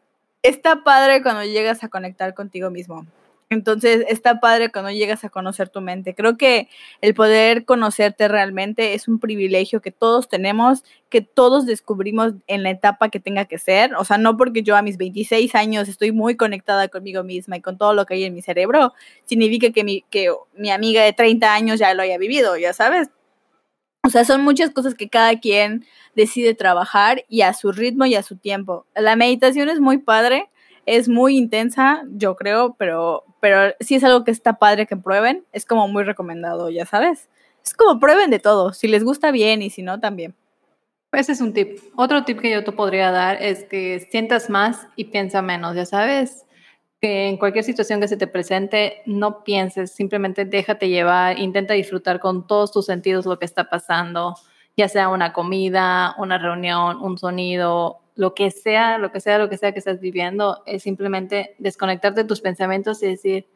está 0.43 0.83
padre 0.83 1.21
cuando 1.21 1.43
llegas 1.43 1.83
a 1.83 1.89
conectar 1.89 2.33
contigo 2.33 2.69
mismo. 2.69 3.05
Entonces, 3.51 4.05
está 4.07 4.39
padre 4.39 4.71
cuando 4.71 4.91
llegas 4.91 5.25
a 5.25 5.29
conocer 5.29 5.67
tu 5.67 5.81
mente. 5.81 6.15
Creo 6.15 6.37
que 6.37 6.69
el 7.01 7.13
poder 7.13 7.65
conocerte 7.65 8.29
realmente 8.29 8.93
es 8.93 9.09
un 9.09 9.19
privilegio 9.19 9.81
que 9.81 9.91
todos 9.91 10.29
tenemos, 10.29 10.85
que 11.09 11.19
todos 11.19 11.65
descubrimos 11.65 12.31
en 12.47 12.63
la 12.63 12.69
etapa 12.69 13.09
que 13.09 13.19
tenga 13.19 13.43
que 13.43 13.57
ser. 13.57 13.93
O 13.95 14.05
sea, 14.05 14.17
no 14.17 14.37
porque 14.37 14.63
yo 14.63 14.77
a 14.77 14.81
mis 14.81 14.97
26 14.97 15.53
años 15.55 15.89
estoy 15.89 16.13
muy 16.13 16.37
conectada 16.37 16.87
conmigo 16.87 17.25
misma 17.25 17.57
y 17.57 17.61
con 17.61 17.77
todo 17.77 17.93
lo 17.93 18.05
que 18.05 18.13
hay 18.13 18.23
en 18.23 18.33
mi 18.33 18.41
cerebro, 18.41 18.93
significa 19.25 19.71
que 19.71 19.83
mi, 19.83 20.05
que 20.09 20.29
mi 20.55 20.71
amiga 20.71 21.03
de 21.03 21.11
30 21.11 21.53
años 21.53 21.77
ya 21.77 21.93
lo 21.93 22.03
haya 22.03 22.17
vivido, 22.17 22.55
ya 22.55 22.71
sabes. 22.71 23.09
O 24.05 24.09
sea, 24.09 24.23
son 24.23 24.43
muchas 24.43 24.69
cosas 24.69 24.95
que 24.95 25.09
cada 25.09 25.41
quien 25.41 25.85
decide 26.15 26.55
trabajar 26.55 27.25
y 27.27 27.41
a 27.41 27.53
su 27.53 27.73
ritmo 27.73 28.05
y 28.05 28.15
a 28.15 28.23
su 28.23 28.37
tiempo. 28.37 28.85
La 28.95 29.17
meditación 29.17 29.67
es 29.67 29.81
muy 29.81 29.97
padre 29.97 30.49
es 30.85 31.07
muy 31.07 31.37
intensa, 31.37 32.03
yo 32.09 32.35
creo, 32.35 32.75
pero, 32.77 33.23
pero 33.39 33.73
sí 33.79 33.95
es 33.95 34.03
algo 34.03 34.23
que 34.23 34.31
está 34.31 34.53
padre 34.53 34.87
que 34.87 34.97
prueben. 34.97 35.45
Es 35.51 35.65
como 35.65 35.87
muy 35.87 36.03
recomendado, 36.03 36.69
ya 36.69 36.85
sabes. 36.85 37.29
Es 37.63 37.73
como 37.73 37.99
prueben 37.99 38.31
de 38.31 38.39
todo. 38.39 38.73
Si 38.73 38.87
les 38.87 39.03
gusta 39.03 39.31
bien 39.31 39.61
y 39.61 39.69
si 39.69 39.83
no, 39.83 39.99
también. 39.99 40.35
Ese 41.11 41.33
es 41.33 41.41
un 41.41 41.53
tip. 41.53 41.79
Otro 41.95 42.23
tip 42.23 42.39
que 42.39 42.51
yo 42.51 42.63
te 42.63 42.71
podría 42.71 43.11
dar 43.11 43.41
es 43.41 43.65
que 43.65 44.07
sientas 44.09 44.49
más 44.49 44.87
y 44.95 45.05
piensa 45.05 45.41
menos, 45.41 45.75
ya 45.75 45.85
sabes. 45.85 46.45
Que 47.01 47.27
en 47.27 47.37
cualquier 47.37 47.65
situación 47.65 47.99
que 47.99 48.07
se 48.07 48.15
te 48.15 48.27
presente, 48.27 49.01
no 49.05 49.43
pienses, 49.43 49.91
simplemente 49.91 50.45
déjate 50.45 50.87
llevar, 50.87 51.37
intenta 51.39 51.73
disfrutar 51.73 52.19
con 52.19 52.47
todos 52.47 52.71
tus 52.71 52.85
sentidos 52.85 53.25
lo 53.25 53.39
que 53.39 53.45
está 53.45 53.69
pasando, 53.69 54.35
ya 54.77 54.87
sea 54.87 55.09
una 55.09 55.33
comida, 55.33 56.15
una 56.17 56.37
reunión, 56.37 57.01
un 57.01 57.17
sonido, 57.17 57.99
lo 58.21 58.35
que 58.35 58.51
sea, 58.51 58.99
lo 58.99 59.11
que 59.11 59.19
sea, 59.19 59.39
lo 59.39 59.49
que 59.49 59.57
sea 59.57 59.71
que 59.71 59.79
estás 59.79 59.99
viviendo, 59.99 60.61
es 60.67 60.83
simplemente 60.83 61.55
desconectarte 61.57 62.21
de 62.21 62.27
tus 62.27 62.39
pensamientos 62.39 63.01
y 63.01 63.07
decir, 63.07 63.47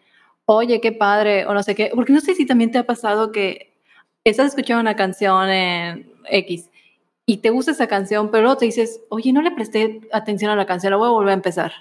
oye, 0.45 0.81
qué 0.81 0.91
padre, 0.91 1.45
o 1.45 1.53
no 1.53 1.61
sé 1.61 1.75
qué, 1.75 1.91
porque 1.93 2.13
no 2.13 2.19
sé 2.19 2.33
si 2.33 2.47
también 2.47 2.71
te 2.71 2.79
ha 2.79 2.83
pasado 2.83 3.31
que 3.31 3.75
estás 4.23 4.47
escuchando 4.47 4.81
una 4.81 4.95
canción 4.95 5.51
en 5.51 6.11
X 6.31 6.71
y 7.27 7.37
te 7.37 7.51
gusta 7.51 7.73
esa 7.73 7.85
canción, 7.85 8.31
pero 8.31 8.41
luego 8.41 8.57
te 8.57 8.65
dices, 8.65 9.01
oye, 9.09 9.31
no 9.33 9.43
le 9.43 9.51
presté 9.51 10.01
atención 10.11 10.49
a 10.49 10.55
la 10.55 10.65
canción, 10.65 10.89
la 10.89 10.97
voy 10.97 11.09
a 11.09 11.11
volver 11.11 11.29
a 11.29 11.35
empezar. 11.35 11.71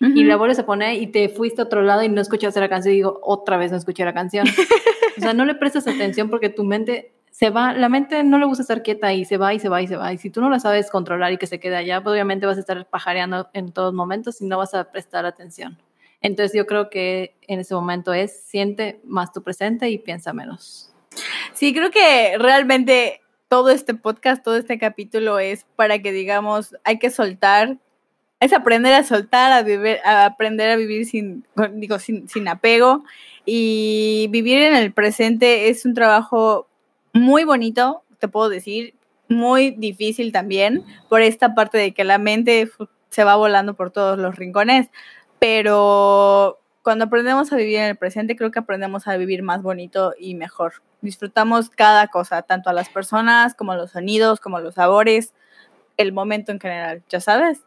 Y 0.00 0.24
la 0.24 0.36
vuelves 0.36 0.58
a 0.58 0.66
poner 0.66 1.00
y 1.00 1.08
te 1.08 1.28
fuiste 1.28 1.60
a 1.60 1.64
otro 1.64 1.82
lado 1.82 2.02
y 2.02 2.08
no 2.08 2.20
escuchaste 2.20 2.58
la 2.58 2.68
canción 2.68 2.92
y 2.92 2.96
digo, 2.96 3.20
otra 3.22 3.56
vez 3.58 3.70
no 3.70 3.76
escuché 3.76 4.04
la 4.06 4.14
canción. 4.14 4.46
o 5.18 5.20
sea, 5.20 5.32
no 5.32 5.44
le 5.44 5.54
prestas 5.54 5.86
atención 5.86 6.28
porque 6.28 6.48
tu 6.48 6.64
mente 6.64 7.12
se 7.32 7.48
va, 7.48 7.72
la 7.72 7.88
mente 7.88 8.22
no 8.24 8.38
le 8.38 8.44
gusta 8.44 8.60
estar 8.60 8.82
quieta 8.82 9.14
y 9.14 9.24
se 9.24 9.38
va 9.38 9.54
y 9.54 9.58
se 9.58 9.70
va 9.70 9.80
y 9.80 9.86
se 9.88 9.96
va. 9.96 10.12
Y 10.12 10.18
si 10.18 10.28
tú 10.28 10.42
no 10.42 10.50
la 10.50 10.60
sabes 10.60 10.90
controlar 10.90 11.32
y 11.32 11.38
que 11.38 11.46
se 11.46 11.58
quede 11.58 11.76
allá, 11.76 12.02
pues 12.02 12.12
obviamente 12.12 12.44
vas 12.44 12.58
a 12.58 12.60
estar 12.60 12.86
pajareando 12.86 13.48
en 13.54 13.72
todos 13.72 13.94
momentos 13.94 14.42
y 14.42 14.44
no 14.44 14.58
vas 14.58 14.74
a 14.74 14.92
prestar 14.92 15.24
atención. 15.24 15.78
Entonces 16.20 16.54
yo 16.54 16.66
creo 16.66 16.90
que 16.90 17.34
en 17.48 17.60
ese 17.60 17.74
momento 17.74 18.12
es 18.12 18.38
siente 18.44 19.00
más 19.04 19.32
tu 19.32 19.42
presente 19.42 19.88
y 19.88 19.96
piensa 19.96 20.34
menos. 20.34 20.92
Sí, 21.54 21.72
creo 21.72 21.90
que 21.90 22.36
realmente 22.38 23.22
todo 23.48 23.70
este 23.70 23.94
podcast, 23.94 24.44
todo 24.44 24.58
este 24.58 24.78
capítulo 24.78 25.38
es 25.38 25.64
para 25.74 26.00
que 26.00 26.12
digamos, 26.12 26.76
hay 26.84 26.98
que 26.98 27.08
soltar, 27.08 27.78
es 28.40 28.52
aprender 28.52 28.92
a 28.92 29.04
soltar, 29.04 29.52
a 29.52 29.62
vivir, 29.62 30.00
a 30.04 30.26
aprender 30.26 30.68
a 30.68 30.76
vivir 30.76 31.06
sin, 31.06 31.46
digo, 31.72 31.98
sin, 31.98 32.28
sin 32.28 32.46
apego 32.46 33.04
y 33.46 34.28
vivir 34.30 34.60
en 34.60 34.74
el 34.74 34.92
presente 34.92 35.70
es 35.70 35.86
un 35.86 35.94
trabajo 35.94 36.68
muy 37.12 37.44
bonito, 37.44 38.04
te 38.18 38.28
puedo 38.28 38.48
decir, 38.48 38.94
muy 39.28 39.70
difícil 39.70 40.32
también 40.32 40.84
por 41.08 41.22
esta 41.22 41.54
parte 41.54 41.78
de 41.78 41.92
que 41.92 42.04
la 42.04 42.18
mente 42.18 42.70
se 43.10 43.24
va 43.24 43.36
volando 43.36 43.74
por 43.74 43.90
todos 43.90 44.18
los 44.18 44.36
rincones, 44.36 44.90
pero 45.38 46.60
cuando 46.82 47.04
aprendemos 47.04 47.52
a 47.52 47.56
vivir 47.56 47.78
en 47.78 47.84
el 47.84 47.96
presente, 47.96 48.36
creo 48.36 48.50
que 48.50 48.58
aprendemos 48.58 49.06
a 49.06 49.16
vivir 49.16 49.42
más 49.42 49.62
bonito 49.62 50.14
y 50.18 50.34
mejor. 50.34 50.74
Disfrutamos 51.00 51.70
cada 51.70 52.08
cosa, 52.08 52.42
tanto 52.42 52.70
a 52.70 52.72
las 52.72 52.88
personas 52.88 53.54
como 53.54 53.74
los 53.74 53.92
sonidos, 53.92 54.40
como 54.40 54.60
los 54.60 54.74
sabores, 54.74 55.34
el 55.96 56.12
momento 56.12 56.52
en 56.52 56.60
general, 56.60 57.02
ya 57.08 57.20
sabes. 57.20 57.62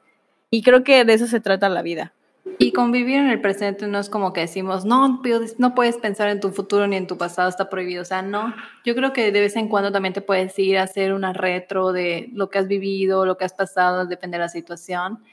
Y 0.50 0.64
creo 0.64 0.84
que 0.84 1.06
de 1.06 1.14
eso 1.14 1.28
se 1.28 1.40
trata 1.40 1.70
la 1.70 1.82
vida. 1.82 2.14
Y 2.60 2.72
convivir 2.72 3.18
en 3.18 3.30
el 3.30 3.42
presente 3.42 3.88
no 3.88 4.00
es 4.00 4.10
como 4.10 4.32
que 4.32 4.42
decimos, 4.42 4.86
no, 4.86 5.22
no 5.58 5.76
puedes 5.76 5.98
pensar 5.98 6.30
en 6.30 6.40
tu 6.40 6.52
futuro 6.52 6.88
ni 6.88 6.96
en 6.96 7.08
tu 7.08 7.18
pasado, 7.18 7.50
está 7.50 7.70
prohibido. 7.70 8.04
O 8.04 8.06
sea, 8.06 8.22
no. 8.22 8.54
Yo 8.86 8.96
creo 8.96 9.14
que 9.14 9.32
de 9.32 9.42
vez 9.42 9.56
en 9.56 9.68
cuando 9.68 9.92
también 9.92 10.14
te 10.14 10.22
puedes 10.22 10.58
ir 10.60 10.78
a 10.78 10.84
hacer 10.84 11.14
una 11.14 11.34
retro 11.34 11.92
de 11.92 12.30
lo 12.34 12.50
que 12.50 12.60
has 12.60 12.68
vivido, 12.68 13.26
lo 13.26 13.38
que 13.38 13.46
has 13.46 13.54
pasado, 13.54 14.06
depende 14.06 14.38
de 14.38 14.44
la 14.44 14.50
situación. 14.50 15.24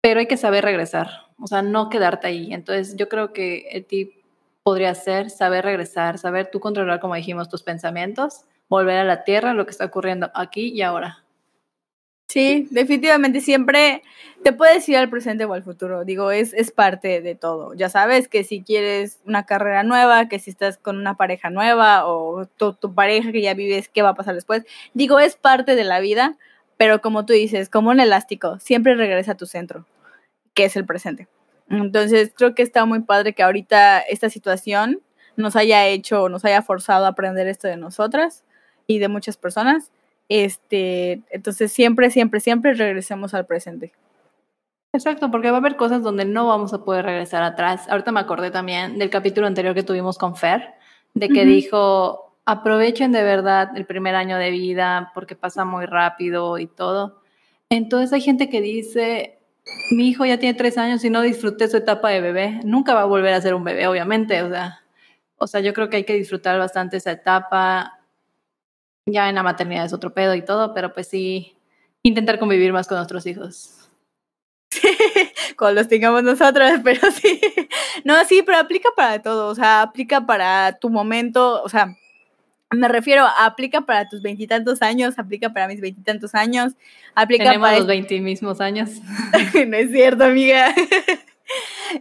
Pero 0.00 0.20
hay 0.20 0.26
que 0.26 0.36
saber 0.36 0.64
regresar, 0.64 1.10
o 1.38 1.46
sea, 1.46 1.62
no 1.62 1.90
quedarte 1.90 2.28
ahí. 2.28 2.54
Entonces, 2.54 2.96
yo 2.96 3.08
creo 3.08 3.32
que 3.32 3.68
el 3.72 3.84
tip 3.84 4.12
podría 4.62 4.94
ser 4.94 5.30
saber 5.30 5.64
regresar, 5.64 6.18
saber 6.18 6.50
tú 6.50 6.60
controlar, 6.60 7.00
como 7.00 7.16
dijimos, 7.16 7.48
tus 7.48 7.62
pensamientos, 7.62 8.44
volver 8.68 8.98
a 8.98 9.04
la 9.04 9.24
tierra, 9.24 9.52
lo 9.52 9.66
que 9.66 9.72
está 9.72 9.84
ocurriendo 9.86 10.30
aquí 10.34 10.72
y 10.72 10.82
ahora. 10.82 11.24
Sí, 12.30 12.68
definitivamente 12.70 13.40
siempre 13.40 14.04
te 14.44 14.52
puedes 14.52 14.88
ir 14.88 14.96
al 14.96 15.10
presente 15.10 15.46
o 15.46 15.52
al 15.52 15.64
futuro. 15.64 16.04
Digo, 16.04 16.30
es, 16.30 16.52
es 16.54 16.70
parte 16.70 17.20
de 17.20 17.34
todo. 17.34 17.74
Ya 17.74 17.88
sabes 17.88 18.28
que 18.28 18.44
si 18.44 18.62
quieres 18.62 19.18
una 19.26 19.46
carrera 19.46 19.82
nueva, 19.82 20.28
que 20.28 20.38
si 20.38 20.50
estás 20.50 20.78
con 20.78 20.96
una 20.96 21.16
pareja 21.16 21.50
nueva 21.50 22.06
o 22.06 22.46
tu, 22.46 22.74
tu 22.74 22.94
pareja 22.94 23.32
que 23.32 23.42
ya 23.42 23.54
vives, 23.54 23.88
¿qué 23.88 24.02
va 24.02 24.10
a 24.10 24.14
pasar 24.14 24.36
después? 24.36 24.62
Digo, 24.94 25.18
es 25.18 25.34
parte 25.34 25.74
de 25.74 25.82
la 25.82 25.98
vida, 25.98 26.36
pero 26.76 27.00
como 27.00 27.26
tú 27.26 27.32
dices, 27.32 27.68
como 27.68 27.90
un 27.90 27.98
elástico, 27.98 28.60
siempre 28.60 28.94
regresa 28.94 29.32
a 29.32 29.36
tu 29.36 29.46
centro, 29.46 29.84
que 30.54 30.66
es 30.66 30.76
el 30.76 30.86
presente. 30.86 31.26
Entonces, 31.68 32.32
creo 32.36 32.54
que 32.54 32.62
está 32.62 32.84
muy 32.84 33.00
padre 33.00 33.32
que 33.32 33.42
ahorita 33.42 33.98
esta 33.98 34.30
situación 34.30 35.00
nos 35.34 35.56
haya 35.56 35.84
hecho, 35.88 36.28
nos 36.28 36.44
haya 36.44 36.62
forzado 36.62 37.06
a 37.06 37.08
aprender 37.08 37.48
esto 37.48 37.66
de 37.66 37.76
nosotras 37.76 38.44
y 38.86 39.00
de 39.00 39.08
muchas 39.08 39.36
personas. 39.36 39.90
Este, 40.30 41.22
entonces 41.30 41.72
siempre, 41.72 42.08
siempre, 42.08 42.38
siempre 42.38 42.72
regresemos 42.72 43.34
al 43.34 43.46
presente. 43.46 43.92
Exacto, 44.92 45.28
porque 45.30 45.50
va 45.50 45.56
a 45.56 45.60
haber 45.60 45.74
cosas 45.76 46.02
donde 46.02 46.24
no 46.24 46.46
vamos 46.46 46.72
a 46.72 46.84
poder 46.84 47.04
regresar 47.04 47.42
atrás. 47.42 47.88
Ahorita 47.88 48.12
me 48.12 48.20
acordé 48.20 48.52
también 48.52 48.96
del 48.96 49.10
capítulo 49.10 49.48
anterior 49.48 49.74
que 49.74 49.82
tuvimos 49.82 50.18
con 50.18 50.36
Fer, 50.36 50.74
de 51.14 51.28
que 51.28 51.44
dijo, 51.44 52.36
aprovechen 52.44 53.10
de 53.10 53.24
verdad 53.24 53.76
el 53.76 53.86
primer 53.86 54.14
año 54.14 54.36
de 54.38 54.52
vida 54.52 55.10
porque 55.14 55.34
pasa 55.34 55.64
muy 55.64 55.86
rápido 55.86 56.58
y 56.58 56.68
todo. 56.68 57.22
Entonces 57.68 58.12
hay 58.12 58.20
gente 58.20 58.48
que 58.48 58.60
dice, 58.60 59.40
mi 59.90 60.08
hijo 60.10 60.24
ya 60.24 60.38
tiene 60.38 60.56
tres 60.56 60.78
años 60.78 61.04
y 61.04 61.10
no 61.10 61.22
disfruté 61.22 61.66
su 61.66 61.76
etapa 61.76 62.10
de 62.10 62.20
bebé. 62.20 62.60
Nunca 62.62 62.94
va 62.94 63.02
a 63.02 63.06
volver 63.06 63.34
a 63.34 63.40
ser 63.40 63.54
un 63.54 63.64
bebé, 63.64 63.88
obviamente. 63.88 64.42
O 64.42 64.48
sea, 64.48 64.80
o 65.38 65.48
sea, 65.48 65.60
yo 65.60 65.72
creo 65.74 65.90
que 65.90 65.96
hay 65.96 66.04
que 66.04 66.14
disfrutar 66.14 66.56
bastante 66.56 66.98
esa 66.98 67.10
etapa. 67.10 67.99
Ya 69.12 69.28
en 69.28 69.34
la 69.34 69.42
maternidad 69.42 69.84
es 69.84 69.92
otro 69.92 70.12
pedo 70.12 70.34
y 70.34 70.42
todo, 70.42 70.74
pero 70.74 70.92
pues 70.92 71.08
sí, 71.08 71.56
intentar 72.02 72.38
convivir 72.38 72.72
más 72.72 72.86
con 72.86 72.96
nuestros 72.96 73.26
hijos. 73.26 73.80
cuando 75.56 75.80
los 75.80 75.88
tengamos 75.88 76.22
nosotros, 76.22 76.72
pero 76.84 77.00
sí. 77.12 77.40
No, 78.04 78.24
sí, 78.24 78.42
pero 78.44 78.58
aplica 78.58 78.88
para 78.96 79.20
todo, 79.22 79.48
o 79.48 79.54
sea, 79.54 79.82
aplica 79.82 80.26
para 80.26 80.78
tu 80.78 80.90
momento, 80.90 81.62
o 81.62 81.68
sea, 81.68 81.96
me 82.70 82.88
refiero, 82.88 83.26
aplica 83.38 83.80
para 83.80 84.08
tus 84.08 84.22
veintitantos 84.22 84.80
años, 84.80 85.18
aplica 85.18 85.52
para 85.52 85.66
mis 85.66 85.80
veintitantos 85.80 86.34
años, 86.34 86.74
aplica 87.14 87.44
Tenemos 87.44 87.66
para... 87.66 87.78
los 87.78 87.86
veinti 87.86 88.20
mismos 88.20 88.60
años. 88.60 88.90
no 89.66 89.76
es 89.76 89.90
cierto, 89.90 90.24
amiga. 90.24 90.72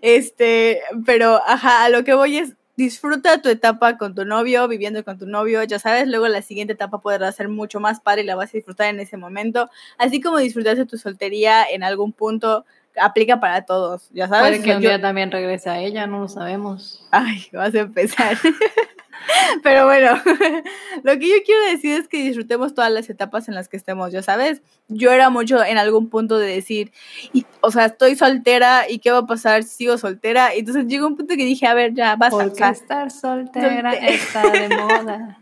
este, 0.01 0.82
pero, 1.05 1.41
ajá, 1.47 1.86
a 1.86 1.89
lo 1.89 2.03
que 2.03 2.14
voy 2.14 2.38
es, 2.38 2.53
disfruta 2.80 3.41
tu 3.41 3.49
etapa 3.49 3.97
con 3.97 4.15
tu 4.15 4.23
novio, 4.23 4.65
viviendo 4.69 5.03
con 5.03 5.19
tu 5.19 5.25
novio, 5.25 5.61
ya 5.63 5.80
sabes, 5.80 6.07
luego 6.07 6.30
la 6.30 6.41
siguiente 6.41 6.73
etapa 6.73 7.01
podrá 7.01 7.30
ser 7.34 7.49
mucho 7.49 7.82
más 7.82 7.99
padre 7.99 8.21
y 8.21 8.25
la 8.25 8.38
vas 8.38 8.51
a 8.51 8.57
disfrutar 8.57 8.88
en 8.88 9.01
ese 9.01 9.17
momento, 9.17 9.69
así 9.97 10.21
como 10.21 10.38
disfrutaste 10.38 10.86
tu 10.86 10.97
soltería 10.97 11.65
en 11.65 11.84
algún 11.84 12.13
punto, 12.13 12.65
aplica 12.95 13.41
para 13.41 13.65
todos, 13.65 14.09
ya 14.13 14.30
sabes. 14.30 14.59
Puede 14.59 14.63
que 14.63 14.75
un 14.75 14.82
día 14.82 15.01
también 15.01 15.30
regrese 15.30 15.69
a 15.69 15.80
ella, 15.80 16.07
no 16.07 16.21
lo 16.21 16.30
sabemos. 16.30 17.05
Ay, 17.11 17.47
vas 17.51 17.75
a 17.75 17.80
empezar. 17.80 18.38
Pero 19.63 19.86
bueno, 19.86 20.20
lo 21.03 21.13
que 21.20 21.28
yo 21.28 21.36
quiero 21.45 21.61
decir 21.65 21.99
es 21.99 22.07
que 22.07 22.24
disfrutemos 22.24 22.74
todas 22.74 22.91
las 22.91 23.09
etapas 23.09 23.47
en 23.47 23.55
las 23.55 23.70
que 23.70 23.78
estemos, 23.78 24.11
ya 24.11 24.22
sabes. 24.22 24.61
Yo 24.88 25.11
era 25.11 25.30
mucho 25.30 25.63
en 25.63 25.78
algún 25.78 26.09
punto 26.09 26.38
de 26.38 26.47
decir, 26.47 26.91
y, 27.34 27.45
o 27.61 27.72
sea, 27.72 27.86
estoy 27.86 28.15
soltera 28.15 28.89
y 28.89 28.99
qué 28.99 29.11
va 29.11 29.20
a 29.20 29.28
pasar 29.28 29.63
si 29.63 29.70
sigo 29.70 29.97
soltera. 29.97 30.55
Y 30.55 30.59
entonces 30.59 30.86
llegó 30.88 31.07
un 31.07 31.15
punto 31.15 31.36
que 31.36 31.45
dije, 31.45 31.67
a 31.67 31.74
ver, 31.74 31.93
ya 31.93 32.15
basta. 32.15 32.38
Porque 32.38 32.63
estar 32.63 33.11
soltera 33.11 33.93
está 33.93 34.49
de 34.49 34.70
moda. 34.76 35.39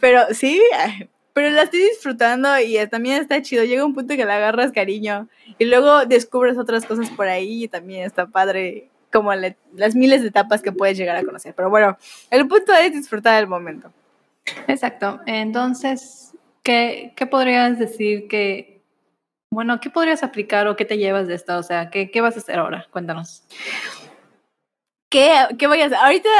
Pero 0.00 0.26
sí, 0.32 0.60
pero 1.32 1.50
la 1.50 1.62
estoy 1.62 1.80
disfrutando 1.80 2.58
y 2.60 2.76
también 2.88 3.20
está 3.20 3.40
chido. 3.42 3.64
Llega 3.64 3.84
un 3.84 3.94
punto 3.94 4.16
que 4.16 4.24
le 4.24 4.32
agarras 4.32 4.72
cariño 4.72 5.28
y 5.58 5.64
luego 5.64 6.04
descubres 6.06 6.58
otras 6.58 6.84
cosas 6.84 7.08
por 7.10 7.28
ahí 7.28 7.64
y 7.64 7.68
también 7.68 8.04
está 8.04 8.26
padre 8.26 8.90
como 9.12 9.32
las 9.34 9.94
miles 9.94 10.22
de 10.22 10.28
etapas 10.28 10.62
que 10.62 10.72
puedes 10.72 10.96
llegar 10.96 11.16
a 11.16 11.24
conocer. 11.24 11.54
Pero 11.54 11.70
bueno, 11.70 11.96
el 12.30 12.46
punto 12.46 12.72
es 12.74 12.92
disfrutar 12.92 13.36
del 13.36 13.48
momento. 13.48 13.92
Exacto. 14.68 15.20
Entonces, 15.26 16.32
¿qué, 16.62 17.12
qué 17.16 17.26
podrías 17.26 17.78
decir 17.78 18.28
que, 18.28 18.82
bueno, 19.52 19.80
qué 19.80 19.90
podrías 19.90 20.22
aplicar 20.22 20.68
o 20.68 20.76
qué 20.76 20.84
te 20.84 20.98
llevas 20.98 21.26
de 21.26 21.34
esto? 21.34 21.58
O 21.58 21.62
sea, 21.62 21.90
¿qué, 21.90 22.10
qué 22.10 22.20
vas 22.20 22.36
a 22.36 22.40
hacer 22.40 22.58
ahora? 22.58 22.86
Cuéntanos. 22.90 23.44
¿Qué, 25.10 25.32
qué 25.58 25.66
voy 25.66 25.80
a 25.80 25.86
hacer? 25.86 25.98
Ahorita, 25.98 26.30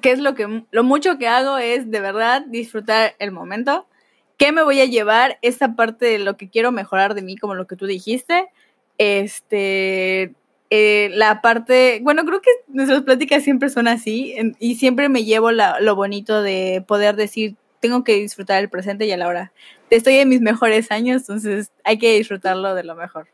¿qué 0.00 0.12
es 0.12 0.20
lo 0.20 0.34
que, 0.34 0.64
lo 0.70 0.84
mucho 0.84 1.18
que 1.18 1.28
hago 1.28 1.58
es 1.58 1.90
de 1.90 2.00
verdad 2.00 2.42
disfrutar 2.46 3.14
el 3.18 3.32
momento. 3.32 3.86
¿Qué 4.36 4.52
me 4.52 4.62
voy 4.62 4.80
a 4.80 4.84
llevar? 4.84 5.38
Esta 5.42 5.74
parte 5.74 6.06
de 6.06 6.18
lo 6.18 6.36
que 6.36 6.50
quiero 6.50 6.70
mejorar 6.70 7.14
de 7.14 7.22
mí, 7.22 7.36
como 7.36 7.54
lo 7.54 7.66
que 7.66 7.76
tú 7.76 7.86
dijiste. 7.86 8.48
Este, 8.98 10.34
eh, 10.70 11.10
la 11.12 11.40
parte, 11.40 12.00
bueno, 12.02 12.24
creo 12.24 12.40
que 12.40 12.50
nuestras 12.68 13.02
pláticas 13.02 13.42
siempre 13.42 13.68
son 13.68 13.88
así 13.88 14.34
y 14.58 14.76
siempre 14.76 15.08
me 15.08 15.24
llevo 15.24 15.50
lo 15.52 15.96
bonito 15.96 16.42
de 16.42 16.84
poder 16.86 17.16
decir, 17.16 17.56
tengo 17.80 18.04
que 18.04 18.14
disfrutar 18.14 18.60
el 18.60 18.68
presente 18.68 19.06
y 19.06 19.12
a 19.12 19.16
la 19.16 19.28
hora. 19.28 19.52
Estoy 19.90 20.16
en 20.16 20.28
mis 20.28 20.40
mejores 20.40 20.90
años, 20.90 21.22
entonces 21.22 21.70
hay 21.84 21.98
que 21.98 22.16
disfrutarlo 22.16 22.74
de 22.74 22.84
lo 22.84 22.94
mejor. 22.94 23.28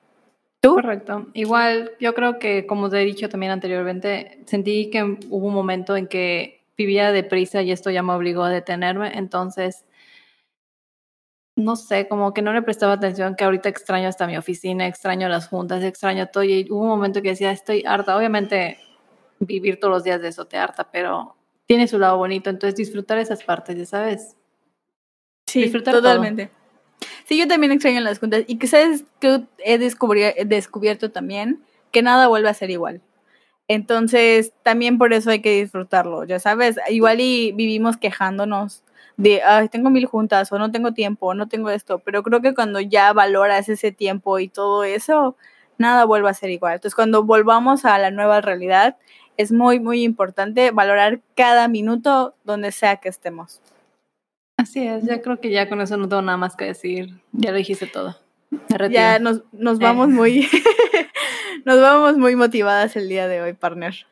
¿Tú? 0.60 0.74
Correcto. 0.74 1.26
Igual, 1.34 1.92
yo 1.98 2.14
creo 2.14 2.38
que, 2.38 2.66
como 2.66 2.88
te 2.88 3.00
he 3.00 3.04
dicho 3.04 3.28
también 3.28 3.50
anteriormente, 3.50 4.38
sentí 4.46 4.90
que 4.90 5.02
hubo 5.02 5.48
un 5.48 5.54
momento 5.54 5.96
en 5.96 6.06
que 6.06 6.62
vivía 6.76 7.12
deprisa 7.12 7.62
y 7.62 7.72
esto 7.72 7.90
ya 7.90 8.02
me 8.02 8.12
obligó 8.12 8.44
a 8.44 8.50
detenerme, 8.50 9.12
entonces 9.14 9.84
no 11.62 11.76
sé, 11.76 12.08
como 12.08 12.34
que 12.34 12.42
no 12.42 12.52
le 12.52 12.62
prestaba 12.62 12.94
atención, 12.94 13.34
que 13.36 13.44
ahorita 13.44 13.68
extraño 13.68 14.08
hasta 14.08 14.26
mi 14.26 14.36
oficina, 14.36 14.86
extraño 14.86 15.28
las 15.28 15.48
juntas, 15.48 15.82
extraño 15.82 16.26
todo. 16.26 16.44
Y 16.44 16.66
hubo 16.70 16.82
un 16.82 16.88
momento 16.88 17.22
que 17.22 17.30
decía, 17.30 17.50
estoy 17.52 17.84
harta. 17.86 18.16
Obviamente, 18.16 18.78
vivir 19.40 19.80
todos 19.80 19.92
los 19.92 20.04
días 20.04 20.20
de 20.20 20.28
eso 20.28 20.46
te 20.46 20.56
harta, 20.56 20.90
pero 20.90 21.36
tiene 21.66 21.88
su 21.88 21.98
lado 21.98 22.18
bonito. 22.18 22.50
Entonces, 22.50 22.76
disfrutar 22.76 23.18
esas 23.18 23.42
partes, 23.42 23.76
ya 23.76 23.86
sabes. 23.86 24.36
Sí, 25.46 25.62
disfrutar 25.62 25.94
totalmente. 25.94 26.50
Sí, 27.24 27.38
yo 27.38 27.48
también 27.48 27.72
extraño 27.72 28.00
las 28.00 28.18
juntas. 28.18 28.44
Y 28.46 28.58
que 28.58 28.66
sabes 28.66 29.04
que 29.20 29.42
he 29.64 29.78
descubierto 29.78 31.10
también 31.10 31.62
que 31.90 32.02
nada 32.02 32.28
vuelve 32.28 32.48
a 32.48 32.54
ser 32.54 32.70
igual. 32.70 33.02
Entonces, 33.68 34.52
también 34.62 34.98
por 34.98 35.12
eso 35.12 35.30
hay 35.30 35.40
que 35.40 35.60
disfrutarlo, 35.60 36.24
ya 36.24 36.38
sabes. 36.38 36.76
Igual 36.88 37.20
y 37.20 37.52
vivimos 37.52 37.96
quejándonos 37.96 38.82
de, 39.16 39.42
ay, 39.42 39.68
tengo 39.68 39.90
mil 39.90 40.06
juntas 40.06 40.50
o 40.52 40.58
no 40.58 40.70
tengo 40.70 40.92
tiempo 40.92 41.26
o 41.28 41.34
no 41.34 41.48
tengo 41.48 41.70
esto, 41.70 41.98
pero 42.00 42.22
creo 42.22 42.40
que 42.40 42.54
cuando 42.54 42.80
ya 42.80 43.12
valoras 43.12 43.68
ese 43.68 43.92
tiempo 43.92 44.38
y 44.38 44.48
todo 44.48 44.84
eso, 44.84 45.36
nada 45.78 46.04
vuelve 46.04 46.30
a 46.30 46.34
ser 46.34 46.50
igual. 46.50 46.74
Entonces, 46.74 46.94
cuando 46.94 47.24
volvamos 47.24 47.84
a 47.84 47.98
la 47.98 48.10
nueva 48.10 48.40
realidad, 48.40 48.96
es 49.36 49.52
muy, 49.52 49.80
muy 49.80 50.02
importante 50.02 50.70
valorar 50.70 51.20
cada 51.36 51.68
minuto 51.68 52.34
donde 52.44 52.72
sea 52.72 52.96
que 52.96 53.08
estemos. 53.08 53.60
Así 54.56 54.86
es, 54.86 55.04
ya 55.04 55.20
creo 55.22 55.40
que 55.40 55.50
ya 55.50 55.68
con 55.68 55.80
eso 55.80 55.96
no 55.96 56.08
tengo 56.08 56.22
nada 56.22 56.38
más 56.38 56.56
que 56.56 56.66
decir, 56.66 57.20
ya 57.32 57.50
lo 57.50 57.56
dijiste 57.56 57.86
todo. 57.86 58.16
Ya 58.90 59.18
nos, 59.18 59.42
nos 59.52 59.78
vamos 59.78 60.08
eh. 60.08 60.12
muy, 60.12 60.48
nos 61.64 61.80
vamos 61.80 62.18
muy 62.18 62.36
motivadas 62.36 62.94
el 62.96 63.08
día 63.08 63.26
de 63.26 63.40
hoy, 63.40 63.54
partner. 63.54 64.06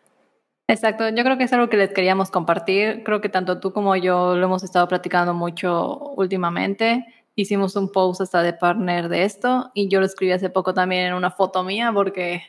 Exacto, 0.70 1.08
yo 1.08 1.24
creo 1.24 1.36
que 1.36 1.42
es 1.42 1.52
algo 1.52 1.68
que 1.68 1.76
les 1.76 1.92
queríamos 1.92 2.30
compartir. 2.30 3.02
Creo 3.02 3.20
que 3.20 3.28
tanto 3.28 3.58
tú 3.58 3.72
como 3.72 3.96
yo 3.96 4.36
lo 4.36 4.44
hemos 4.46 4.62
estado 4.62 4.86
platicando 4.86 5.34
mucho 5.34 6.12
últimamente. 6.14 7.04
Hicimos 7.34 7.74
un 7.74 7.90
post 7.90 8.20
hasta 8.20 8.40
de 8.44 8.52
partner 8.52 9.08
de 9.08 9.24
esto 9.24 9.72
y 9.74 9.88
yo 9.88 9.98
lo 9.98 10.06
escribí 10.06 10.30
hace 10.30 10.48
poco 10.48 10.72
también 10.72 11.06
en 11.06 11.14
una 11.14 11.32
foto 11.32 11.64
mía 11.64 11.90
porque... 11.92 12.44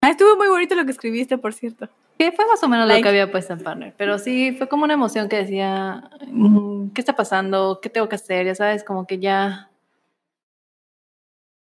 Ah, 0.00 0.10
estuvo 0.10 0.36
muy 0.36 0.46
bonito 0.46 0.76
lo 0.76 0.84
que 0.84 0.92
escribiste, 0.92 1.38
por 1.38 1.52
cierto. 1.52 1.88
Que 2.16 2.30
fue 2.30 2.46
más 2.46 2.62
o 2.62 2.68
menos 2.68 2.88
lo 2.88 3.02
que 3.02 3.08
había 3.08 3.32
puesto 3.32 3.52
en 3.52 3.64
partner, 3.64 3.94
pero 3.96 4.18
sí 4.18 4.52
fue 4.56 4.68
como 4.68 4.84
una 4.84 4.94
emoción 4.94 5.28
que 5.28 5.38
decía, 5.38 6.08
mm, 6.28 6.90
¿qué 6.90 7.00
está 7.00 7.16
pasando? 7.16 7.80
¿Qué 7.82 7.90
tengo 7.90 8.08
que 8.08 8.14
hacer? 8.14 8.46
Ya 8.46 8.54
sabes, 8.54 8.84
como 8.84 9.08
que 9.08 9.18
ya 9.18 9.70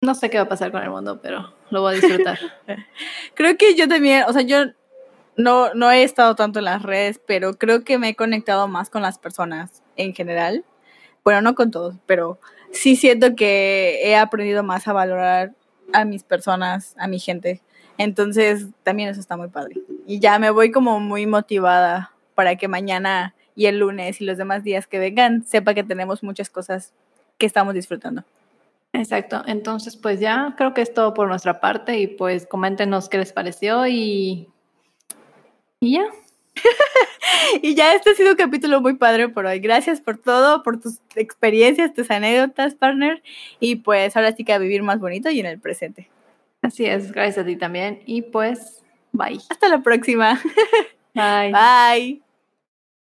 no 0.02 0.14
sé 0.14 0.30
qué 0.30 0.38
va 0.38 0.44
a 0.44 0.50
pasar 0.50 0.72
con 0.72 0.84
el 0.84 0.92
mundo, 0.92 1.20
pero 1.20 1.52
lo 1.72 1.82
voy 1.82 1.94
a 1.94 1.96
disfrutar. 1.96 2.38
Creo 3.34 3.58
que 3.58 3.74
yo 3.74 3.88
también, 3.88 4.26
o 4.28 4.34
sea, 4.34 4.44
yo 4.44 4.66
no, 5.38 5.74
no 5.74 5.92
he 5.92 6.04
estado 6.04 6.36
tanto 6.36 6.60
en 6.60 6.66
las 6.66 6.84
redes, 6.84 7.20
pero 7.26 7.54
creo 7.56 7.84
que 7.84 7.98
me 7.98 8.10
he 8.10 8.16
conectado 8.16 8.68
más 8.68 8.90
con 8.90 9.02
las 9.02 9.18
personas 9.18 9.84
en 9.96 10.14
general. 10.14 10.64
Bueno, 11.24 11.42
no 11.42 11.56
con 11.56 11.72
todos, 11.72 11.96
pero 12.06 12.40
sí 12.72 12.96
siento 12.96 13.36
que 13.36 14.02
he 14.04 14.16
aprendido 14.16 14.64
más 14.64 14.88
a 14.88 14.94
valorar 14.94 15.54
a 15.94 16.06
mis 16.06 16.24
personas, 16.24 16.96
a 16.98 17.08
mi 17.08 17.20
gente. 17.20 17.62
Entonces, 17.98 18.68
también 18.84 19.10
eso 19.10 19.20
está 19.20 19.38
muy 19.38 19.50
padre. 19.50 19.76
Y 20.06 20.20
ya 20.20 20.40
me 20.40 20.50
voy 20.50 20.72
como 20.72 21.00
muy 21.00 21.26
motivada 21.26 22.12
para 22.36 22.56
que 22.56 22.68
mañana 22.68 23.36
y 23.56 23.68
el 23.68 23.80
lunes 23.80 24.20
y 24.20 24.26
los 24.26 24.38
demás 24.38 24.64
días 24.64 24.88
que 24.88 25.00
vengan 25.00 25.46
sepa 25.46 25.74
que 25.74 25.84
tenemos 25.84 26.24
muchas 26.24 26.50
cosas 26.50 26.94
que 27.38 27.46
estamos 27.46 27.74
disfrutando. 27.74 28.24
Exacto, 28.94 29.42
entonces 29.48 29.98
pues 29.98 30.20
ya 30.20 30.54
creo 30.56 30.76
que 30.76 30.82
es 30.82 30.94
todo 30.94 31.16
por 31.16 31.28
nuestra 31.28 31.60
parte 31.60 31.98
y 31.98 32.06
pues 32.06 32.46
coméntenos 32.46 33.10
qué 33.10 33.18
les 33.18 33.34
pareció 33.34 33.88
y 33.88 34.50
y 35.84 35.94
ya. 35.94 36.06
y 37.62 37.76
ya 37.76 37.94
este 37.94 38.12
ha 38.12 38.16
sido 38.16 38.32
un 38.32 38.38
capítulo 38.38 38.80
muy 38.80 38.96
padre 38.96 39.28
por 39.30 39.46
hoy. 39.46 39.60
Gracias 39.60 40.00
por 40.00 40.18
todo, 40.18 40.64
por 40.64 40.80
tus 40.80 41.00
experiencias, 41.16 41.94
tus 41.94 42.10
anécdotas, 42.10 42.76
partner. 42.76 43.22
Y 43.60 43.78
pues 43.78 44.16
ahora 44.16 44.34
sí 44.36 44.46
que 44.46 44.54
a 44.54 44.60
vivir 44.60 44.82
más 44.82 45.00
bonito 45.00 45.30
y 45.30 45.40
en 45.40 45.46
el 45.46 45.60
presente. 45.60 46.10
Así 46.62 46.86
es, 46.86 47.12
gracias 47.12 47.40
a 47.40 47.46
ti 47.46 47.58
también. 47.58 48.02
Y 48.06 48.22
pues, 48.22 48.82
bye. 49.12 49.40
Hasta 49.50 49.68
la 49.68 49.82
próxima. 49.82 50.42
Bye. 51.14 51.52
Bye. 51.52 52.23